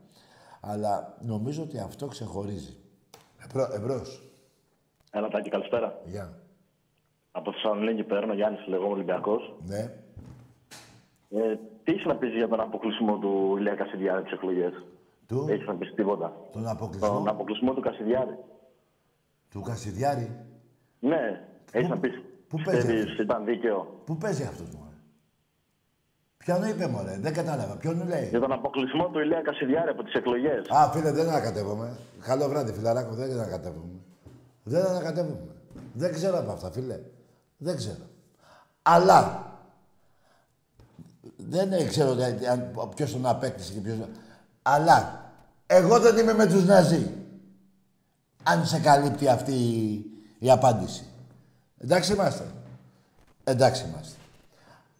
Αλλά 0.60 1.16
νομίζω 1.20 1.62
ότι 1.62 1.78
αυτό 1.78 2.06
ξεχωρίζει. 2.06 2.76
Εμπρό, 3.44 3.68
εμπρός. 3.72 4.30
Έλα, 5.10 5.28
Τάκη, 5.28 5.50
καλησπέρα. 5.50 6.00
Γεια. 6.04 6.40
Από 7.30 7.52
Θεσσαλονίκη 7.52 8.02
παίρνω 8.04 8.34
Γιάννης 8.34 8.66
Λεγό 8.66 8.88
Ολυμπιακός. 8.88 9.56
Ναι. 9.66 9.94
Ε, 11.30 11.54
τι 11.84 11.92
έχεις 11.92 12.04
να 12.04 12.16
πεις 12.16 12.32
για 12.34 12.48
τον 12.48 12.60
αποκλεισμό 12.60 13.18
του 13.18 13.56
Ηλία 13.58 13.74
Κασιδιάρη 13.74 14.22
τις 14.22 14.32
εκλογές; 14.32 14.72
Του, 15.26 15.46
Έχεις 15.50 15.66
να 15.66 15.74
πεις 15.76 15.94
τίποτα. 15.94 16.32
τον 16.52 16.66
αποκλεισμό; 16.68 17.08
Τον 17.08 17.28
αποκλεισμό 17.28 17.74
του 17.74 17.80
Κασιδιάρη. 17.80 18.38
του 19.50 19.60
Κασιδιάρη; 19.60 20.36
Ναι, 21.00 21.46
έχεις 21.72 21.88
να 21.88 21.98
πεις. 21.98 22.12
πού 22.48 22.58
παίζει 22.64 22.86
Πιστεύει 22.86 23.22
ήταν 23.22 23.44
δίκαιο; 23.44 24.00
Πού 24.04 24.16
παίζει 24.16 24.42
αυτός 24.42 24.68
μου, 24.70 24.80
Ποιον 26.36 26.62
είπε, 26.62 26.86
μωρέ, 26.86 27.18
δεν 27.20 27.32
κατάλαβα. 27.34 27.76
Ποιον 27.76 28.06
λέει; 28.08 28.28
Για 28.28 28.40
τον 28.40 28.52
αποκλεισμό 28.52 29.08
του 29.08 29.18
Ηλία 29.18 29.40
Κασιδιάρη 29.40 29.90
από 29.90 30.02
τις 30.02 30.12
εκλογές. 30.14 30.68
Α, 30.68 30.90
φίλε, 30.92 31.10
δεν 31.12 31.28
ανακατεύομαι. 31.28 31.98
Καλό 32.22 32.48
βράδυ, 32.48 32.72
φιλαράκο, 32.72 33.14
δεν 33.14 33.32
ανακατεύομαι. 33.32 34.00
Δεν 34.62 34.84
ανακατεύομαι. 34.86 35.54
Δεν 35.92 36.12
ξέρω 36.12 36.38
από 36.38 36.50
αυτά, 36.50 36.70
φίλε. 36.70 37.00
Δεν 37.56 37.76
ξέρω. 37.76 38.04
Αλλά 38.82 39.44
δεν 41.48 41.88
ξέρω 41.88 42.14
δηλαδή, 42.14 42.46
αν- 42.46 42.72
ποιος 42.94 43.12
τον 43.12 43.26
απέκτησε 43.26 43.72
και 43.72 43.80
ποιος... 43.80 43.96
Αλλά 44.62 45.30
εγώ 45.66 46.00
δεν 46.00 46.16
είμαι 46.16 46.32
με 46.34 46.46
τους 46.46 46.64
Ναζί. 46.64 47.10
Αν 48.42 48.66
σε 48.66 48.78
καλύπτει 48.78 49.28
αυτή 49.28 49.52
η, 49.52 50.04
η 50.38 50.50
απάντηση. 50.50 51.04
Εντάξει 51.78 52.12
είμαστε. 52.12 52.44
Εντάξει 53.44 53.84
είμαστε. 53.88 54.16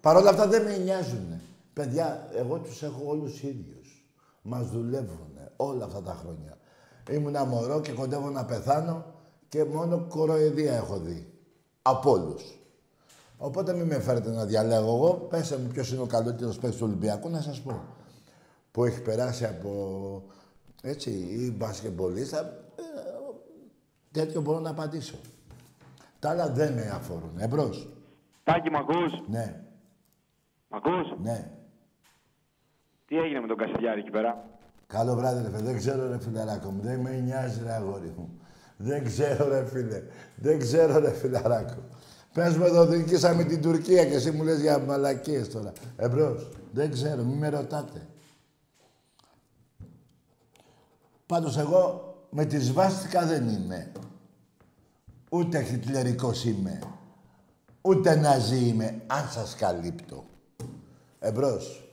Παρ' 0.00 0.16
όλα 0.16 0.30
αυτά 0.30 0.46
δεν 0.46 0.62
με 0.62 0.76
νοιάζουν. 0.76 1.40
Παιδιά, 1.72 2.28
εγώ 2.36 2.58
τους 2.58 2.82
έχω 2.82 3.02
όλους 3.06 3.42
ίδιους. 3.42 4.04
Μας 4.42 4.66
δουλεύουν 4.70 5.38
όλα 5.56 5.84
αυτά 5.84 6.02
τα 6.02 6.14
χρόνια. 6.20 6.58
Ήμουνα 7.10 7.44
μωρό 7.44 7.80
και 7.80 7.92
κοντεύω 7.92 8.30
να 8.30 8.44
πεθάνω 8.44 9.04
και 9.48 9.64
μόνο 9.64 9.98
κοροϊδία 10.08 10.74
έχω 10.74 10.98
δει. 10.98 11.32
Από 11.82 12.10
όλους. 12.10 12.55
Οπότε 13.38 13.72
μην 13.74 13.86
με 13.86 14.00
φέρετε 14.00 14.30
να 14.30 14.44
διαλέγω 14.44 14.94
εγώ. 14.94 15.14
Πέστε 15.14 15.56
μου 15.56 15.66
ποιος 15.68 15.92
είναι 15.92 16.02
ο 16.02 16.06
καλύτερος 16.06 16.58
παίκτης 16.58 16.78
του 16.78 16.86
Ολυμπιακού 16.86 17.28
να 17.28 17.40
σας 17.40 17.60
πω. 17.60 17.84
Που 18.70 18.84
έχει 18.84 19.02
περάσει 19.02 19.44
από 19.44 20.22
έτσι 20.82 21.10
ή 21.10 21.54
μπασκεμπολίστα. 21.56 22.40
Ε, 22.40 22.82
τέτοιο 24.10 24.40
μπορώ 24.40 24.58
να 24.60 24.70
απαντήσω. 24.70 25.16
Τα 26.18 26.30
άλλα 26.30 26.48
δεν 26.48 26.72
με 26.72 26.90
αφορούν. 26.94 27.32
Εμπρός. 27.38 27.88
Τάκη, 28.44 28.70
μ' 28.70 28.76
ακούς; 28.76 29.12
Ναι, 29.28 29.62
Μ' 30.68 30.74
ακούς; 30.74 31.18
ναι. 31.22 31.50
Τι 33.06 33.16
έγινε 33.18 33.40
με 33.40 33.46
τον 33.46 33.56
Κασιδιάρη 33.56 34.00
εκεί 34.00 34.10
πέρα; 34.10 34.44
Καλό 34.86 35.14
βράδυ, 35.14 35.42
ρε 35.42 35.48
φίλε. 35.48 35.62
Δεν 35.62 35.76
ξέρω, 35.76 36.08
ρε 36.08 36.18
φιλαράκο 36.18 36.70
μου. 36.70 36.80
Δεν 36.82 37.00
με 37.00 37.10
νοιάζει, 37.10 37.62
ρε 37.62 37.72
αγόρι 37.72 38.12
μου. 38.16 38.40
Δεν 38.76 39.04
ξέρω, 39.04 39.48
ρε 39.48 39.66
φίλε. 39.66 40.02
Δεν 40.36 40.58
ξέρω, 40.58 40.98
ρε 40.98 41.12
φιλαράκο. 41.12 41.82
Πες 42.36 42.56
μου 42.56 42.64
εδώ, 42.64 42.86
διοικήσαμε 42.86 43.44
την 43.44 43.62
Τουρκία 43.62 44.04
και 44.04 44.14
εσύ 44.14 44.30
μου 44.30 44.42
λες 44.44 44.60
για 44.60 44.78
μαλακίες 44.78 45.50
τώρα. 45.50 45.72
Εμπρός. 45.96 46.48
Δεν 46.72 46.90
ξέρω, 46.90 47.22
μην 47.22 47.38
με 47.38 47.48
ρωτάτε. 47.48 48.06
Πάντως 51.26 51.56
εγώ 51.56 52.14
με 52.30 52.44
τη 52.44 52.58
σβάστηκα 52.58 53.26
δεν 53.26 53.48
είμαι. 53.48 53.92
Ούτε 55.30 55.62
χιτλερικός 55.62 56.44
είμαι. 56.44 56.78
Ούτε 57.80 58.14
ναζί 58.14 58.68
είμαι, 58.68 59.02
αν 59.06 59.28
σας 59.28 59.54
καλύπτω. 59.54 60.24
Εμπρός. 61.18 61.88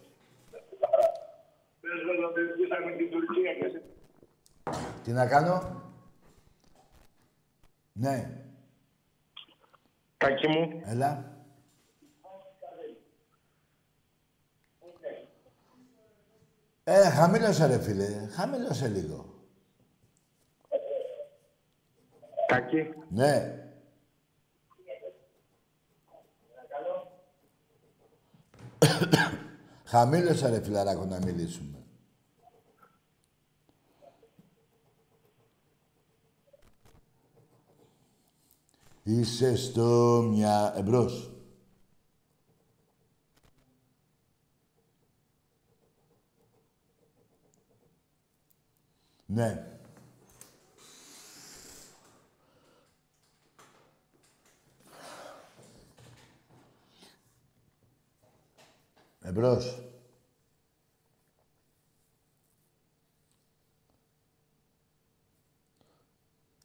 Τι 5.03 5.11
να 5.11 5.27
κάνω; 5.27 5.81
Ναι. 7.93 8.42
Τάκη 10.23 10.47
μου, 10.47 10.81
Έλα. 10.85 11.31
Ε, 16.83 17.09
χαμήλωσε 17.09 17.65
ρε 17.65 17.79
φίλε. 17.79 18.27
Χαμήλωσε 18.31 18.87
λίγο. 18.87 19.25
Τάκη, 22.47 22.93
Ναι. 23.09 23.57
Χαμήλωσε 29.85 30.49
ρε 30.49 30.61
φιλαράκο 30.61 31.05
να 31.05 31.17
μιλήσουμε. 31.25 31.82
Είσαι 39.03 39.55
στο 39.55 40.21
μια... 40.31 40.73
Εμπρός. 40.75 41.31
Ναι. 49.25 49.67
Εμπρός. 59.21 59.92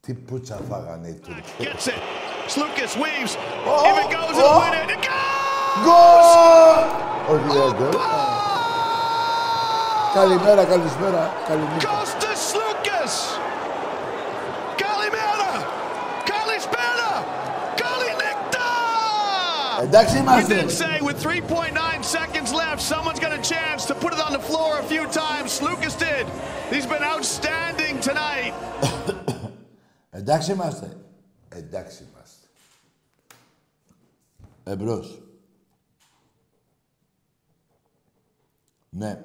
Τι 0.07 0.13
πουτσα 0.13 0.59
φάγανε 0.69 1.07
οι 1.07 1.13
Τούρκοι. 1.13 1.51
Gets 1.59 1.87
it. 1.87 2.01
Slukas 2.55 2.93
weaves. 3.03 3.33
Oh, 3.65 3.89
if 3.89 3.95
it 4.03 4.09
goes, 4.17 4.35
oh. 4.35 4.39
it'll 4.39 4.59
win 4.63 4.73
it. 4.81 4.89
It 4.95 5.03
Γκολ! 5.83 6.83
Όχι, 7.31 7.57
δεν 7.57 7.75
γκολ. 7.77 8.01
Καλημέρα, 10.13 10.63
καλησπέρα, 10.63 11.31
καλημέρα. 11.47 11.77
goes 11.79 12.11
to 12.23 12.29
Slukas. 12.49 13.13
Kalimera. 14.81 15.53
Kalispera. 16.29 17.11
Kalinikta. 17.81 18.69
Εντάξει 19.83 20.15
We 20.15 20.19
είμαστε. 20.19 20.55
did 20.55 20.71
say 20.71 20.95
with 21.07 21.17
3.9 21.23 22.03
seconds 22.17 22.49
left, 22.61 22.81
someone's 22.93 23.21
got 23.25 23.33
a 23.39 23.41
chance 23.53 23.81
to 23.89 23.93
put 24.03 24.11
it 24.15 24.21
on 24.27 24.31
the 24.37 24.43
floor 24.49 24.71
a 24.83 24.85
few 24.93 25.03
times. 25.23 25.49
Lucas 25.69 25.95
did. 26.07 26.25
He's 26.73 26.87
been 26.93 27.05
outstanding 27.13 27.93
tonight. 28.09 28.53
Εντάξει 30.28 30.52
είμαστε. 30.52 30.96
Εντάξει 31.48 32.04
είμαστε. 32.04 32.46
Εμπρός. 34.64 35.22
Ναι. 38.90 39.24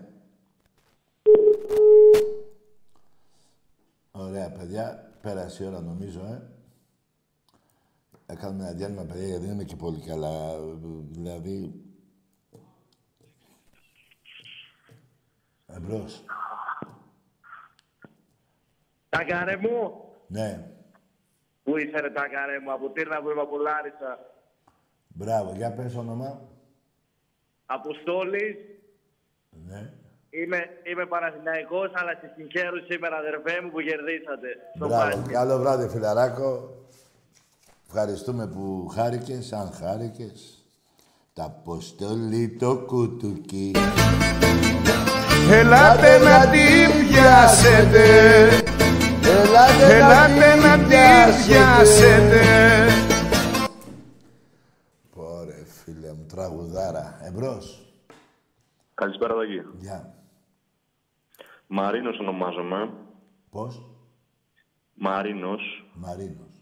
Ωραία, 4.11 4.51
παιδιά. 4.51 5.13
Πέρασε 5.21 5.63
η 5.63 5.67
ώρα, 5.67 5.81
νομίζω, 5.81 6.25
ε. 6.25 6.49
Θα 8.25 8.35
κάνουμε 8.35 8.63
ένα 8.63 8.73
διάλειμμα, 8.73 9.03
παιδιά, 9.03 9.27
γιατί 9.27 9.45
δεν 9.45 9.53
είμαι 9.53 9.63
και 9.63 9.75
πολύ 9.75 9.99
καλά. 9.99 10.59
Δηλαδή... 11.11 11.83
Εμπρός. 15.65 16.23
Τάκαρε 19.09 19.57
μου, 19.57 20.05
Ναι. 20.27 20.72
Πού 21.63 21.77
είσαι 21.77 21.99
ρε 22.01 22.09
τάκαρε 22.09 22.59
μου, 22.63 22.71
από 22.73 22.89
Τύρνα 22.89 23.21
που 23.21 23.29
είμαι 23.29 23.41
από 23.41 23.57
Λάρισα. 23.57 24.11
Μπράβο. 25.07 25.53
Για 25.55 25.71
πες 25.73 25.95
όνομα. 25.95 26.41
Αποστόλης, 27.65 28.55
Ναι. 29.67 29.89
είμαι, 30.29 30.59
είμαι 30.83 31.05
Παναθηναϊκός, 31.05 31.91
αλλά 31.93 32.11
σε 32.21 32.33
συγχαίρω 32.35 32.77
σήμερα 32.89 33.15
αδερφέ 33.17 33.61
μου 33.61 33.69
που 33.71 33.79
κερδίσατε. 33.81 34.49
Στο 34.75 34.87
Μπράβο. 34.87 35.03
μπάσκετ. 35.05 35.31
Καλό 35.33 35.57
βράδυ, 35.57 35.87
φιλαράκο. 35.87 36.69
Ευχαριστούμε 37.87 38.47
που 38.47 38.87
χάρηκες, 38.95 39.53
αν 39.53 39.71
χάρηκες. 39.71 40.57
Τα 41.33 41.43
αποστολή 41.43 42.49
το 42.59 42.77
κουτουκί. 42.77 43.71
Ελάτε 45.51 46.17
να 46.17 46.49
την 46.49 47.07
πιάσετε 47.09 48.03
Ελάτε, 49.25 49.95
Ελάτε 49.95 50.55
να 50.55 50.77
την 50.77 51.45
πιάσετε 51.45 52.41
Πόρε 55.15 55.63
φίλε 55.65 56.13
μου, 56.13 56.25
τραγουδάρα. 56.25 57.19
Εμπρός. 57.23 57.93
Καλησπέρα, 58.93 59.35
Δαγή. 59.35 59.63
Γεια. 59.79 60.13
Μαρίνος 61.67 62.19
ονομάζομαι. 62.19 62.89
Πώς; 63.49 63.89
Μαρίνος. 64.93 65.91
Μαρίνος. 65.93 66.61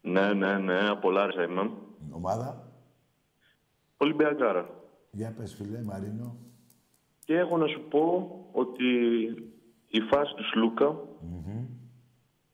Ναι, 0.00 0.32
ναι, 0.32 0.58
ναι, 0.58 0.88
από 0.88 1.10
Λάρισα 1.10 1.42
είμαι. 1.42 1.70
Ομάδα; 2.10 2.68
Ολυμπιακάρα. 3.96 4.70
Για 5.10 5.34
πες 5.36 5.54
φίλε, 5.54 5.82
Μαρίνο. 5.82 6.36
Και 7.24 7.38
έχω 7.38 7.56
να 7.56 7.66
σου 7.66 7.80
πω 7.90 8.30
ότι 8.52 8.84
η 9.96 10.00
φάση 10.00 10.34
του 10.34 10.44
σλουκα 10.52 10.88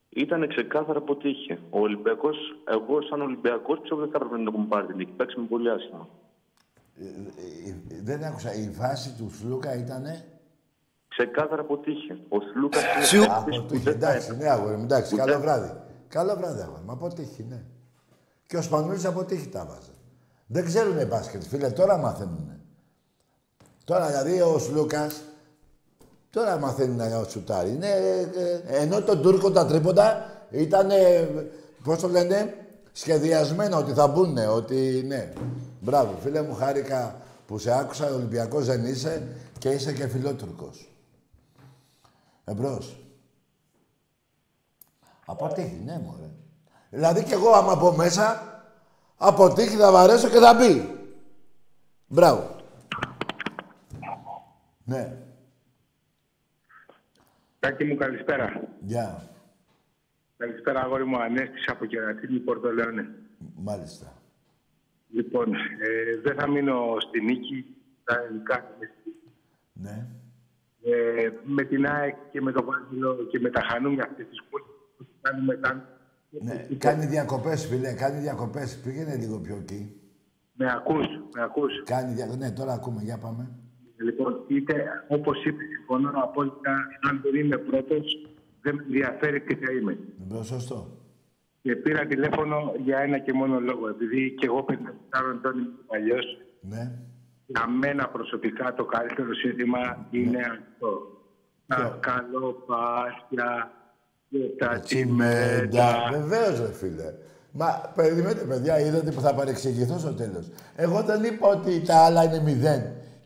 ήταν 0.08 0.48
ξεκάθαρα 0.48 0.98
αποτύχει. 0.98 1.52
Ο 1.70 1.80
Ολυμπιακός, 1.80 2.36
εγώ 2.76 3.02
σαν 3.02 3.20
Ολυμπιακός 3.20 3.78
πιστεύω 3.80 4.00
δεν 4.00 4.10
θα 4.10 4.16
έπρεπε 4.16 4.36
να 4.42 4.50
έχουμε 4.50 4.66
πάρει 4.68 4.86
την 4.86 4.96
νίκη. 4.96 5.12
Παίξαμε 5.12 5.46
πολύ 5.46 5.70
άσχημα. 5.70 6.08
Ε, 6.98 7.04
ε, 7.04 8.02
δεν 8.02 8.24
άκουσα. 8.24 8.54
Η 8.54 8.70
φάση 8.72 9.14
του 9.18 9.30
Σλούκα 9.38 9.74
ήτανε... 9.76 10.24
Ξεκάθαρα 11.08 11.60
αποτύχει. 11.60 12.12
Ο 12.28 12.36
Σλούκας 12.52 12.82
Σου. 13.08 13.16
είναι 13.16 13.26
παίκτης 13.26 13.56
που 13.58 13.64
Αποτύχει. 13.64 13.82
δεν 13.82 13.98
θα 13.98 14.08
Εντάξει, 14.10 14.36
ναι, 14.36 14.48
αγόρι 14.48 14.76
μου, 14.76 14.82
εντάξει. 14.82 15.14
Ούτε- 15.14 15.24
Καλό 15.24 15.40
βράδυ. 15.40 15.72
Καλό 16.08 16.34
βράδυ, 16.36 16.60
αγόρι 16.62 16.82
μου. 16.84 16.92
Αποτύχει, 16.92 17.42
ναι. 17.48 17.62
Και 18.46 18.56
ο 18.56 18.62
Σπανούλης 18.62 19.04
αποτύχει 19.04 19.48
τα 19.48 19.64
βάζε. 19.66 19.90
Δεν 20.46 20.64
ξέρουνε 20.64 21.04
μπάσκετ, 21.04 21.42
φίλε. 21.42 21.70
Τώρα 21.70 21.96
μαθαίνουνε. 21.98 22.60
Τώρα, 23.84 24.06
δηλαδή, 24.06 24.40
ο 24.40 24.58
Σλούκας, 24.58 25.22
τώρα 26.32 26.58
μαθαίνει 26.58 26.94
να 26.94 27.24
σουτάρει. 27.28 27.70
Είναι, 27.70 27.88
ε, 27.88 28.20
ε, 28.20 28.82
ενώ 28.82 29.02
τον 29.02 29.22
Τούρκο 29.22 29.50
τα 29.50 29.66
τρίποντα 29.66 30.30
ήταν, 30.50 30.90
πώς 31.82 32.00
το 32.00 32.08
λένε, 32.08 32.54
σχεδιασμένο 32.92 33.76
ότι 33.76 33.92
θα 33.92 34.06
μπουν, 34.06 34.36
ότι 34.38 35.04
ναι. 35.06 35.32
Μπράβο, 35.80 36.18
φίλε 36.22 36.42
μου, 36.42 36.54
χάρηκα 36.54 37.16
που 37.46 37.58
σε 37.58 37.78
άκουσα, 37.78 38.14
Ολυμπιακός 38.14 38.66
δεν 38.66 38.84
είσαι 38.84 39.28
και 39.58 39.68
είσαι 39.68 39.92
και 39.92 40.06
φιλότουρκος. 40.06 40.90
Εμπρός. 42.44 42.96
Αποτύχει, 45.26 45.82
ναι, 45.84 46.00
μωρέ. 46.04 46.30
Δηλαδή 46.90 47.24
κι 47.24 47.32
εγώ 47.32 47.50
άμα 47.50 47.78
πω 47.78 47.92
μέσα, 47.92 48.42
αποτύχει, 49.16 49.76
θα 49.76 49.92
βαρέσω 49.92 50.28
και 50.28 50.38
θα 50.38 50.54
μπει. 50.54 50.98
Μπράβο. 52.06 52.56
Ναι. 54.84 55.16
Τάκη 57.62 57.84
μου, 57.84 57.96
καλησπέρα. 57.96 58.68
Γεια. 58.80 59.30
Καλησπέρα, 60.36 60.80
αγόρι 60.80 61.04
μου, 61.04 61.22
Ανέστης 61.22 61.68
από 61.68 61.84
Κερατίνη, 61.84 62.38
Πορτολεόνε. 62.38 63.08
Μάλιστα. 63.54 64.22
Λοιπόν, 65.08 65.54
ε, 65.54 66.20
δεν 66.22 66.34
θα 66.34 66.48
μείνω 66.48 66.96
στη 66.98 67.20
νίκη, 67.20 67.76
τα 68.04 68.22
ελληνικά. 68.22 68.76
Ναι. 69.72 70.06
Ε, 70.82 71.30
με 71.44 71.62
την 71.64 71.86
ΑΕΚ 71.86 72.14
και 72.30 72.40
με 72.40 72.52
τον 72.52 72.64
Βάγγελο 72.64 73.26
και 73.30 73.38
με 73.40 73.50
τα 73.50 73.60
Χανούμια 73.60 74.04
αυτές 74.10 74.26
τις 74.28 74.42
πόλεις 74.50 74.66
που 74.96 75.06
κάνουμε 75.20 75.54
καν. 75.54 75.86
ναι. 76.30 76.66
Κάνει 76.78 77.06
διακοπές, 77.06 77.66
φίλε. 77.66 77.92
Κάνει 77.92 78.20
διακοπές. 78.20 78.80
Πήγαινε 78.80 79.16
λίγο 79.16 79.38
πιο 79.40 79.56
εκεί. 79.56 80.00
Με 80.52 80.72
ακούς, 80.72 81.06
με 81.34 81.42
ακούς. 81.42 81.82
Κάνει 81.84 82.14
δια... 82.14 82.26
Ναι, 82.26 82.50
τώρα 82.50 82.72
ακούμε. 82.72 83.02
Για 83.02 83.18
πάμε. 83.18 83.48
Λοιπόν, 84.04 84.44
είτε 84.46 84.74
όπως 85.08 85.44
είπε, 85.44 85.62
συμφωνώ 85.76 86.10
απόλυτα, 86.14 86.72
αν 87.08 87.20
δεν 87.22 87.34
είμαι 87.44 87.56
πρώτος, 87.56 88.04
δεν 88.62 88.74
με 88.74 88.82
ενδιαφέρει 88.86 89.40
τι 89.40 89.54
θα 89.54 89.72
είμαι. 89.72 89.98
Μπρος, 90.16 90.46
σωστό. 90.46 90.96
Και 91.62 91.76
πήρα 91.76 92.06
τηλέφωνο 92.06 92.72
για 92.84 92.98
ένα 92.98 93.18
και 93.18 93.32
μόνο 93.32 93.60
λόγο. 93.60 93.88
Επειδή 93.88 94.30
και 94.38 94.46
εγώ 94.46 94.64
54 94.68 94.72
ετών 95.36 95.58
είμαι 95.58 95.70
παλιός, 95.86 96.38
Ναι. 96.60 96.92
για 97.46 97.66
μένα 97.68 98.08
προσωπικά 98.08 98.74
το 98.74 98.84
καλύτερο 98.84 99.34
σύνθημα 99.34 100.06
είναι 100.10 100.38
αυτό. 100.40 101.06
Τα 101.66 101.98
καλοπάσια 102.00 103.72
και 104.30 104.38
τα 104.58 104.80
τσιμέντα. 104.80 105.66
Τσιμέντα. 105.68 106.08
Βεβαίως, 106.12 106.60
ρε 106.60 106.72
φίλε. 106.72 107.14
Μα 107.52 107.92
περιμένετε, 107.94 108.44
παιδιά, 108.44 108.80
είδατε 108.80 109.10
που 109.10 109.20
θα 109.20 109.34
παρεξηγηθώ 109.34 109.98
στο 109.98 110.12
τέλος. 110.14 110.50
Εγώ 110.76 111.02
δεν 111.02 111.24
είπα 111.24 111.48
ότι 111.48 111.80
τα 111.86 112.04
άλλα 112.04 112.24
είναι 112.24 112.40
μηδέν 112.40 112.82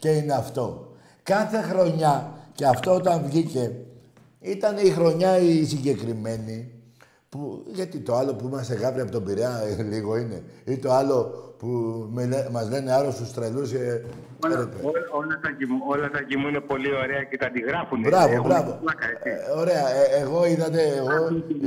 και 0.07 0.13
είναι 0.13 0.33
αυτό. 0.35 0.93
Κάθε 1.23 1.61
χρονιά, 1.63 2.33
και 2.53 2.67
αυτό 2.67 2.95
όταν 2.95 3.23
βγήκε, 3.27 3.73
ήταν 4.41 4.77
η 4.77 4.91
χρονιά 4.91 5.39
η 5.39 5.65
συγκεκριμένη, 5.65 6.71
που, 7.29 7.65
γιατί 7.67 7.99
το 7.99 8.15
άλλο 8.17 8.35
που 8.35 8.47
είμαστε 8.47 8.75
γάβροι 8.75 9.01
από 9.01 9.11
τον 9.11 9.25
Πειραιά 9.25 9.61
ε, 9.79 9.83
λίγο 9.83 10.17
είναι, 10.17 10.43
ή 10.65 10.77
το 10.77 10.93
άλλο 10.93 11.19
που 11.59 11.67
με, 12.13 12.27
λέ- 12.27 12.51
μας 12.51 12.71
λένε 12.71 12.93
άρρωστους 12.93 13.33
τρελούς, 13.33 13.73
ε, 13.73 14.05
Όλα, 14.45 14.57
ρε, 14.57 14.63
όλα, 14.63 15.01
όλα, 15.13 15.39
τα 15.43 15.51
κοιμού, 15.59 15.79
όλα 15.89 16.11
τα 16.11 16.23
κοιμού 16.23 16.49
είναι 16.49 16.61
πολύ 16.61 16.91
ωραία 16.95 17.23
και 17.31 17.37
τα 17.37 17.47
αντιγράφουν. 17.47 18.01
Μπράβο, 18.01 18.33
Έχουν 18.33 18.47
μπράβο. 18.49 18.79
πλάκα, 18.83 19.07
έτσι. 19.15 19.29
Ε, 19.31 19.59
ωραία, 19.61 19.85
ε, 19.89 20.21
εγώ 20.23 20.47
είδατε, 20.47 20.83
εγώ... 21.01 21.17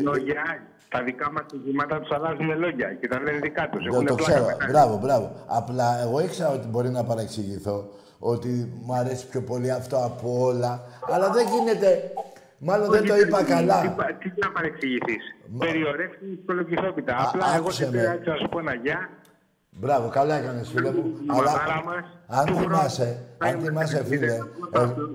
Λόγια, 0.04 0.44
τα 0.90 1.04
δικά 1.04 1.32
μας 1.32 1.44
στοιχήματα 1.48 2.00
τους 2.00 2.12
αλλάζουν 2.12 2.60
λόγια 2.60 2.88
και 3.00 3.08
τα 3.08 3.20
λένε 3.22 3.40
δικά 3.40 3.70
τους. 3.72 3.84
Δεν 3.84 3.94
Έχουν 3.94 4.06
το 4.06 4.16
πλάκα 4.16 4.32
ξέρω. 4.32 4.46
μετά. 4.46 4.66
Μπράβο, 4.70 4.98
μπράβο. 5.04 5.32
Απλά 5.48 6.02
εγώ 6.06 6.20
ήξερα 6.20 6.50
ότι 6.52 6.68
μπορεί 6.68 6.90
να 6.90 7.04
παρεξηγηθώ, 7.04 7.90
ότι 8.20 8.80
μου 8.86 8.94
αρέσει 8.94 9.28
πιο 9.28 9.42
πολύ 9.42 9.72
αυτό 9.72 9.98
από 10.06 10.42
όλα. 10.46 10.82
Αλλά 11.12 11.30
δεν 11.32 11.46
γίνεται. 11.48 12.12
Μάλλον 12.58 12.90
δεν 12.92 13.06
το 13.06 13.14
Όχι, 13.14 13.22
είπα 13.28 13.38
τι- 13.38 13.46
καλά. 13.46 13.82
Τι, 13.82 13.88
πα- 13.88 14.16
τι 14.20 14.32
να 14.42 14.52
παρεξηγηθείς. 14.52 15.24
Περιορεύσεις 15.58 16.38
κολοκυθόπιτα. 16.46 17.16
Α, 17.16 17.28
Απλά 17.28 17.46
εγώ 17.56 17.58
άκουσε 17.64 17.84
σε 17.84 17.92
με. 17.92 17.98
πήρα 17.98 18.12
έτσι 18.12 18.30
να 18.30 18.36
σου 18.36 18.50
πω 18.50 18.60
ένα 18.60 18.74
γεια. 18.74 19.10
Μπράβο, 19.70 20.10
καλά 20.10 20.36
έκανες 20.36 20.70
φίλε 20.70 20.92
μου. 20.92 21.04
Η 21.08 21.26
Αλλά 21.28 21.52
μαδάρα 21.52 21.84
μας, 21.86 22.06
αν 22.28 22.46
του 22.46 22.56
θυμάσαι, 22.56 23.26
χρόνου, 23.40 23.56
αν 23.56 23.62
θυμάσαι 23.66 24.04
φίλε, 24.04 24.34
ε, 24.34 24.40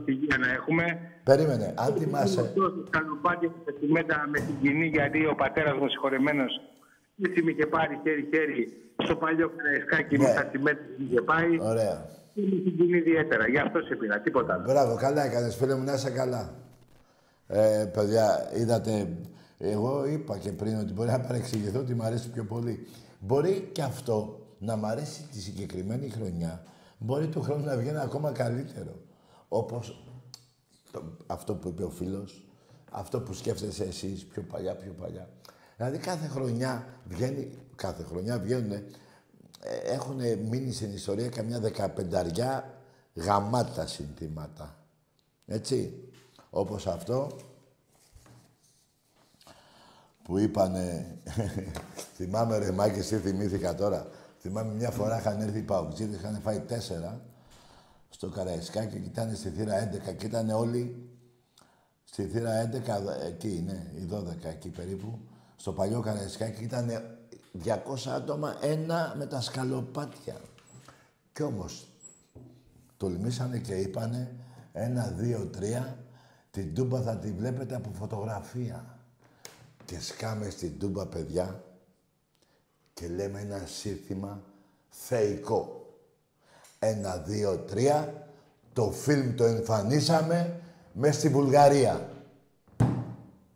υγεία 0.05 0.37
να 0.39 0.53
έχουμε. 0.53 0.85
περίμενε, 1.25 1.75
αν 1.77 1.95
θυμάσαι, 1.99 2.53
Καλοπάτια 2.91 3.49
και 3.65 3.73
τσιμέντα 3.79 4.27
με 4.33 4.39
την 4.39 4.55
κοινή 4.63 4.87
γιατί 4.87 5.27
ο 5.27 5.35
πατέρας 5.35 5.75
μου 5.79 5.89
συγχωρεμένος 5.89 6.61
έτσι 7.27 7.43
με 7.43 7.51
είχε 7.51 7.67
πάρει 7.67 8.01
χέρι-χέρι 8.03 8.63
στο 9.05 9.17
παλιό 9.17 9.51
Καραϊσκάκι 9.57 10.19
με 10.19 10.29
Ναι. 10.29 10.35
τα 10.35 10.45
τσιμέντα 10.47 10.81
που 10.97 11.03
είχε 11.09 11.21
πάει. 11.21 11.59
ωραία. 11.61 11.97
Και 12.35 12.41
με 12.41 12.49
την 12.61 12.77
κοινή 12.77 12.97
ιδιαίτερα. 12.99 13.49
Γι' 13.49 13.59
αυτό 13.59 13.81
σε 13.81 13.95
πήρα. 13.95 14.21
Τίποτα 14.21 14.55
άλλο. 14.55 14.63
Μπράβο, 14.65 14.95
καλά 14.97 15.25
έκανες 15.25 15.57
φίλε 15.57 15.75
μου, 15.75 15.85
να 15.85 15.93
είσαι 15.95 16.11
καλά. 16.11 16.55
Ε, 17.47 17.91
παιδιά, 17.93 18.51
είδατε, 18.57 19.17
εγώ 19.59 20.07
είπα 20.07 20.39
και 20.39 20.53
πριν 20.53 20.79
ότι 20.79 20.93
μπορεί 20.93 21.09
να 21.11 21.21
παρεξηγηθώ 21.21 21.81
ότι 21.81 21.95
μου 21.95 22.03
αρέσει 22.03 22.31
πιο 22.31 22.45
πολύ. 22.45 22.87
Μπορεί 23.21 23.69
και 23.73 23.83
αυτό 23.83 24.47
να 24.59 24.77
μ' 24.77 24.85
αρέσει 24.85 25.23
τη 25.33 25.41
συγκεκριμένη 25.41 26.09
χρονιά. 26.11 26.63
Μπορεί 26.99 27.27
του 27.29 27.43
χρόνου 27.43 27.65
να 27.65 27.77
βγαίνει 27.77 27.99
ακόμα 27.99 28.33
καλύτερο. 28.33 29.01
Όπως 29.49 30.05
το- 30.93 31.17
αυτό 31.27 31.55
που 31.55 31.69
είπε 31.69 31.83
ο 31.83 31.91
φίλος, 31.91 32.47
αυτό 32.91 33.21
που 33.21 33.33
σκέφτεσαι 33.33 33.85
εσείς 33.85 34.25
πιο 34.25 34.43
παλιά, 34.43 34.75
πιο 34.77 34.93
παλιά. 35.01 35.29
Δηλαδή 35.77 35.99
κάθε 35.99 36.27
χρονιά 36.27 36.87
βγαίνει, 37.05 37.51
κάθε 37.75 38.03
χρονιά 38.03 38.39
βγαίνουν, 38.39 38.73
έχουν 39.85 40.17
μείνει 40.49 40.73
στην 40.73 40.93
ιστορία 40.93 41.29
καμιά 41.29 41.61
δεκαπενταριά 41.61 42.75
γαμάτα 43.15 43.87
συνθήματα. 43.87 44.77
Έτσι. 45.47 46.09
Όπως 46.51 46.87
αυτό 46.87 47.37
που 50.23 50.39
είπανε... 50.39 51.19
θυμάμαι 52.17 52.59
ρε 52.59 52.73
Μάκης, 52.73 53.09
τι 53.09 53.17
θυμήθηκα 53.17 53.75
τώρα. 53.75 54.09
Θυμάμαι 54.39 54.73
μια 54.73 54.91
φορά 54.91 55.19
είχαν 55.19 55.41
έρθει 55.41 55.59
οι 55.59 55.63
Παουτζίδες, 55.63 56.19
είχαν 56.19 56.41
φάει 56.41 56.61
τέσσερα 56.61 57.21
στο 58.09 58.29
Καραϊσκάκι 58.29 58.99
και 58.99 59.09
ήταν 59.09 59.37
στη 59.37 59.49
θύρα 59.49 59.91
11 60.11 60.17
και 60.17 60.27
ήταν 60.27 60.51
όλοι 60.51 61.09
στη 62.05 62.27
θύρα 62.27 62.71
11, 62.73 63.27
εκεί 63.27 63.65
ναι, 63.67 63.91
οι 63.95 64.09
12 64.13 64.45
εκεί 64.45 64.69
περίπου, 64.69 65.19
στο 65.57 65.73
παλιό 65.73 66.01
Καραϊσκάκι 66.01 66.63
ήταν 66.63 67.14
200 67.63 67.77
άτομα, 68.09 68.57
ένα 68.61 69.15
με 69.17 69.27
τα 69.27 69.41
σκαλοπάτια. 69.41 70.41
Κι 71.33 71.43
όμως 71.43 71.87
τολμήσανε 72.97 73.59
και 73.59 73.75
είπανε 73.75 74.35
ένα, 74.73 75.07
δύο, 75.17 75.47
τρία, 75.47 75.99
την 76.51 76.75
τούμπα 76.75 77.01
θα 77.01 77.17
τη 77.17 77.31
βλέπετε 77.31 77.75
από 77.75 77.91
φωτογραφία. 77.93 78.99
Και 79.85 80.01
σκάμε 80.01 80.51
στην 80.51 80.79
τούμπα, 80.79 81.07
παιδιά, 81.07 81.63
και 82.95 83.09
λέμε 83.09 83.41
ένα 83.41 83.67
σύνθημα 83.67 84.43
θεϊκό. 84.89 85.89
Ένα, 86.79 87.17
δύο, 87.17 87.59
τρία, 87.59 88.29
το 88.73 88.91
φιλμ 88.91 89.35
το 89.35 89.45
εμφανίσαμε 89.45 90.61
μες 90.93 91.15
στη 91.15 91.29
Βουλγαρία. 91.29 92.09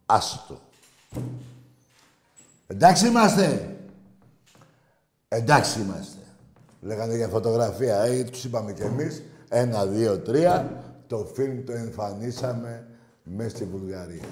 Άστο. 0.06 0.60
Εντάξει 2.66 3.06
είμαστε. 3.06 3.77
Εντάξει 5.28 5.80
είμαστε. 5.80 6.18
Λέγανε 6.80 7.16
για 7.16 7.28
φωτογραφία. 7.28 8.02
Ε, 8.02 8.24
τους 8.24 8.44
είπαμε 8.44 8.72
κι 8.72 8.82
εμείς. 8.82 9.22
Ένα, 9.48 9.86
δύο, 9.86 10.18
τρία. 10.18 10.82
το 11.06 11.24
φιλμ 11.34 11.64
το 11.64 11.72
εμφανίσαμε 11.72 12.86
μέσα 13.22 13.48
στη 13.48 13.64
Βουλγαρία. 13.64 14.28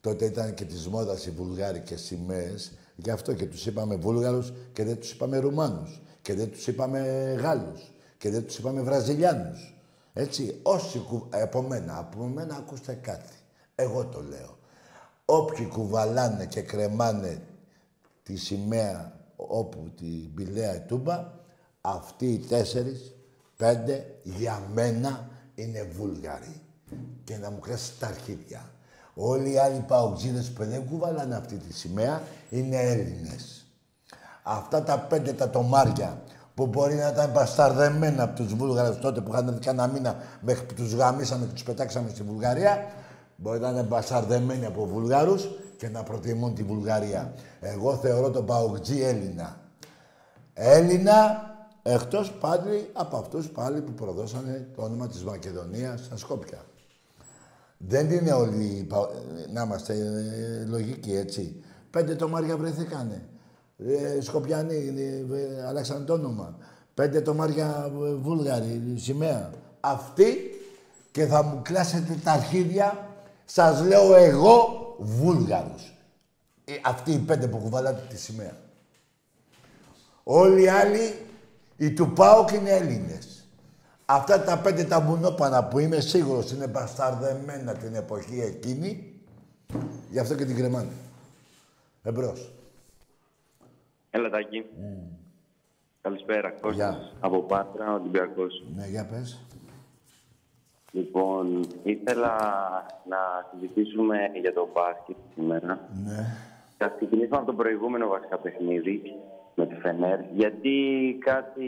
Τότε 0.00 0.24
ήταν 0.24 0.54
και 0.54 0.64
της 0.64 0.88
μόδας 0.88 1.26
οι 1.26 1.30
βουλγάρικες 1.30 2.00
σημαίες, 2.00 2.72
γι' 2.96 3.10
αυτό 3.10 3.32
και 3.32 3.46
τους 3.46 3.66
είπαμε 3.66 3.96
Βούλγαρους 3.96 4.52
και 4.72 4.84
δεν 4.84 4.98
τους 4.98 5.12
είπαμε 5.12 5.38
Ρουμάνους 5.38 6.00
και 6.22 6.34
δεν 6.34 6.50
τους 6.50 6.66
είπαμε 6.66 7.00
Γάλλους 7.40 7.92
και 8.18 8.30
δεν 8.30 8.44
τους 8.46 8.58
είπαμε 8.58 8.80
Βραζιλιάνους. 8.80 9.74
Έτσι, 10.12 10.58
όσοι 10.62 10.98
κου... 10.98 11.28
από 11.30 11.62
μένα, 11.62 11.98
από 11.98 12.24
μένα 12.24 12.54
ακούστε 12.56 12.98
κάτι. 13.02 13.34
Εγώ 13.74 14.04
το 14.04 14.22
λέω. 14.22 14.58
Όποιοι 15.24 15.66
κουβαλάνε 15.66 16.46
και 16.46 16.60
κρεμάνε 16.60 17.42
τη 18.22 18.36
σημαία 18.36 19.19
όπου 19.48 19.90
την 19.96 20.34
Πηλαία 20.34 20.82
Τούμπα, 20.82 21.32
αυτοί 21.80 22.26
οι 22.26 22.38
τέσσερις, 22.38 23.14
πέντε, 23.56 24.18
για 24.22 24.62
μένα 24.72 25.28
είναι 25.54 25.88
Βούλγαροι. 25.96 26.60
Και 27.24 27.36
να 27.36 27.50
μου 27.50 27.58
κρέσει 27.58 27.92
τα 27.98 28.06
αρχίδια. 28.06 28.70
Όλοι 29.14 29.52
οι 29.52 29.58
άλλοι 29.58 29.84
παουτζίδες 29.86 30.50
που 30.50 30.64
δεν 30.64 30.86
κουβαλάνε 30.90 31.36
αυτή 31.36 31.56
τη 31.56 31.72
σημαία 31.72 32.22
είναι 32.50 32.76
Έλληνες. 32.76 33.66
Αυτά 34.42 34.82
τα 34.82 34.98
πέντε 34.98 35.32
τα 35.32 35.50
τομάρια 35.50 36.22
που 36.54 36.66
μπορεί 36.66 36.94
να 36.94 37.08
ήταν 37.08 37.30
μπασταρδεμένα 37.30 38.22
από 38.22 38.36
τους 38.36 38.54
Βούλγαρους 38.54 38.98
τότε 38.98 39.20
που 39.20 39.30
είχαν 39.32 39.52
δει 39.52 39.64
κανένα 39.64 39.88
μήνα 39.88 40.16
μέχρι 40.40 40.66
που 40.66 40.74
τους 40.74 40.92
γαμίσαμε 40.92 41.46
και 41.46 41.52
τους 41.52 41.62
πετάξαμε 41.62 42.08
στη 42.08 42.22
Βουλγαρία, 42.22 42.86
μπορεί 43.36 43.60
να 43.60 43.68
είναι 43.68 43.82
μπασταρδεμένοι 43.82 44.66
από 44.66 44.86
Βουλγάρους 44.86 45.48
και 45.80 45.88
να 45.88 46.02
προτιμούν 46.02 46.54
τη 46.54 46.62
Βουλγαρία. 46.62 47.34
Εγώ 47.60 47.96
θεωρώ 47.96 48.30
τον 48.30 48.46
Παοκτζή 48.46 49.00
Έλληνα. 49.00 49.60
Έλληνα, 50.54 51.44
εκτός 51.82 52.32
πάλι 52.32 52.90
από 52.92 53.16
αυτούς 53.16 53.48
πάλι 53.48 53.80
που 53.80 53.92
προδώσανε 53.92 54.68
το 54.76 54.82
όνομα 54.82 55.06
της 55.06 55.24
Μακεδονίας 55.24 56.04
στα 56.04 56.16
Σκόπια. 56.16 56.64
Δεν 57.76 58.10
είναι 58.10 58.32
όλοι, 58.32 58.88
να 59.52 59.62
είμαστε 59.62 59.92
ε, 59.92 60.64
λογικοί, 60.68 61.16
έτσι. 61.16 61.62
Πέντε 61.90 62.14
τομάρια 62.14 62.56
βρεθήκανε. 62.56 63.28
Ε, 63.78 64.20
Σκοπιανοί, 64.20 64.94
ε, 64.96 65.36
ε, 65.36 65.66
αλλάξαν 65.66 66.06
το 66.06 66.12
όνομα. 66.12 66.56
Πέντε 66.94 67.20
τομάρια 67.20 67.92
ε, 68.06 68.14
Βούλγαροι, 68.14 68.94
σημαία. 68.96 69.50
Αυτοί 69.80 70.34
και 71.10 71.26
θα 71.26 71.42
μου 71.42 71.60
κλάσετε 71.62 72.18
τα 72.24 72.32
αρχίδια, 72.32 73.08
σας 73.44 73.84
λέω 73.84 74.14
εγώ 74.14 74.79
Βούλγαρους. 75.00 75.92
Ε, 76.64 76.72
αυτοί 76.82 77.12
οι 77.12 77.18
πέντε 77.18 77.48
που 77.48 77.58
κουβαλάτε 77.58 78.06
τη 78.08 78.18
σημαία. 78.18 78.56
Όλοι 80.22 80.62
οι 80.62 80.68
άλλοι, 80.68 81.14
οι 81.76 81.92
του 81.92 82.12
ΠΑΟΚ 82.12 82.50
είναι 82.50 82.70
Έλληνες. 82.70 83.48
Αυτά 84.04 84.42
τα 84.42 84.58
πέντε 84.58 84.84
τα 84.84 85.00
μπουνόπανα 85.00 85.64
που 85.64 85.78
είμαι 85.78 86.00
σίγουρος 86.00 86.50
είναι 86.50 86.66
μπασταρδεμένα 86.66 87.72
την 87.74 87.94
εποχή 87.94 88.40
εκείνη, 88.40 89.20
γι' 90.10 90.18
αυτό 90.18 90.34
και 90.34 90.44
την 90.44 90.56
κρεμάνε. 90.56 90.92
Εμπρός. 92.02 92.52
Έλα, 94.10 94.30
Τάκη. 94.30 94.64
Καλησπέρα. 96.00 96.50
Κώστας. 96.50 97.14
Από 97.20 97.42
Πάτρα, 97.42 97.92
Ολυμπιακός. 97.92 98.64
Ναι, 98.74 98.86
για 98.86 99.06
πες. 99.06 99.40
Λοιπόν, 100.92 101.64
ήθελα 101.82 102.36
να 103.08 103.18
συζητήσουμε 103.50 104.16
για 104.40 104.52
το 104.52 104.68
μπάσκετ 104.72 105.16
σήμερα. 105.34 105.88
Ναι. 106.04 106.36
Θα 106.78 106.88
ξεκινήσουμε 106.96 107.36
από 107.36 107.46
το 107.46 107.52
προηγούμενο 107.52 108.08
βασικά 108.08 108.38
παιχνίδι 108.38 109.02
με 109.54 109.66
τη 109.66 109.74
Φενέρ, 109.74 110.18
γιατί 110.34 110.72
κάτι 111.24 111.66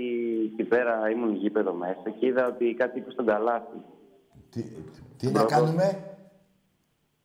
εκεί 0.53 0.65
πέρα 0.65 1.11
ήμουν 1.11 1.35
γήπεδο 1.35 1.73
μέσα 1.73 2.11
και 2.19 2.27
είδα 2.27 2.47
ότι 2.47 2.75
κάτι 2.79 2.99
είπες 2.99 3.13
στον 3.13 3.27
Καλάθι. 3.27 3.79
Τι, 4.51 4.63
τι 5.19 5.31
να 5.31 5.45
κάνουμε; 5.45 5.99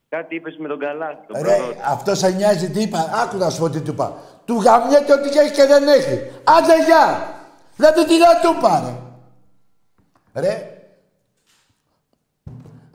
Κάτι 0.10 0.36
είπες 0.36 0.58
με 0.58 0.68
τον 0.68 0.80
Καλάθι. 0.80 1.26
Τον 1.28 1.42
Ρε, 1.42 1.56
προδότη. 1.56 1.78
αυτός 1.86 2.18
σε 2.18 2.30
νοιάζει 2.32 2.70
τι 2.72 2.82
είπα; 2.82 3.00
Άκου 3.24 3.38
να 3.38 3.50
σου 3.50 3.60
πω 3.60 3.70
τι 3.70 3.82
του 3.82 3.92
είπα. 3.92 4.18
Του 4.46 4.56
γαμιέται 4.56 5.14
ό,τι 5.14 5.38
έχει 5.38 5.52
και 5.52 5.66
δεν 5.66 5.88
έχει. 5.88 6.16
Άντε 6.44 6.84
γεια. 6.86 7.34
Δηλαδή 7.76 8.06
τι 8.06 8.18
να 8.18 8.40
του 8.42 8.62
πάρε. 8.62 8.94
Ρε. 10.34 10.72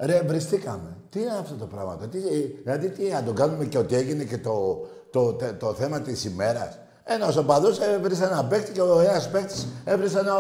Ρε, 0.05 0.23
βριστήκαμε. 0.27 0.97
Τι 1.11 1.21
είναι 1.21 1.37
αυτό 1.41 1.55
το 1.55 1.67
πράγμα. 1.67 1.97
Τι, 1.97 2.19
δηλαδή 2.63 2.89
τι, 2.89 3.09
να 3.09 3.23
τον 3.23 3.35
κάνουμε 3.35 3.65
και 3.65 3.79
ότι 3.79 3.95
έγινε 3.95 4.25
και 4.25 4.39
το, 4.39 4.87
το, 5.11 5.33
το, 5.33 5.55
το 5.55 5.75
θέμα 5.75 6.01
της 6.01 6.25
ημέρας. 6.25 6.79
Ένα 7.05 7.35
οπαδός 7.39 7.79
έβρισε 7.81 8.25
ένα 8.25 8.45
παίκτη 8.45 8.73
και 8.73 8.81
ο 8.81 9.01
ένας 9.01 9.31
παίκτης 9.31 9.67
έβρισε 9.85 10.19
ένα 10.19 10.35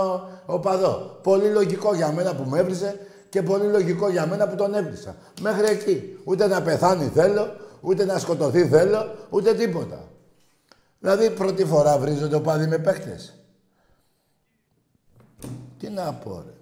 οπαδό. 0.46 1.18
Πολύ 1.22 1.48
λογικό 1.48 1.94
για 1.94 2.12
μένα 2.12 2.34
που 2.34 2.50
με 2.50 2.58
έβρισε 2.58 2.98
και 3.28 3.42
πολύ 3.42 3.66
λογικό 3.66 4.08
για 4.08 4.26
μένα 4.26 4.48
που 4.48 4.54
τον 4.54 4.74
έβρισα. 4.74 5.16
Μέχρι 5.40 5.66
εκεί. 5.66 6.18
Ούτε 6.24 6.46
να 6.46 6.62
πεθάνει 6.62 7.10
θέλω, 7.14 7.56
ούτε 7.80 8.04
να 8.04 8.18
σκοτωθεί 8.18 8.66
θέλω, 8.66 9.14
ούτε 9.30 9.54
τίποτα. 9.54 10.08
Δηλαδή 10.98 11.30
πρώτη 11.30 11.64
φορά 11.64 11.98
βρίζονται 11.98 12.36
οπαδοί 12.36 12.66
με 12.66 12.78
παίκτες. 12.78 13.34
Τι 15.78 15.88
να 15.88 16.12
πω 16.12 16.42
ρε. 16.46 16.61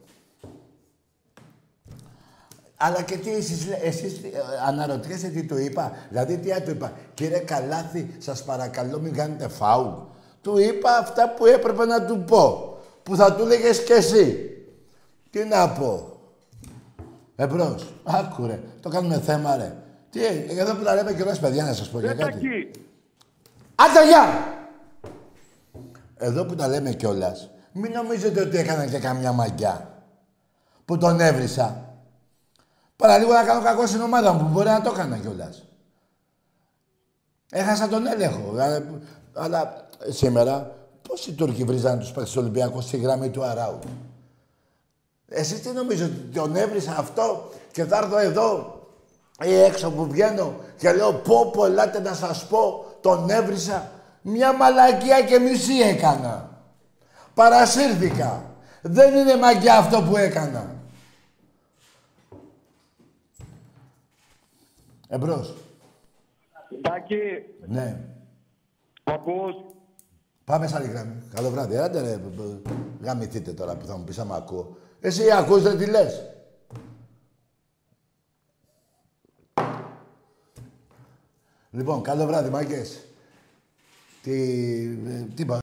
Αλλά 2.82 3.02
και 3.02 3.16
τι 3.16 3.34
εσείς, 3.34 3.66
λέ- 3.66 3.84
εσείς 3.84 4.12
ε, 4.12 4.28
αναρωτιέστε 4.66 5.28
τι 5.28 5.42
του 5.44 5.58
είπα. 5.58 5.92
Δηλαδή 6.08 6.36
τι 6.38 6.60
του 6.62 6.70
είπα. 6.70 6.92
Κύριε 7.14 7.38
Καλάθη, 7.38 8.14
σας 8.18 8.44
παρακαλώ 8.44 8.98
μην 9.00 9.14
κάνετε 9.14 9.48
φάουλ. 9.48 9.88
Του 10.40 10.58
είπα 10.58 10.98
αυτά 10.98 11.34
που 11.34 11.46
έπρεπε 11.46 11.84
να 11.84 12.04
του 12.04 12.24
πω. 12.24 12.76
Που 13.02 13.16
θα 13.16 13.34
του 13.34 13.46
λέγες 13.46 13.82
κι 13.84 13.92
εσύ. 13.92 14.50
Τι 15.30 15.44
να 15.44 15.68
πω. 15.70 16.20
Εμπρός. 17.36 17.94
Άκου 18.04 18.46
ρε. 18.46 18.60
Το 18.80 18.88
κάνουμε 18.88 19.20
θέμα 19.20 19.56
ρε. 19.56 19.76
Τι, 20.10 20.20
εδώ 20.58 20.74
που 20.74 20.84
τα 20.84 20.94
λέμε 20.94 21.14
κιόλας 21.14 21.38
παιδιά 21.38 21.64
να 21.64 21.72
σας 21.72 21.88
πω 21.88 22.00
για 22.00 22.14
κάτι. 22.14 22.70
Άντε 23.74 24.06
γεια! 24.06 24.54
Εδώ 26.16 26.44
που 26.44 26.54
τα 26.54 26.68
λέμε 26.68 26.90
κιόλας, 26.92 27.50
μην 27.72 27.92
νομίζετε 27.92 28.40
ότι 28.40 28.56
έκανα 28.56 28.86
και 28.86 28.98
καμιά 28.98 29.32
μαγιά. 29.32 29.88
Που 30.84 30.98
τον 30.98 31.20
έβρισα. 31.20 31.89
Παραλίγο 33.00 33.32
να 33.32 33.42
κάνω 33.44 33.62
κακό 33.62 33.86
στην 33.86 34.00
ομάδα 34.00 34.32
μου, 34.32 34.38
που 34.38 34.48
μπορεί 34.48 34.68
να 34.68 34.80
το 34.80 34.90
έκανα 34.94 35.16
κιόλας. 35.16 35.64
Έχασα 37.50 37.88
τον 37.88 38.06
έλεγχο. 38.06 38.54
Αλλά, 38.58 38.84
αλλά 39.34 39.86
σήμερα, 40.08 40.76
πώς 41.08 41.26
οι 41.26 41.32
Τούρκοι 41.32 41.64
βρίζανε 41.64 42.00
τους 42.00 42.10
παίκτες 42.10 42.32
του 42.32 42.38
Ολυμπιακού 42.40 42.80
στη 42.80 42.96
γραμμή 42.96 43.30
του 43.30 43.44
Αράου; 43.44 43.78
Εσείς 45.28 45.62
τι 45.62 45.68
νομίζετε, 45.68 46.10
ότι 46.10 46.38
τον 46.38 46.56
έβρισα 46.56 46.94
αυτό 46.98 47.50
και 47.72 47.84
θα 47.84 47.96
έρθω 47.96 48.18
εδώ 48.18 48.80
ή 49.44 49.54
έξω 49.54 49.90
που 49.90 50.06
βγαίνω 50.06 50.54
και 50.78 50.92
λέω 50.92 51.12
πω 51.12 51.50
πω 51.50 51.64
ελάτε 51.64 52.00
να 52.00 52.14
σας 52.14 52.46
πω 52.46 52.84
τον 53.00 53.30
έβρισα. 53.30 53.90
Μια 54.22 54.52
μαλακία 54.52 55.22
και 55.22 55.38
μισή 55.38 55.78
έκανα. 55.78 56.48
Παρασύρθηκα. 57.34 58.44
Δεν 58.82 59.14
είναι 59.14 59.36
μαγιά 59.36 59.76
αυτό 59.76 60.02
που 60.02 60.16
έκανα. 60.16 60.79
Εμπρός. 65.12 65.54
Τάκη, 66.82 67.16
Ναι. 67.66 68.00
μ' 69.04 69.10
ακούς; 69.10 69.54
Πάμε 70.44 70.66
σε 70.66 70.76
άλλη 70.76 70.86
γραμμή. 70.88 71.22
Καλό 71.34 71.50
βράδυ. 71.50 71.76
Άντε 71.76 72.00
ρε, 72.00 72.16
μπ- 72.16 72.40
μπ- 72.42 72.68
γαμηθείτε 73.04 73.52
τώρα 73.52 73.76
που 73.76 73.86
θα 73.86 73.96
μου 73.96 74.04
πεις 74.04 74.18
άμα 74.18 74.36
ακούω. 74.36 74.76
Εσύ 75.00 75.30
ακούς 75.30 75.62
δεν 75.62 75.78
τι 75.78 75.86
λες. 75.86 76.22
Λοιπόν, 81.70 82.02
καλό 82.02 82.26
βράδυ, 82.26 82.50
μάγκες. 82.50 83.04
Τι, 84.22 84.32
ε, 85.06 85.22
τι 85.34 85.42
είπα. 85.42 85.58